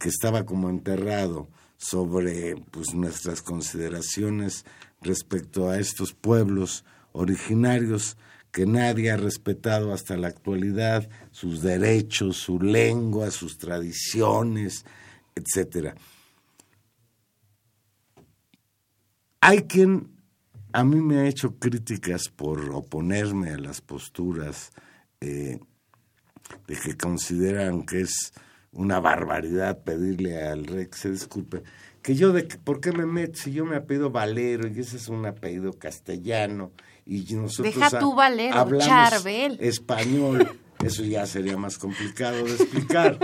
que 0.00 0.08
estaba 0.08 0.44
como 0.44 0.68
enterrado 0.68 1.48
sobre 1.76 2.56
pues, 2.72 2.92
nuestras 2.92 3.40
consideraciones 3.40 4.64
respecto 5.00 5.70
a 5.70 5.78
estos 5.78 6.12
pueblos 6.12 6.84
originarios 7.16 8.16
que 8.52 8.66
nadie 8.66 9.10
ha 9.10 9.16
respetado 9.16 9.92
hasta 9.92 10.16
la 10.16 10.28
actualidad, 10.28 11.08
sus 11.30 11.62
derechos, 11.62 12.36
su 12.36 12.60
lengua, 12.60 13.30
sus 13.30 13.58
tradiciones, 13.58 14.84
etcétera. 15.34 15.94
Hay 19.40 19.62
quien 19.62 20.16
a 20.72 20.84
mí 20.84 21.00
me 21.00 21.18
ha 21.18 21.26
hecho 21.26 21.58
críticas 21.58 22.28
por 22.28 22.60
oponerme 22.70 23.50
a 23.50 23.58
las 23.58 23.80
posturas 23.80 24.72
eh, 25.20 25.58
de 26.66 26.76
que 26.76 26.96
consideran 26.96 27.84
que 27.84 28.02
es 28.02 28.32
una 28.72 29.00
barbaridad 29.00 29.82
pedirle 29.84 30.42
al 30.42 30.66
rey 30.66 30.86
que 30.86 30.98
se 30.98 31.10
disculpe. 31.10 31.62
Que 32.06 32.14
yo, 32.14 32.32
de 32.32 32.44
¿por 32.44 32.80
qué 32.80 32.92
me 32.92 33.04
meto 33.04 33.36
si 33.36 33.50
yo 33.50 33.64
me 33.64 33.74
apellido 33.74 34.10
Valero 34.10 34.68
y 34.68 34.78
ese 34.78 34.96
es 34.96 35.08
un 35.08 35.26
apellido 35.26 35.72
castellano 35.72 36.70
y 37.04 37.24
nosotros 37.34 37.74
Deja 37.74 37.98
tú 37.98 38.14
Valero, 38.14 38.54
hablamos 38.54 38.86
Charbel. 38.86 39.58
español? 39.60 40.56
Eso 40.84 41.02
ya 41.02 41.26
sería 41.26 41.56
más 41.56 41.78
complicado 41.78 42.44
de 42.44 42.52
explicar. 42.52 43.18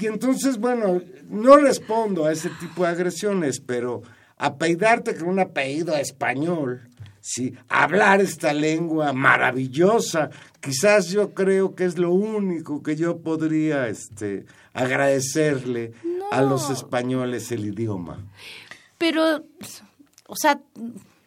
Y 0.00 0.06
entonces, 0.06 0.56
bueno, 0.56 1.02
no 1.28 1.58
respondo 1.58 2.24
a 2.24 2.32
ese 2.32 2.48
tipo 2.60 2.84
de 2.84 2.88
agresiones, 2.88 3.60
pero 3.60 4.00
apeidarte 4.38 5.14
con 5.14 5.28
un 5.28 5.40
apellido 5.40 5.94
español, 5.94 6.88
sí, 7.20 7.54
hablar 7.68 8.20
esta 8.20 8.52
lengua 8.52 9.12
maravillosa, 9.12 10.30
quizás 10.60 11.08
yo 11.08 11.34
creo 11.34 11.74
que 11.74 11.84
es 11.84 11.98
lo 11.98 12.12
único 12.12 12.82
que 12.82 12.96
yo 12.96 13.18
podría 13.18 13.88
este, 13.88 14.46
agradecerle 14.72 15.92
a 16.30 16.42
los 16.42 16.70
españoles 16.70 17.50
el 17.52 17.66
idioma. 17.66 18.18
Pero, 18.98 19.44
o 20.26 20.36
sea, 20.36 20.60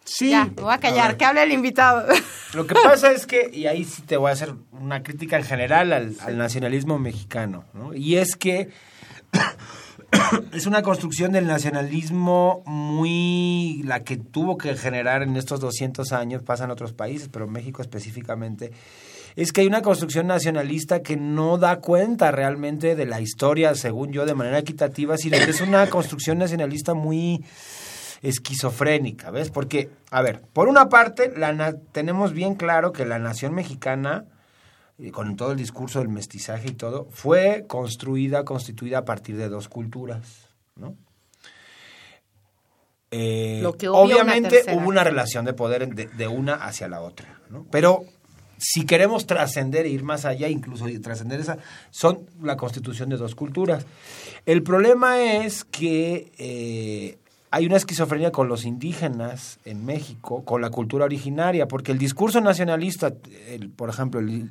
Sí, 0.05 0.31
ya, 0.31 0.45
me 0.45 0.61
voy 0.61 0.73
a 0.73 0.79
callar, 0.79 1.15
que 1.15 1.23
hable 1.23 1.43
el 1.43 1.53
invitado. 1.53 2.05
Lo 2.53 2.67
que 2.67 2.75
pasa 2.75 3.11
es 3.11 3.25
que, 3.25 3.49
y 3.53 3.67
ahí 3.67 3.85
sí 3.85 4.01
te 4.01 4.17
voy 4.17 4.29
a 4.29 4.33
hacer 4.33 4.53
una 4.71 5.01
crítica 5.01 5.37
en 5.37 5.43
general 5.43 5.93
al, 5.93 6.15
al 6.19 6.37
nacionalismo 6.37 6.99
mexicano, 6.99 7.63
¿no? 7.73 7.93
Y 7.93 8.17
es 8.17 8.35
que 8.35 8.69
es 10.53 10.65
una 10.65 10.81
construcción 10.81 11.31
del 11.31 11.47
nacionalismo 11.47 12.63
muy 12.65 13.81
la 13.85 14.03
que 14.03 14.17
tuvo 14.17 14.57
que 14.57 14.75
generar 14.75 15.23
en 15.23 15.35
estos 15.35 15.59
200 15.59 16.11
años, 16.11 16.43
pasa 16.43 16.65
en 16.65 16.71
otros 16.71 16.93
países, 16.93 17.29
pero 17.29 17.47
México 17.47 17.81
específicamente, 17.81 18.71
es 19.35 19.51
que 19.51 19.61
hay 19.61 19.67
una 19.67 19.81
construcción 19.81 20.27
nacionalista 20.27 21.01
que 21.01 21.17
no 21.17 21.57
da 21.57 21.77
cuenta 21.77 22.31
realmente 22.31 22.95
de 22.95 23.05
la 23.05 23.19
historia, 23.19 23.73
según 23.75 24.11
yo, 24.11 24.25
de 24.25 24.35
manera 24.35 24.59
equitativa, 24.59 25.17
sino 25.17 25.37
que 25.37 25.51
es 25.51 25.61
una 25.61 25.87
construcción 25.89 26.37
nacionalista 26.37 26.93
muy 26.93 27.43
esquizofrénica, 28.21 29.31
¿ves? 29.31 29.49
Porque, 29.49 29.89
a 30.09 30.21
ver, 30.21 30.41
por 30.53 30.67
una 30.67 30.87
parte, 30.87 31.33
la 31.35 31.75
tenemos 31.91 32.33
bien 32.33 32.55
claro 32.55 32.93
que 32.93 33.05
la 33.05 33.19
nación 33.19 33.53
mexicana, 33.53 34.25
con 35.11 35.35
todo 35.35 35.51
el 35.51 35.57
discurso 35.57 35.99
del 35.99 36.09
mestizaje 36.09 36.69
y 36.69 36.73
todo, 36.73 37.07
fue 37.11 37.65
construida, 37.67 38.45
constituida 38.45 38.99
a 38.99 39.05
partir 39.05 39.37
de 39.37 39.49
dos 39.49 39.69
culturas, 39.69 40.49
¿no? 40.75 40.95
Eh, 43.11 43.59
Lo 43.61 43.77
que 43.77 43.87
obvia 43.89 44.15
una 44.15 44.33
obviamente 44.33 44.63
hubo 44.73 44.87
una 44.87 45.03
relación 45.03 45.45
de 45.45 45.53
poder 45.53 45.93
de, 45.93 46.07
de 46.07 46.27
una 46.27 46.55
hacia 46.55 46.87
la 46.87 47.01
otra, 47.01 47.39
¿no? 47.49 47.65
Pero 47.69 48.05
si 48.57 48.85
queremos 48.85 49.27
trascender 49.27 49.85
e 49.85 49.89
ir 49.89 50.03
más 50.03 50.25
allá, 50.25 50.47
incluso 50.47 50.85
trascender 51.01 51.39
esa, 51.39 51.57
son 51.91 52.25
la 52.41 52.55
constitución 52.55 53.09
de 53.09 53.17
dos 53.17 53.35
culturas. 53.35 53.85
El 54.45 54.63
problema 54.63 55.21
es 55.21 55.65
que 55.65 56.31
eh, 56.37 57.17
hay 57.55 57.67
una 57.67 57.77
esquizofrenia 57.77 58.31
con 58.31 58.47
los 58.47 58.65
indígenas 58.65 59.59
en 59.63 59.85
México, 59.85 60.43
con 60.43 60.59
la 60.59 60.71
cultura 60.71 61.05
originaria, 61.05 61.67
porque 61.67 61.91
el 61.91 61.99
discurso 61.99 62.41
nacionalista, 62.41 63.13
por 63.75 63.89
ejemplo, 63.91 64.19
el, 64.19 64.49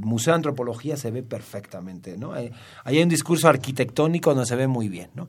Museo 0.00 0.32
de 0.32 0.36
Antropología 0.36 0.96
se 0.96 1.10
ve 1.10 1.22
perfectamente, 1.22 2.16
¿no? 2.16 2.32
Ahí 2.32 2.50
hay 2.84 3.02
un 3.02 3.10
discurso 3.10 3.48
arquitectónico 3.48 4.30
donde 4.30 4.46
se 4.46 4.56
ve 4.56 4.66
muy 4.66 4.88
bien, 4.88 5.10
¿no? 5.14 5.28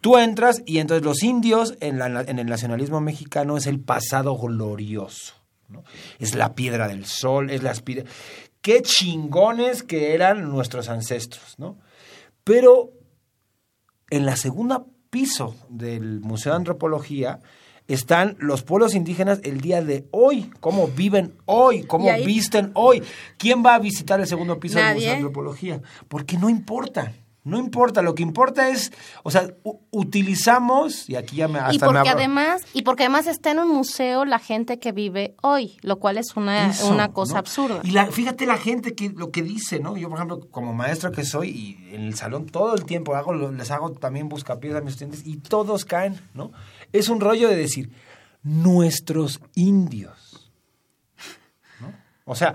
Tú 0.00 0.18
entras 0.18 0.62
y 0.64 0.78
entonces 0.78 1.04
los 1.04 1.24
indios 1.24 1.74
en, 1.80 1.98
la- 1.98 2.22
en 2.22 2.38
el 2.38 2.46
nacionalismo 2.46 3.00
mexicano 3.00 3.56
es 3.56 3.66
el 3.66 3.80
pasado 3.80 4.38
glorioso, 4.38 5.34
¿no? 5.68 5.82
Es 6.20 6.36
la 6.36 6.54
piedra 6.54 6.86
del 6.86 7.06
sol, 7.06 7.50
es 7.50 7.64
la 7.64 7.72
aspira... 7.72 8.04
Qué 8.60 8.82
chingones 8.82 9.82
que 9.82 10.14
eran 10.14 10.48
nuestros 10.48 10.88
ancestros, 10.88 11.58
¿no? 11.58 11.76
Pero 12.44 12.92
en 14.10 14.26
la 14.26 14.36
segunda 14.36 14.84
piso 15.12 15.54
del 15.68 16.20
Museo 16.20 16.52
de 16.52 16.56
Antropología 16.56 17.38
están 17.86 18.34
los 18.38 18.62
pueblos 18.62 18.94
indígenas 18.94 19.40
el 19.44 19.60
día 19.60 19.82
de 19.82 20.06
hoy, 20.10 20.50
cómo 20.60 20.88
viven 20.88 21.34
hoy, 21.44 21.82
cómo 21.82 22.06
ahí- 22.10 22.24
visten 22.24 22.70
hoy. 22.74 23.02
¿Quién 23.36 23.62
va 23.62 23.74
a 23.74 23.78
visitar 23.78 24.18
el 24.20 24.26
segundo 24.26 24.58
piso 24.58 24.78
del. 24.78 24.94
Museo 24.94 25.10
de 25.10 25.16
Antropología? 25.16 25.82
Porque 26.08 26.38
no 26.38 26.48
importa. 26.48 27.12
No 27.44 27.58
importa, 27.58 28.02
lo 28.02 28.14
que 28.14 28.22
importa 28.22 28.68
es, 28.68 28.92
o 29.24 29.30
sea, 29.32 29.52
utilizamos, 29.90 31.08
y 31.08 31.16
aquí 31.16 31.36
ya 31.36 31.48
me 31.48 31.58
hasta 31.58 31.74
y 31.74 31.78
porque 31.80 32.08
además 32.08 32.62
y 32.72 32.82
porque 32.82 33.02
además 33.02 33.26
está 33.26 33.50
en 33.50 33.58
un 33.58 33.68
museo 33.68 34.24
la 34.24 34.38
gente 34.38 34.78
que 34.78 34.92
vive 34.92 35.34
hoy, 35.42 35.76
lo 35.82 35.98
cual 35.98 36.18
es 36.18 36.36
una, 36.36 36.70
Eso, 36.70 36.88
una 36.88 37.12
cosa 37.12 37.34
¿no? 37.34 37.38
absurda. 37.40 37.80
Y 37.82 37.90
la, 37.90 38.06
fíjate 38.06 38.46
la 38.46 38.58
gente 38.58 38.94
que 38.94 39.08
lo 39.08 39.32
que 39.32 39.42
dice, 39.42 39.80
¿no? 39.80 39.96
Yo, 39.96 40.08
por 40.08 40.18
ejemplo, 40.18 40.40
como 40.52 40.72
maestro 40.72 41.10
que 41.10 41.24
soy 41.24 41.48
y 41.48 41.94
en 41.94 42.02
el 42.02 42.14
salón 42.14 42.46
todo 42.46 42.76
el 42.76 42.84
tiempo 42.84 43.16
hago, 43.16 43.32
les 43.32 43.70
hago 43.72 43.90
también 43.90 44.28
buscapiés 44.28 44.76
a 44.76 44.80
mis 44.80 44.92
estudiantes 44.92 45.26
y 45.26 45.38
todos 45.38 45.84
caen, 45.84 46.20
¿no? 46.34 46.52
Es 46.92 47.08
un 47.08 47.18
rollo 47.20 47.48
de 47.48 47.56
decir, 47.56 47.90
nuestros 48.44 49.40
indios, 49.56 50.52
¿no? 51.80 51.92
O 52.24 52.36
sea, 52.36 52.54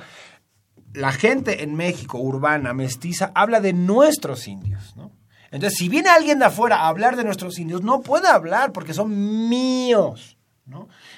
la 0.98 1.12
gente 1.12 1.64
en 1.64 1.76
México, 1.76 2.18
urbana, 2.18 2.74
mestiza, 2.74 3.32
habla 3.36 3.62
de 3.62 3.74
nuestros 3.74 4.48
indios, 4.48 4.96
¿no? 4.96 5.12
Entonces, 5.52 5.78
si 5.78 5.88
viene 5.88 6.10
alguien 6.10 6.40
de 6.40 6.46
afuera 6.46 6.78
a 6.78 6.88
hablar 6.88 7.16
de 7.16 7.24
nuestros 7.24 7.58
indios, 7.58 7.82
no 7.82 8.02
puede 8.02 8.28
hablar 8.28 8.74
porque 8.74 8.94
son 8.94 9.48
míos. 9.48 10.38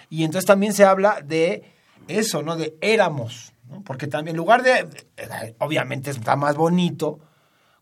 Y 0.10 0.24
entonces 0.24 0.46
también 0.46 0.74
se 0.74 0.86
habla 0.86 1.22
de 1.24 1.64
eso, 2.08 2.44
¿no? 2.44 2.56
De 2.56 2.78
éramos. 2.82 3.54
Porque 3.86 4.08
también, 4.08 4.36
en 4.36 4.38
lugar 4.38 4.62
de, 4.64 4.88
obviamente 5.60 6.12
está 6.12 6.36
más 6.36 6.56
bonito 6.56 7.20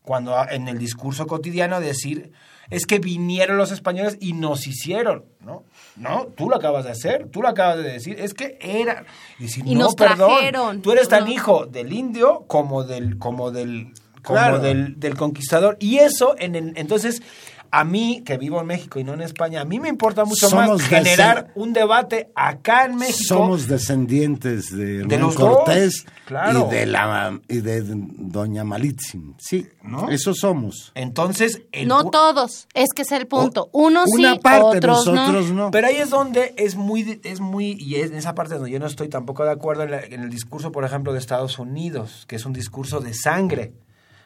cuando 0.02 0.34
en 0.48 0.68
el 0.68 0.78
discurso 0.78 1.26
cotidiano 1.26 1.80
decir, 1.80 2.32
es 2.70 2.86
que 2.86 2.98
vinieron 2.98 3.58
los 3.58 3.72
españoles 3.72 4.16
y 4.20 4.32
nos 4.32 4.66
hicieron, 4.66 5.26
¿no? 5.40 5.64
No, 5.98 6.26
tú 6.36 6.48
lo 6.48 6.56
acabas 6.56 6.84
de 6.84 6.90
hacer, 6.92 7.28
tú 7.30 7.42
lo 7.42 7.48
acabas 7.48 7.78
de 7.78 7.84
decir, 7.92 8.18
es 8.20 8.34
que 8.34 8.58
era... 8.60 9.04
Y, 9.38 9.46
Y 9.70 9.74
no, 9.74 9.84
nos 9.84 9.94
perdón, 9.94 10.30
trajeron. 10.30 10.82
tú 10.82 10.92
eres 10.92 11.08
tan 11.08 11.24
No. 11.24 11.30
hijo 11.30 11.66
del 11.66 11.92
indio 11.92 12.44
como 12.46 12.84
del, 12.84 13.18
como 13.18 13.50
del, 13.50 13.92
como 14.22 14.38
Claro. 14.38 14.58
del, 14.60 14.98
del 15.00 15.16
conquistador. 15.16 15.76
Y 15.80 15.98
eso, 15.98 16.34
en 16.38 16.54
el, 16.54 16.72
entonces, 16.76 17.22
a 17.70 17.84
mí, 17.84 18.22
que 18.24 18.38
vivo 18.38 18.60
en 18.60 18.66
México 18.66 18.98
y 18.98 19.04
no 19.04 19.14
en 19.14 19.20
España, 19.20 19.60
a 19.60 19.64
mí 19.64 19.78
me 19.80 19.88
importa 19.88 20.24
mucho 20.24 20.48
Somos 20.48 20.80
más 20.80 20.82
generar 20.88 21.52
un 21.54 21.72
debate 21.72 22.30
acá 22.34 22.84
en 22.86 22.96
México. 22.96 23.24
Somos 23.26 23.66
descendientes 23.68 24.74
de 24.76 25.04
los 25.18 25.34
dos, 25.34 25.56
Cortés 25.56 26.04
claro. 26.26 26.68
y 26.70 26.74
de 26.74 26.86
la 26.86 27.38
y 27.48 27.58
de 27.60 27.82
Doña 27.84 28.64
Malitzin. 28.64 29.34
Sí, 29.38 29.66
¿No? 29.82 30.08
eso 30.10 30.34
somos. 30.34 30.92
Entonces, 30.94 31.62
el 31.72 31.88
no 31.88 32.10
todos, 32.10 32.68
es 32.74 32.88
que 32.94 33.02
es 33.02 33.12
el 33.12 33.26
punto. 33.26 33.68
Unos 33.72 34.08
Una 34.16 34.34
sí, 34.34 34.40
parte, 34.40 34.78
otros 34.78 35.06
nosotros 35.06 35.50
no. 35.50 35.64
no. 35.66 35.70
Pero 35.70 35.86
ahí 35.88 35.96
es 35.96 36.10
donde 36.10 36.54
es 36.56 36.76
muy, 36.76 37.20
es 37.24 37.40
muy, 37.40 37.72
y 37.78 37.96
es 37.96 38.10
en 38.10 38.16
esa 38.16 38.34
parte 38.34 38.54
donde 38.54 38.70
yo 38.70 38.78
no 38.78 38.86
estoy 38.86 39.08
tampoco 39.08 39.44
de 39.44 39.50
acuerdo 39.52 39.82
en, 39.84 39.90
la- 39.90 40.00
en 40.04 40.22
el 40.22 40.30
discurso, 40.30 40.72
por 40.72 40.84
ejemplo, 40.84 41.12
de 41.12 41.18
Estados 41.18 41.58
Unidos, 41.58 42.24
que 42.28 42.36
es 42.36 42.46
un 42.46 42.52
discurso 42.52 43.00
de 43.00 43.14
sangre. 43.14 43.72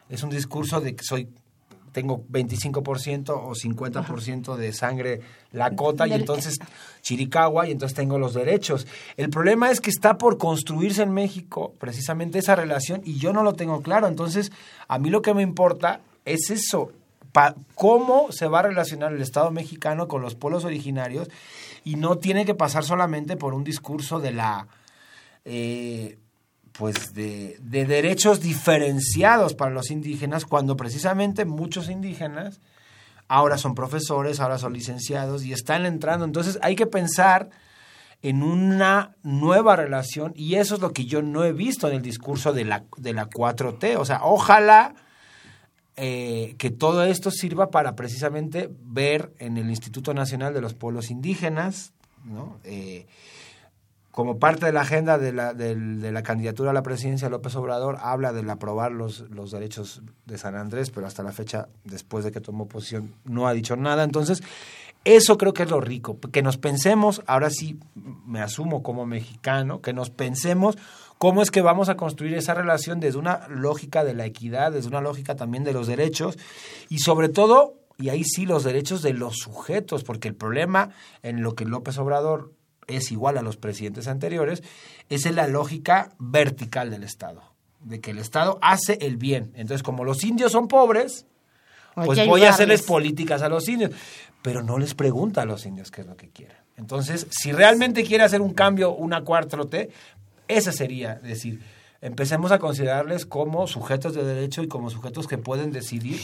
Es 0.09 0.21
un 0.21 0.29
discurso 0.29 0.81
de 0.81 0.95
que 0.95 1.03
soy, 1.03 1.29
tengo 1.93 2.25
25% 2.29 3.29
o 3.29 3.51
50% 3.51 4.55
de 4.57 4.73
sangre 4.73 5.21
lacota 5.51 6.07
y 6.07 6.13
entonces 6.13 6.57
chiricahua 7.01 7.67
y 7.67 7.71
entonces 7.71 7.95
tengo 7.95 8.19
los 8.19 8.33
derechos. 8.33 8.85
El 9.15 9.29
problema 9.29 9.71
es 9.71 9.79
que 9.79 9.89
está 9.89 10.17
por 10.17 10.37
construirse 10.37 11.03
en 11.03 11.13
México 11.13 11.73
precisamente 11.79 12.39
esa 12.39 12.55
relación 12.55 13.01
y 13.05 13.17
yo 13.19 13.31
no 13.31 13.43
lo 13.43 13.53
tengo 13.53 13.81
claro. 13.81 14.07
Entonces, 14.07 14.51
a 14.87 14.99
mí 14.99 15.09
lo 15.09 15.21
que 15.21 15.33
me 15.33 15.43
importa 15.43 16.01
es 16.25 16.49
eso, 16.49 16.91
cómo 17.75 18.31
se 18.31 18.47
va 18.47 18.59
a 18.59 18.63
relacionar 18.63 19.13
el 19.13 19.21
Estado 19.21 19.51
mexicano 19.51 20.07
con 20.07 20.21
los 20.21 20.35
pueblos 20.35 20.65
originarios 20.65 21.29
y 21.83 21.95
no 21.95 22.17
tiene 22.17 22.45
que 22.45 22.55
pasar 22.55 22.83
solamente 22.83 23.37
por 23.37 23.53
un 23.53 23.63
discurso 23.63 24.19
de 24.19 24.31
la 24.31 24.67
eh, 25.45 26.17
pues 26.77 27.13
de, 27.13 27.57
de 27.61 27.85
derechos 27.85 28.41
diferenciados 28.41 29.53
para 29.53 29.71
los 29.71 29.91
indígenas 29.91 30.45
cuando 30.45 30.75
precisamente 30.75 31.45
muchos 31.45 31.89
indígenas 31.89 32.59
ahora 33.27 33.57
son 33.57 33.75
profesores, 33.75 34.39
ahora 34.39 34.57
son 34.57 34.73
licenciados 34.73 35.43
y 35.45 35.53
están 35.53 35.85
entrando. 35.85 36.25
Entonces 36.25 36.59
hay 36.61 36.75
que 36.75 36.87
pensar 36.87 37.49
en 38.21 38.41
una 38.41 39.15
nueva 39.21 39.75
relación 39.75 40.33
y 40.35 40.55
eso 40.55 40.75
es 40.75 40.81
lo 40.81 40.93
que 40.93 41.05
yo 41.05 41.21
no 41.21 41.43
he 41.43 41.51
visto 41.51 41.89
en 41.89 41.95
el 41.95 42.01
discurso 42.01 42.53
de 42.53 42.65
la, 42.65 42.85
de 42.97 43.13
la 43.13 43.29
4T. 43.29 43.97
O 43.97 44.05
sea, 44.05 44.21
ojalá 44.23 44.95
eh, 45.95 46.55
que 46.57 46.71
todo 46.71 47.03
esto 47.03 47.31
sirva 47.31 47.69
para 47.69 47.95
precisamente 47.95 48.69
ver 48.81 49.33
en 49.39 49.57
el 49.57 49.69
Instituto 49.69 50.13
Nacional 50.13 50.53
de 50.53 50.61
los 50.61 50.73
Pueblos 50.73 51.11
Indígenas, 51.11 51.93
¿no? 52.23 52.59
Eh, 52.63 53.05
como 54.13 54.37
parte 54.37 54.67
de 54.67 54.71
la 54.71 54.81
agenda 54.81 55.17
de 55.17 55.33
la, 55.33 55.55
de 55.55 56.11
la 56.11 56.21
candidatura 56.21 56.69
a 56.69 56.73
la 56.73 56.83
presidencia, 56.83 57.29
López 57.29 57.55
Obrador 57.55 57.97
habla 57.99 58.31
del 58.31 58.47
aprobar 58.47 58.91
los, 58.91 59.21
los 59.31 59.49
derechos 59.49 60.03
de 60.27 60.37
San 60.37 60.55
Andrés, 60.55 60.91
pero 60.91 61.07
hasta 61.07 61.23
la 61.23 61.31
fecha, 61.31 61.67
después 61.83 62.23
de 62.23 62.31
que 62.31 62.39
tomó 62.39 62.67
posición, 62.67 63.15
no 63.25 63.47
ha 63.47 63.53
dicho 63.53 63.75
nada. 63.75 64.03
Entonces, 64.03 64.43
eso 65.03 65.35
creo 65.39 65.55
que 65.55 65.63
es 65.63 65.71
lo 65.71 65.81
rico, 65.81 66.19
que 66.31 66.43
nos 66.43 66.57
pensemos, 66.57 67.23
ahora 67.25 67.49
sí 67.49 67.79
me 67.95 68.39
asumo 68.39 68.83
como 68.83 69.07
mexicano, 69.07 69.81
que 69.81 69.93
nos 69.93 70.11
pensemos 70.11 70.77
cómo 71.17 71.41
es 71.41 71.49
que 71.49 71.63
vamos 71.63 71.89
a 71.89 71.97
construir 71.97 72.35
esa 72.35 72.53
relación 72.53 72.99
desde 72.99 73.17
una 73.17 73.47
lógica 73.47 74.03
de 74.03 74.13
la 74.13 74.27
equidad, 74.27 74.73
desde 74.73 74.89
una 74.89 75.01
lógica 75.01 75.35
también 75.35 75.63
de 75.63 75.73
los 75.73 75.87
derechos 75.87 76.37
y 76.87 76.99
sobre 76.99 77.29
todo, 77.29 77.79
y 77.97 78.09
ahí 78.09 78.23
sí, 78.23 78.45
los 78.45 78.63
derechos 78.63 79.01
de 79.01 79.13
los 79.13 79.37
sujetos, 79.37 80.03
porque 80.03 80.27
el 80.27 80.35
problema 80.35 80.91
en 81.23 81.41
lo 81.41 81.55
que 81.55 81.65
López 81.65 81.97
Obrador 81.97 82.51
es 82.87 83.11
igual 83.11 83.37
a 83.37 83.41
los 83.41 83.57
presidentes 83.57 84.07
anteriores, 84.07 84.63
es 85.09 85.25
en 85.25 85.35
la 85.35 85.47
lógica 85.47 86.11
vertical 86.19 86.89
del 86.89 87.03
Estado, 87.03 87.43
de 87.79 87.99
que 88.01 88.11
el 88.11 88.19
Estado 88.19 88.59
hace 88.61 88.97
el 89.01 89.17
bien. 89.17 89.51
Entonces, 89.55 89.83
como 89.83 90.03
los 90.03 90.23
indios 90.23 90.51
son 90.51 90.67
pobres, 90.67 91.25
Hay 91.95 92.05
pues 92.05 92.27
voy 92.27 92.43
a 92.43 92.49
hacerles 92.49 92.83
políticas 92.83 93.41
a 93.41 93.49
los 93.49 93.67
indios, 93.67 93.91
pero 94.41 94.63
no 94.63 94.77
les 94.77 94.93
pregunta 94.93 95.41
a 95.41 95.45
los 95.45 95.65
indios 95.65 95.91
qué 95.91 96.01
es 96.01 96.07
lo 96.07 96.17
que 96.17 96.29
quieren. 96.29 96.57
Entonces, 96.75 97.27
si 97.29 97.51
realmente 97.51 98.03
quiere 98.03 98.23
hacer 98.23 98.41
un 98.41 98.53
cambio, 98.53 98.93
una 98.93 99.23
cuarta 99.23 99.57
T, 99.65 99.89
esa 100.47 100.71
sería, 100.71 101.15
decir, 101.15 101.61
empecemos 102.01 102.51
a 102.51 102.59
considerarles 102.59 103.25
como 103.25 103.67
sujetos 103.67 104.13
de 104.13 104.23
derecho 104.23 104.61
y 104.63 104.67
como 104.67 104.89
sujetos 104.89 105.27
que 105.27 105.37
pueden 105.37 105.71
decidir 105.71 106.19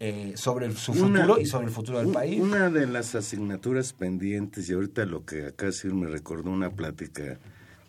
eh, 0.00 0.32
sobre 0.36 0.66
el- 0.66 0.76
su 0.76 0.92
Una- 0.92 1.20
futuro 1.22 1.40
y 1.40 1.46
sobre 1.46 1.66
el 1.66 1.72
futuro 1.72 1.98
del 1.98 2.08
país. 2.12 2.40
Una 2.40 2.68
de 2.70 2.86
las 2.86 3.14
asignaturas 3.14 3.92
pendientes, 3.92 4.68
y 4.68 4.72
ahorita 4.72 5.04
lo 5.06 5.24
que 5.24 5.46
acá 5.46 5.66
decir 5.66 5.94
me 5.94 6.08
recordó 6.08 6.50
una 6.50 6.70
plática 6.70 7.38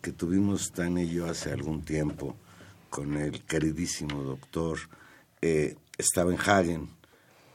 que 0.02 0.12
tuvimos 0.12 0.72
Tania 0.72 1.04
y 1.04 1.10
yo 1.10 1.26
hace 1.26 1.50
algún 1.52 1.82
tiempo 1.84 2.36
con 2.90 3.16
el 3.16 3.42
queridísimo 3.44 4.22
doctor 4.22 4.78
eh, 5.42 5.76
Stavenhagen. 6.00 6.88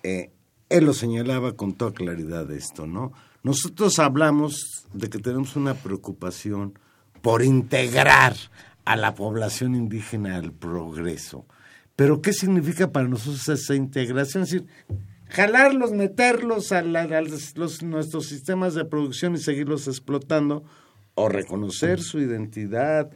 Eh, 0.03 0.31
él 0.69 0.85
lo 0.85 0.93
señalaba 0.93 1.53
con 1.55 1.73
toda 1.73 1.91
claridad 1.93 2.49
esto, 2.51 2.85
¿no? 2.85 3.11
Nosotros 3.43 3.97
hablamos 3.99 4.85
de 4.93 5.09
que 5.09 5.17
tenemos 5.19 5.55
una 5.55 5.73
preocupación 5.73 6.77
por 7.21 7.41
integrar 7.43 8.35
a 8.85 8.95
la 8.95 9.15
población 9.15 9.75
indígena 9.75 10.35
al 10.35 10.51
progreso. 10.51 11.45
Pero 12.01 12.19
¿qué 12.19 12.33
significa 12.33 12.91
para 12.91 13.07
nosotros 13.07 13.47
esa 13.47 13.75
integración? 13.75 14.41
Es 14.41 14.49
decir, 14.49 14.67
jalarlos, 15.29 15.91
meterlos 15.91 16.71
a, 16.71 16.81
la- 16.81 17.03
a 17.03 17.21
nuestros 17.21 18.25
sistemas 18.25 18.73
de 18.73 18.85
producción 18.85 19.35
y 19.35 19.37
seguirlos 19.37 19.87
explotando, 19.87 20.63
o 21.13 21.29
reconocer 21.29 22.01
su 22.01 22.17
identidad, 22.19 23.11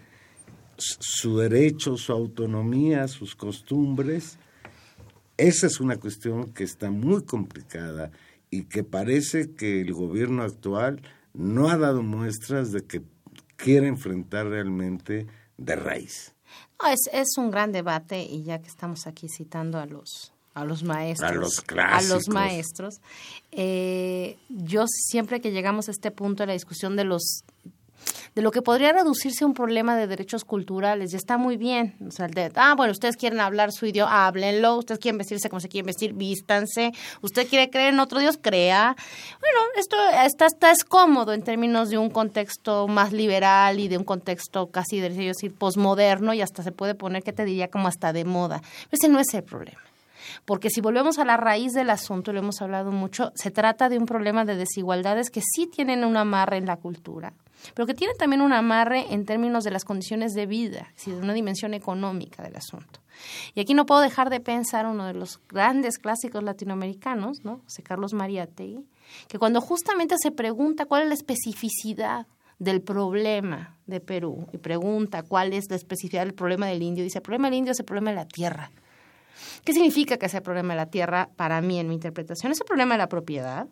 su 0.78 1.40
derecho, 1.40 1.98
su 1.98 2.12
autonomía, 2.12 3.08
sus 3.08 3.36
costumbres. 3.36 4.38
Esa 5.36 5.66
es 5.66 5.80
una 5.80 5.98
cuestión 5.98 6.54
que 6.54 6.64
está 6.64 6.92
muy 6.92 7.24
complicada 7.24 8.12
y 8.52 8.66
que 8.66 8.84
parece 8.84 9.56
que 9.56 9.82
el 9.82 9.94
gobierno 9.94 10.44
actual 10.44 11.02
no 11.34 11.70
ha 11.70 11.78
dado 11.80 12.04
muestras 12.04 12.72
de 12.72 12.84
que 12.84 13.02
quiere 13.56 13.88
enfrentar 13.88 14.46
realmente 14.46 15.26
de 15.58 15.76
raíz. 15.76 16.35
No, 16.82 16.90
es, 16.90 17.10
es 17.12 17.38
un 17.38 17.52
gran 17.52 17.72
debate 17.72 18.24
y 18.24 18.44
ya 18.44 18.60
que 18.60 18.68
estamos 18.68 19.08
aquí 19.08 19.28
citando 19.30 19.80
a 19.80 19.86
los 19.86 20.32
a 20.56 20.64
los 20.64 20.84
maestros, 20.84 21.30
A 21.30 21.34
los 21.34 21.64
a 21.78 22.02
los 22.04 22.30
maestros, 22.30 23.02
eh, 23.52 24.38
yo 24.48 24.86
siempre 24.88 25.42
que 25.42 25.52
llegamos 25.52 25.90
a 25.90 25.92
este 25.92 26.12
punto 26.12 26.44
de 26.44 26.48
la 26.48 26.54
discusión 26.54 26.96
de 26.96 27.04
los 27.04 27.44
de 28.36 28.42
lo 28.42 28.52
que 28.52 28.62
podría 28.62 28.92
reducirse 28.92 29.44
a 29.44 29.48
un 29.48 29.54
problema 29.54 29.96
de 29.96 30.08
derechos 30.08 30.44
culturales, 30.44 31.14
y 31.14 31.16
está 31.16 31.38
muy 31.38 31.58
bien. 31.58 31.96
O 32.06 32.12
sea, 32.12 32.28
de, 32.28 32.52
ah, 32.56 32.76
bueno, 32.76 32.92
ustedes 32.92 33.16
quieren 33.18 33.40
hablar 33.40 33.72
su 33.72 33.86
idioma, 33.86 34.28
háblenlo, 34.28 34.78
ustedes 34.78 35.00
quieren 35.00 35.18
vestirse 35.18 35.50
como 35.50 35.60
se 35.60 35.70
quieren 35.70 35.88
vestir, 35.88 36.14
vístanse, 36.14 36.92
usted 37.22 37.48
quiere 37.48 37.70
creer 37.70 37.94
en 37.94 38.00
otro 38.00 38.20
Dios, 38.20 38.38
crea. 38.42 38.96
Bueno, 39.40 39.60
esto 39.78 39.96
está, 40.24 40.48
está 40.48 40.72
es 40.72 40.84
cómodo 40.84 41.34
en 41.34 41.44
términos 41.44 41.90
de 41.90 41.98
un 41.98 42.10
contexto 42.10 42.88
más 42.88 43.14
liberal 43.14 43.80
y 43.80 43.88
de 43.88 43.98
un 43.98 44.04
contexto 44.04 44.68
casi, 44.68 45.00
debería 45.00 45.30
decir, 45.30 45.54
posmoderno, 45.54 46.34
y 46.34 46.42
hasta 46.42 46.64
se 46.64 46.72
puede 46.72 46.96
poner, 46.96 47.24
que 47.24 47.34
te 47.34 47.46
diría, 47.46 47.70
como 47.70 47.88
hasta 47.88 48.14
de 48.14 48.26
moda. 48.26 48.62
Pero 48.62 48.90
ese 48.92 49.08
no 49.08 49.20
es 49.20 49.34
el 49.34 49.44
problema. 49.44 49.82
Porque 50.46 50.70
si 50.70 50.82
volvemos 50.82 51.18
a 51.20 51.26
la 51.26 51.38
raíz 51.38 51.74
del 51.74 51.90
asunto, 51.90 52.34
lo 52.34 52.40
hemos 52.40 52.62
hablado 52.62 52.92
mucho, 52.92 53.32
se 53.36 53.52
trata 53.52 53.90
de 53.90 53.98
un 53.98 54.06
problema 54.06 54.46
de 54.46 54.56
desigualdades 54.56 55.30
que 55.30 55.42
sí 55.42 55.68
tienen 55.68 56.04
un 56.04 56.18
amarre 56.18 56.58
en 56.58 56.66
la 56.66 56.78
cultura, 56.78 57.34
pero 57.74 57.86
que 57.86 57.94
tienen 57.94 58.18
también 58.18 58.42
un 58.42 58.54
amarre 58.54 59.06
en 59.14 59.26
términos 59.26 59.64
de 59.64 59.72
las 59.72 59.86
condiciones 59.86 60.34
de 60.34 60.46
vida, 60.46 60.92
es 60.98 61.06
de 61.06 61.16
una 61.16 61.34
dimensión 61.34 61.74
económica 61.74 62.44
del 62.44 62.56
asunto. 62.56 63.00
Y 63.54 63.62
aquí 63.62 63.74
no 63.74 63.86
puedo 63.86 64.02
dejar 64.02 64.30
de 64.30 64.40
pensar 64.40 64.86
uno 64.86 65.06
de 65.06 65.14
los 65.14 65.40
grandes 65.48 65.98
clásicos 65.98 66.44
latinoamericanos, 66.44 67.44
¿no? 67.44 67.62
José 67.64 67.84
Carlos 67.84 68.14
Mariátegui, 68.14 68.86
que 69.28 69.40
cuando 69.40 69.62
justamente 69.62 70.16
se 70.18 70.32
pregunta 70.32 70.86
cuál 70.86 71.04
es 71.04 71.08
la 71.08 71.14
especificidad 71.16 72.28
del 72.60 72.82
problema 72.82 73.76
de 73.86 74.00
Perú 74.00 74.48
y 74.54 74.58
pregunta 74.58 75.24
cuál 75.24 75.54
es 75.54 75.70
la 75.70 75.76
especificidad 75.76 76.24
del 76.24 76.34
problema 76.34 76.68
del 76.68 76.82
indio, 76.82 77.04
dice, 77.04 77.20
el 77.20 77.24
problema 77.24 77.50
del 77.50 77.60
indio 77.60 77.72
es 77.72 77.80
el 77.80 77.86
problema 77.86 78.12
de 78.12 78.16
la 78.16 78.28
tierra. 78.28 78.72
¿Qué 79.64 79.74
significa 79.74 80.18
que 80.18 80.30
sea 80.30 80.40
el 80.40 80.44
problema 80.44 80.74
de 80.74 80.78
la 80.78 80.86
tierra 80.86 81.30
para 81.36 81.62
mí 81.62 81.80
en 81.80 81.88
mi 81.88 81.96
interpretación? 81.96 82.52
Es 82.52 82.62
el 82.62 82.66
problema 82.66 82.96
de 82.96 83.00
la 83.00 83.10
propiedad, 83.10 83.68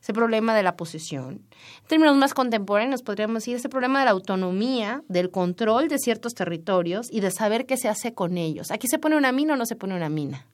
es 0.00 0.08
el 0.08 0.14
problema 0.14 0.54
de 0.54 0.62
la 0.62 0.76
posesión. 0.76 1.42
En 1.82 1.86
términos 1.86 2.16
más 2.16 2.34
contemporáneos 2.34 3.02
podríamos 3.02 3.42
decir 3.42 3.56
es 3.56 3.64
el 3.64 3.70
problema 3.70 4.00
de 4.00 4.06
la 4.06 4.12
autonomía, 4.12 5.02
del 5.08 5.30
control 5.30 5.88
de 5.88 5.98
ciertos 5.98 6.34
territorios 6.34 7.08
y 7.10 7.20
de 7.20 7.30
saber 7.30 7.66
qué 7.66 7.76
se 7.76 7.88
hace 7.88 8.14
con 8.14 8.38
ellos. 8.38 8.70
Aquí 8.70 8.88
se 8.88 8.98
pone 8.98 9.16
una 9.16 9.32
mina 9.32 9.54
o 9.54 9.56
no 9.56 9.66
se 9.66 9.76
pone 9.76 9.94
una 9.94 10.08
mina. 10.08 10.46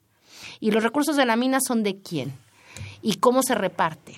Y 0.59 0.71
los 0.71 0.83
recursos 0.83 1.15
de 1.15 1.25
la 1.25 1.35
mina 1.35 1.59
son 1.65 1.83
de 1.83 1.99
quién 2.01 2.33
y 3.01 3.15
cómo 3.15 3.43
se 3.43 3.55
reparten. 3.55 4.15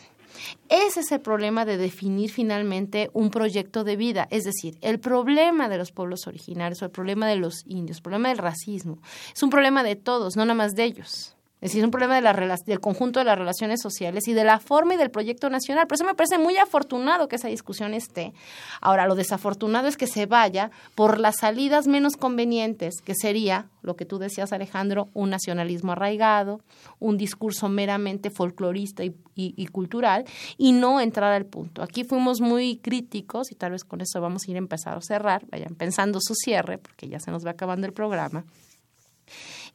Ese 0.70 1.02
es 1.02 1.12
el 1.12 1.20
problema 1.20 1.66
de 1.66 1.78
definir 1.78 2.32
finalmente 2.32 3.10
un 3.14 3.30
proyecto 3.30 3.84
de 3.84 3.96
vida. 3.96 4.28
Es 4.32 4.46
decir, 4.46 4.78
el 4.82 5.00
problema 5.00 5.70
de 5.70 5.78
los 5.78 5.92
pueblos 5.92 6.28
originarios 6.28 6.82
o 6.82 6.86
el 6.86 6.92
problema 6.92 7.28
de 7.28 7.36
los 7.36 7.64
indios, 7.68 7.98
el 7.98 8.04
problema 8.04 8.30
del 8.30 8.38
racismo, 8.38 9.00
es 9.34 9.44
un 9.44 9.50
problema 9.50 9.84
de 9.84 9.96
todos, 9.96 10.36
no 10.36 10.46
nada 10.46 10.56
más 10.56 10.76
de 10.76 10.86
ellos. 10.86 11.36
Es 11.62 11.72
decir, 11.72 11.82
es 11.82 11.86
un 11.86 11.92
problema 11.92 12.22
del 12.22 12.80
conjunto 12.80 13.20
de 13.20 13.26
las 13.26 13.38
relaciones 13.38 13.82
sociales 13.82 14.30
y 14.30 14.34
de 14.34 14.46
la 14.46 14.60
forma 14.60 14.94
y 14.94 14.98
del 14.98 15.12
proyecto 15.12 15.50
nacional. 15.50 15.88
Por 15.88 15.96
eso 15.96 16.06
me 16.06 16.16
parece 16.16 16.38
muy 16.38 16.56
afortunado 16.56 17.28
que 17.28 17.36
esa 17.36 17.50
discusión 17.50 17.94
esté. 17.94 18.32
Ahora, 18.80 19.06
lo 19.08 19.16
desafortunado 19.16 19.90
es 19.90 19.98
que 19.98 20.08
se 20.08 20.26
vaya 20.26 20.72
por 20.96 21.20
las 21.20 21.36
salidas 21.40 21.86
menos 21.86 22.16
convenientes, 22.16 23.02
que 23.04 23.14
sería, 23.14 23.68
lo 23.82 23.98
que 23.98 24.06
tú 24.06 24.20
decías, 24.20 24.54
Alejandro, 24.54 25.10
un 25.14 25.32
nacionalismo 25.32 25.92
arraigado, 25.92 26.62
un 27.00 27.18
discurso 27.18 27.68
meramente 27.68 28.30
folclorista 28.30 29.04
y, 29.04 29.14
y- 29.36 29.54
y 29.58 29.68
cultural, 29.68 30.24
y 30.58 30.72
no 30.72 31.02
entrar 31.02 31.34
al 31.34 31.46
punto. 31.46 31.84
Aquí 31.84 32.06
fuimos 32.06 32.40
muy 32.40 32.78
críticos, 32.78 33.52
y 33.52 33.56
tal 33.56 33.74
vez 33.74 33.84
con 33.84 34.00
eso 34.00 34.22
vamos 34.22 34.44
a 34.48 34.52
ir 34.52 34.56
a 34.56 34.60
empezar 34.60 34.98
a 34.98 35.02
cerrar, 35.02 35.46
vayan 35.52 35.76
pensando 35.76 36.20
su 36.22 36.36
cierre, 36.36 36.78
porque 36.78 37.10
ya 37.10 37.20
se 37.20 37.32
nos 37.32 37.46
va 37.46 37.52
acabando 37.52 37.86
el 37.86 37.92
programa 37.92 38.46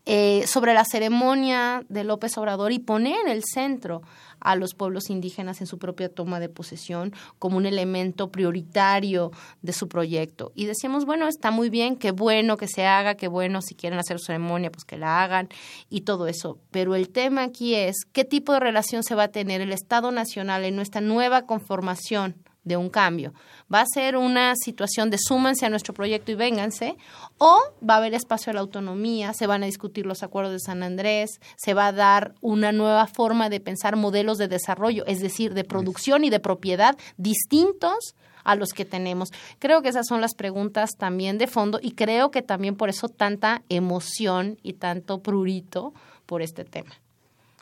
eh, 0.07 0.47
sobre 0.47 0.75
la 0.75 0.85
ceremonia 0.85 1.85
de 1.89 2.05
López 2.05 2.37
Obrador 2.37 2.73
y 2.73 2.79
poner 2.79 3.17
en 3.25 3.29
el 3.29 3.43
centro 3.43 4.03
a 4.39 4.55
los 4.55 4.75
pueblos 4.75 5.09
indígenas 5.09 5.61
en 5.63 5.67
su 5.67 5.79
propia 5.79 6.09
toma 6.09 6.41
de 6.41 6.51
posesión 6.51 7.15
como 7.39 7.57
un 7.57 7.65
elemento 7.65 8.31
prioritario 8.31 9.33
de 9.63 9.73
su 9.73 9.89
proyecto. 9.89 10.53
Y 10.55 10.67
decíamos, 10.67 11.07
bueno, 11.07 11.27
está 11.27 11.51
muy 11.51 11.71
bien, 11.71 11.97
qué 11.97 12.11
bueno 12.11 12.59
que 12.59 12.69
se 12.69 12.85
haga, 12.85 13.15
qué 13.15 13.29
bueno 13.29 13.63
si 13.63 13.75
quieren 13.75 13.99
hacer 13.99 14.21
ceremonia, 14.21 14.71
pues 14.71 14.85
que 14.85 14.99
la 14.99 15.23
hagan 15.23 15.49
y 15.89 16.03
todo 16.03 16.27
eso. 16.27 16.59
Pero 16.71 16.95
el 16.95 17.09
tema 17.09 17.43
aquí 17.43 17.75
es 17.75 18.05
qué 18.13 18.25
tipo 18.25 18.53
de 18.53 18.61
relación 18.61 19.03
se 19.03 19.15
va 19.15 19.25
a 19.25 19.29
tener 19.29 19.63
el 19.63 19.73
Estado 19.73 20.13
Nacional 20.13 20.65
en 20.65 20.77
nuestra 20.77 21.01
nueva 21.01 21.47
conformación 21.47 22.44
de 22.65 22.77
un 22.77 22.89
cambio. 22.89 23.33
¿Va 23.73 23.83
a 23.83 23.87
ser 23.87 24.17
una 24.17 24.55
situación 24.57 25.11
de 25.11 25.19
súmanse 25.19 25.67
a 25.67 25.71
nuestro 25.71 25.95
proyecto 25.95 26.33
y 26.33 26.35
vénganse? 26.35 26.97
¿O 27.39 27.61
va 27.89 27.95
a 27.95 27.97
haber 27.99 28.15
espacio 28.15 28.51
a 28.51 28.55
la 28.55 28.61
autonomía? 28.61 29.33
¿Se 29.35 29.47
van 29.47 29.63
a 29.63 29.67
discutir 29.67 30.07
los 30.07 30.23
acuerdos 30.23 30.53
de 30.53 30.61
San 30.61 30.83
Andrés? 30.83 31.41
¿Se 31.57 31.75
va 31.75 31.89
a 31.89 31.93
dar 31.93 32.35
una 32.41 32.73
nueva 32.73 33.07
forma 33.07 33.49
de 33.49 33.61
pensar 33.61 33.97
modelos 33.97 34.39
de 34.39 34.49
desarrollo, 34.49 35.05
es 35.07 35.21
decir, 35.21 35.55
de 35.55 35.65
producción 35.65 36.25
y 36.25 36.31
de 36.31 36.41
propiedad 36.41 36.97
distintos? 37.17 38.15
a 38.45 38.57
los 38.57 38.75
que 38.75 38.85
tenemos. 38.85 39.31
Creo 39.59 39.81
que 39.81 39.89
esas 39.89 40.07
son 40.07 40.21
las 40.21 40.35
preguntas 40.35 40.91
también 40.99 41.39
de 41.39 41.47
fondo 41.47 41.81
y 41.83 41.93
creo 41.93 42.31
que 42.31 42.43
también 42.43 42.77
por 42.77 42.91
eso 42.91 43.09
tanta 43.09 43.63
emoción 43.71 44.59
y 44.63 44.75
tanto 44.75 45.23
prurito 45.23 45.95
por 46.27 46.43
este 46.43 46.67
tema. 46.67 46.95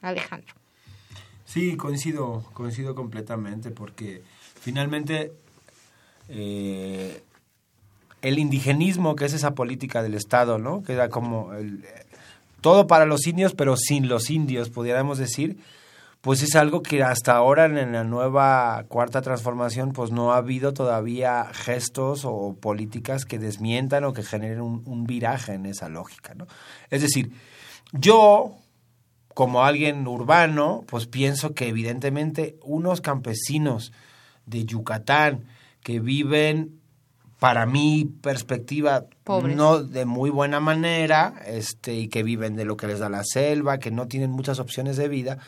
Alejandro. 0.01 0.57
Sí, 1.45 1.77
coincido, 1.77 2.45
coincido 2.53 2.95
completamente, 2.95 3.71
porque 3.71 4.23
finalmente 4.63 5.33
eh, 6.29 7.23
el 8.23 8.39
indigenismo, 8.39 9.17
que 9.17 9.25
es 9.25 9.33
esa 9.33 9.55
política 9.55 10.03
del 10.03 10.15
Estado, 10.15 10.59
¿no? 10.59 10.83
Que 10.83 10.93
era 10.93 11.09
como 11.09 11.51
todo 12.61 12.87
para 12.87 13.05
los 13.05 13.27
indios, 13.27 13.55
pero 13.55 13.77
sin 13.77 14.09
los 14.09 14.31
indios, 14.31 14.71
pudiéramos 14.71 15.19
decir, 15.19 15.59
pues 16.21 16.43
es 16.43 16.55
algo 16.55 16.83
que 16.83 17.03
hasta 17.03 17.35
ahora 17.35 17.65
en, 17.65 17.77
en 17.77 17.93
la 17.93 18.05
nueva 18.05 18.85
cuarta 18.87 19.21
transformación, 19.21 19.93
pues 19.93 20.13
no 20.13 20.33
ha 20.33 20.37
habido 20.37 20.73
todavía 20.73 21.51
gestos 21.53 22.25
o 22.25 22.55
políticas 22.55 23.25
que 23.25 23.41
desmientan 23.41 24.05
o 24.05 24.13
que 24.13 24.23
generen 24.23 24.61
un, 24.61 24.83
un 24.87 25.05
viraje 25.05 25.55
en 25.55 25.67
esa 25.67 25.89
lógica, 25.89 26.35
¿no? 26.35 26.47
Es 26.89 27.03
decir, 27.03 27.33
yo 27.91 28.55
como 29.35 29.65
alguien 29.65 30.07
urbano, 30.07 30.85
pues 30.87 31.07
pienso 31.07 31.55
que 31.55 31.67
evidentemente 31.67 32.57
unos 32.63 33.01
campesinos 33.01 33.93
de 34.47 34.65
Yucatán 34.65 35.45
que 35.83 36.01
viven, 36.01 36.83
para 37.43 37.67
mi 37.67 38.05
perspectiva, 38.05 39.07
Pobres. 39.25 39.57
no 39.57 39.83
de 39.83 40.05
muy 40.05 40.31
buena 40.31 40.61
manera, 40.61 41.35
este, 41.45 41.93
y 41.93 42.07
que 42.07 42.23
viven 42.23 42.55
de 42.55 42.65
lo 42.65 42.77
que 42.77 42.87
les 42.87 43.01
da 43.01 43.09
la 43.09 43.25
selva, 43.25 43.79
que 43.79 43.91
no 43.91 44.07
tienen 44.07 44.31
muchas 44.31 44.61
opciones 44.61 44.97
de 44.97 45.09
vida, 45.09 45.39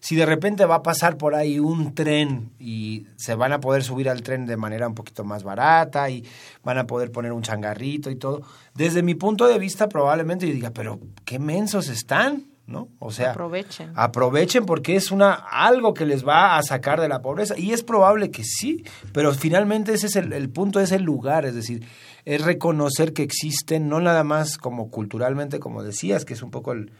si 0.00 0.16
de 0.16 0.24
repente 0.24 0.64
va 0.64 0.76
a 0.76 0.82
pasar 0.82 1.18
por 1.18 1.34
ahí 1.34 1.58
un 1.58 1.94
tren 1.94 2.52
y 2.58 3.06
se 3.16 3.34
van 3.34 3.52
a 3.52 3.60
poder 3.60 3.84
subir 3.84 4.08
al 4.08 4.22
tren 4.22 4.46
de 4.46 4.56
manera 4.56 4.88
un 4.88 4.94
poquito 4.94 5.24
más 5.24 5.42
barata 5.42 6.08
y 6.08 6.24
van 6.64 6.78
a 6.78 6.86
poder 6.86 7.12
poner 7.12 7.32
un 7.32 7.42
changarrito 7.42 8.10
y 8.10 8.16
todo, 8.16 8.40
desde 8.74 9.02
mi 9.02 9.14
punto 9.14 9.46
de 9.46 9.58
vista 9.58 9.90
probablemente 9.90 10.48
yo 10.48 10.54
diga, 10.54 10.70
pero 10.70 11.00
qué 11.26 11.38
mensos 11.38 11.90
están, 11.90 12.46
¿no? 12.72 12.88
O 12.98 13.12
sea, 13.12 13.30
Aprovechen. 13.30 13.92
aprovechen 13.94 14.66
porque 14.66 14.96
es 14.96 15.12
una 15.12 15.32
algo 15.34 15.94
que 15.94 16.06
les 16.06 16.26
va 16.26 16.56
a 16.56 16.62
sacar 16.62 17.00
de 17.00 17.08
la 17.08 17.22
pobreza 17.22 17.56
y 17.56 17.72
es 17.72 17.84
probable 17.84 18.30
que 18.30 18.42
sí, 18.42 18.84
pero 19.12 19.32
finalmente 19.32 19.92
ese 19.92 20.06
es 20.08 20.16
el, 20.16 20.32
el 20.32 20.50
punto, 20.50 20.80
es 20.80 20.90
el 20.90 21.02
lugar, 21.02 21.44
es 21.44 21.54
decir, 21.54 21.86
es 22.24 22.42
reconocer 22.42 23.12
que 23.12 23.22
existen, 23.22 23.88
no 23.88 24.00
nada 24.00 24.24
más 24.24 24.58
como 24.58 24.90
culturalmente, 24.90 25.60
como 25.60 25.82
decías, 25.84 26.24
que 26.24 26.34
es 26.34 26.42
un 26.42 26.50
poco 26.50 26.72
el, 26.72 26.90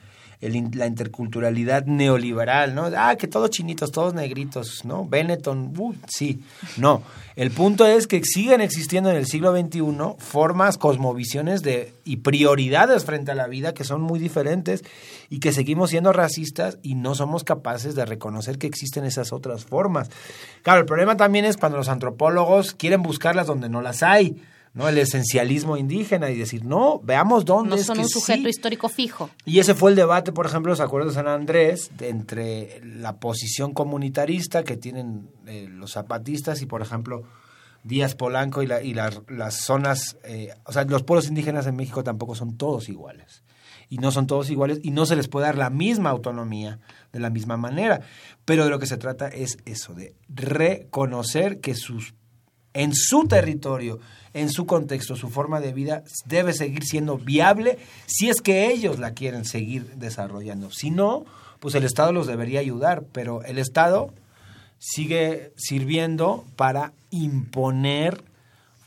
el 0.43 0.71
la 0.75 0.87
interculturalidad 0.87 1.87
neoliberal, 1.87 2.75
¿no? 2.75 2.91
Ah, 2.97 3.17
que 3.17 3.29
todos 3.29 3.51
chinitos, 3.51 3.93
todos 3.93 4.13
negritos, 4.13 4.85
¿no? 4.85 5.07
Benetton, 5.07 5.73
uh, 5.79 5.95
sí. 6.09 6.43
No, 6.77 7.03
el 7.37 7.53
punto 7.53 7.87
es 7.87 8.09
que 8.09 8.21
siguen 8.25 8.61
existiendo 8.61 9.09
en 9.09 9.17
el 9.17 9.27
siglo 9.27 9.57
XXI 9.57 9.83
formas, 10.19 10.79
cosmovisiones 10.79 11.63
de, 11.63 11.95
y 12.05 12.17
prioridades 12.19 13.05
frente 13.05 13.31
a 13.31 13.37
la 13.37 13.47
vida 13.47 13.73
que 13.73 13.85
son 13.85 14.03
muy 14.03 14.19
diferentes 14.19 14.85
y 15.31 15.39
que 15.39 15.53
seguimos 15.53 15.91
siendo 15.91 16.13
racistas 16.13 16.79
y 16.83 16.97
no 16.97 17.15
somos 17.15 17.45
capaces 17.45 17.95
de 17.95 18.05
reconocer 18.05 18.59
que 18.59 18.67
existen 18.67 19.05
esas 19.05 19.33
otras 19.33 19.65
formas. 19.65 20.11
Claro, 20.63 20.81
el 20.81 20.87
problema 20.87 21.17
también 21.17 21.45
es 21.45 21.57
cuando 21.57 21.79
los 21.79 21.89
antropólogos 21.89 22.75
quieren 22.75 23.03
buscarlas 23.03 23.47
donde 23.47 23.69
no 23.69 23.81
las 23.81 24.03
hay. 24.03 24.43
¿No? 24.75 24.89
El 24.89 24.99
esencialismo 24.99 25.77
indígena 25.77 26.31
y 26.31 26.39
decir, 26.39 26.65
no, 26.65 26.99
veamos 27.01 27.45
dónde 27.45 27.71
No 27.71 27.77
es 27.77 27.87
son 27.87 27.97
que 27.97 28.03
un 28.05 28.09
sujeto 28.09 28.43
sí. 28.45 28.49
histórico 28.49 28.89
fijo. 28.89 29.29
Y 29.45 29.59
ese 29.59 29.75
fue 29.75 29.91
el 29.91 29.97
debate, 29.97 30.33
por 30.33 30.47
ejemplo, 30.47 30.71
los 30.73 30.81
acuerdos 30.81 31.13
de 31.13 31.21
San 31.21 31.29
Andrés, 31.29 31.91
entre 32.01 32.81
la 32.85 33.19
posición 33.21 33.75
comunitarista 33.75 34.63
que 34.65 34.77
tienen 34.77 35.29
eh, 35.47 35.69
los 35.71 35.93
zapatistas 35.93 36.63
y, 36.63 36.67
por 36.67 36.81
ejemplo, 36.83 37.23
Díaz 37.85 38.15
Polanco 38.15 38.63
y, 38.63 38.67
la- 38.67 38.83
y 38.83 38.95
las- 38.95 39.21
las 39.29 39.57
zonas, 39.57 40.17
eh, 40.25 40.55
o 40.65 40.73
sea, 40.73 40.85
los 40.85 41.03
pueblos 41.03 41.29
indígenas 41.29 41.67
en 41.67 41.77
México 41.77 42.03
tampoco 42.05 42.35
son 42.35 42.57
todos 42.57 42.89
iguales. 42.89 43.43
Y 43.89 43.99
no 43.99 44.11
son 44.11 44.27
todos 44.27 44.49
iguales 44.49 44.79
y 44.83 44.91
no 44.91 45.05
se 45.05 45.17
les 45.17 45.29
puede 45.29 45.45
dar 45.47 45.59
la 45.59 45.69
misma 45.69 46.09
autonomía 46.09 46.79
de 47.13 47.21
la 47.21 47.29
misma 47.29 47.59
manera. 47.59 48.01
Pero 48.47 48.65
de 48.65 48.71
lo 48.71 48.79
que 48.79 48.87
se 48.87 48.97
trata 48.97 49.29
es 49.29 49.59
eso, 49.67 49.93
de 49.93 50.15
reconocer 50.31 51.61
que 51.61 51.75
sus 51.75 52.15
en 52.75 52.95
su 52.95 53.27
territorio, 53.27 54.01
en 54.35 54.51
su 54.51 54.67
contexto, 54.67 55.17
su 55.17 55.29
forma 55.29 55.61
de 55.61 55.73
vida 55.73 56.05
debe 56.25 56.53
seguir 56.53 56.85
siendo 56.85 57.19
viable 57.19 57.79
si 58.07 58.31
es 58.31 58.41
que 58.41 58.71
ellos 58.71 58.99
la 58.99 59.13
quieren 59.13 59.45
seguir 59.45 59.95
desarrollando. 59.97 60.71
Si 60.71 60.91
no, 60.91 61.25
pues 61.61 61.75
el 61.75 61.85
Estado 61.85 62.13
los 62.13 62.27
debería 62.27 62.61
ayudar, 62.61 63.05
pero 63.13 63.43
el 63.45 63.59
Estado 63.59 64.13
sigue 64.79 65.53
sirviendo 65.57 66.45
para 66.57 66.93
imponer 67.11 68.25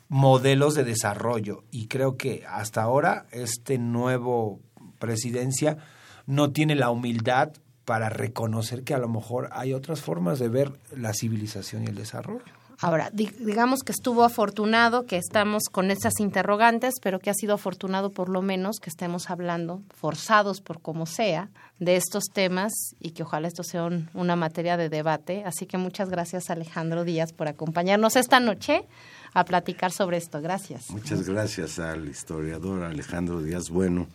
modelos 0.10 0.76
de 0.76 0.84
desarrollo 0.84 1.64
y 1.72 1.88
creo 1.88 2.18
que 2.18 2.44
hasta 2.48 2.82
ahora 2.82 3.26
este 3.32 3.78
nuevo 3.78 4.60
presidencia 5.00 5.78
no 6.26 6.52
tiene 6.52 6.76
la 6.76 6.90
humildad 6.90 7.54
para 7.86 8.10
reconocer 8.10 8.84
que 8.84 8.94
a 8.94 8.98
lo 8.98 9.08
mejor 9.08 9.50
hay 9.52 9.74
otras 9.74 10.02
formas 10.02 10.40
de 10.40 10.50
ver 10.50 10.74
la 10.96 11.14
civilización 11.14 11.84
y 11.84 11.88
el 11.88 11.96
desarrollo. 11.96 12.44
Ahora, 12.86 13.10
di- 13.12 13.32
digamos 13.40 13.82
que 13.82 13.92
estuvo 13.92 14.24
afortunado 14.24 15.06
que 15.06 15.18
estamos 15.18 15.64
con 15.72 15.90
esas 15.90 16.20
interrogantes, 16.20 16.96
pero 17.02 17.20
que 17.20 17.30
ha 17.32 17.34
sido 17.34 17.56
afortunado 17.56 18.12
por 18.12 18.30
lo 18.30 18.42
menos 18.44 18.80
que 18.80 18.90
estemos 18.92 19.30
hablando, 19.32 19.82
forzados 19.96 20.62
por 20.62 20.82
como 20.82 21.06
sea, 21.08 21.50
de 21.80 21.96
estos 21.96 22.26
temas 22.32 22.72
y 23.00 23.12
que 23.12 23.24
ojalá 23.24 23.48
esto 23.48 23.64
sea 23.64 23.86
un- 23.86 24.10
una 24.14 24.36
materia 24.36 24.78
de 24.78 24.90
debate. 24.90 25.44
Así 25.46 25.66
que 25.66 25.78
muchas 25.78 26.10
gracias 26.10 26.50
Alejandro 26.50 27.04
Díaz 27.04 27.34
por 27.34 27.48
acompañarnos 27.48 28.16
esta 28.16 28.40
noche 28.40 28.86
a 29.34 29.44
platicar 29.46 29.92
sobre 29.92 30.18
esto. 30.18 30.40
Gracias. 30.42 30.90
Muchas 30.92 31.28
gracias 31.28 31.80
al 31.80 32.08
historiador 32.08 32.84
Alejandro 32.84 33.42
Díaz 33.42 33.70
Bueno, 33.70 34.08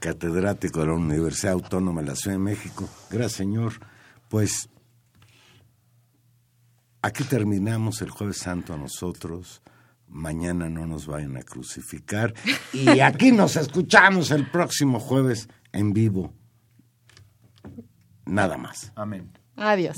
catedrático 0.00 0.80
de 0.80 0.86
la 0.86 0.92
Universidad 0.94 1.52
Autónoma 1.54 2.02
de 2.02 2.08
la 2.08 2.16
Ciudad 2.16 2.36
de 2.36 2.42
México. 2.42 2.88
Gracias, 3.10 3.32
señor. 3.32 3.74
Pues 4.28 4.68
aquí 7.06 7.22
terminamos 7.22 8.02
el 8.02 8.10
jueves 8.10 8.38
santo 8.38 8.74
a 8.74 8.76
nosotros. 8.76 9.62
Mañana 10.08 10.68
no 10.68 10.86
nos 10.86 11.06
vayan 11.06 11.36
a 11.36 11.42
crucificar. 11.42 12.34
Y 12.72 13.00
aquí 13.00 13.32
nos 13.32 13.56
escuchamos 13.56 14.30
el 14.30 14.50
próximo 14.50 14.98
jueves 14.98 15.48
en 15.72 15.92
vivo. 15.92 16.32
Nada 18.24 18.56
más. 18.56 18.92
Amén. 18.96 19.30
Adiós. 19.56 19.96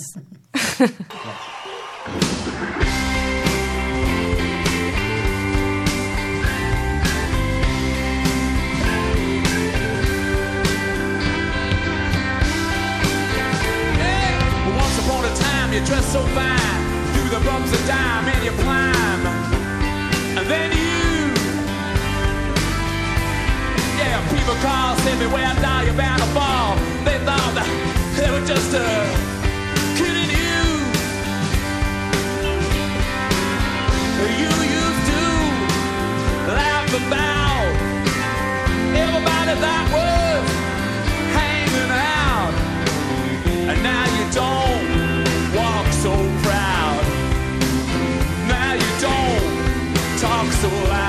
Once 14.77 14.99
upon 15.01 15.25
a 15.25 15.35
time, 15.35 15.73
you 15.73 15.81
dressed 15.87 16.13
so 16.13 16.23
fine, 16.27 16.78
the 17.59 17.71
bumps 17.71 17.87
dime, 17.87 18.29
and 18.29 18.45
you 18.45 18.51
climb. 18.63 19.27
And 20.39 20.47
then 20.47 20.71
you, 20.73 21.35
yeah, 23.99 24.21
people 24.31 24.55
call, 24.63 24.97
say 24.97 25.19
beware, 25.19 25.55
now 25.61 25.83
you're 25.83 25.95
bound 25.95 26.21
to 26.23 26.29
fall. 26.29 26.77
They 27.05 27.19
thought 27.25 27.53
that 27.55 27.69
they 28.17 28.31
were 28.31 28.45
just 28.47 28.75
uh, 28.75 28.81
kidding 29.97 30.31
you. 30.31 30.61
You 34.39 34.53
used 34.81 35.05
to 35.13 35.25
laugh 36.55 36.91
about 36.95 37.67
everybody 38.95 39.61
that 39.61 39.88
isolar. 50.69 51.08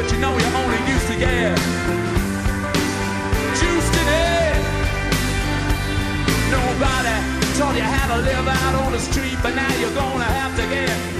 But 0.00 0.12
you 0.12 0.18
know 0.18 0.30
you 0.30 0.46
only 0.62 0.78
used 0.92 1.08
to 1.08 1.16
get 1.18 1.58
juiced 3.58 3.94
in 4.00 4.06
it. 4.06 4.62
Nobody 6.54 7.16
taught 7.58 7.74
you 7.74 7.82
how 7.82 8.14
to 8.14 8.22
live 8.22 8.46
out 8.46 8.74
on 8.76 8.92
the 8.92 9.00
street, 9.00 9.36
but 9.42 9.56
now 9.56 9.74
you're 9.80 9.94
gonna 9.94 10.22
have 10.22 10.54
to 10.54 10.62
get 10.68 11.17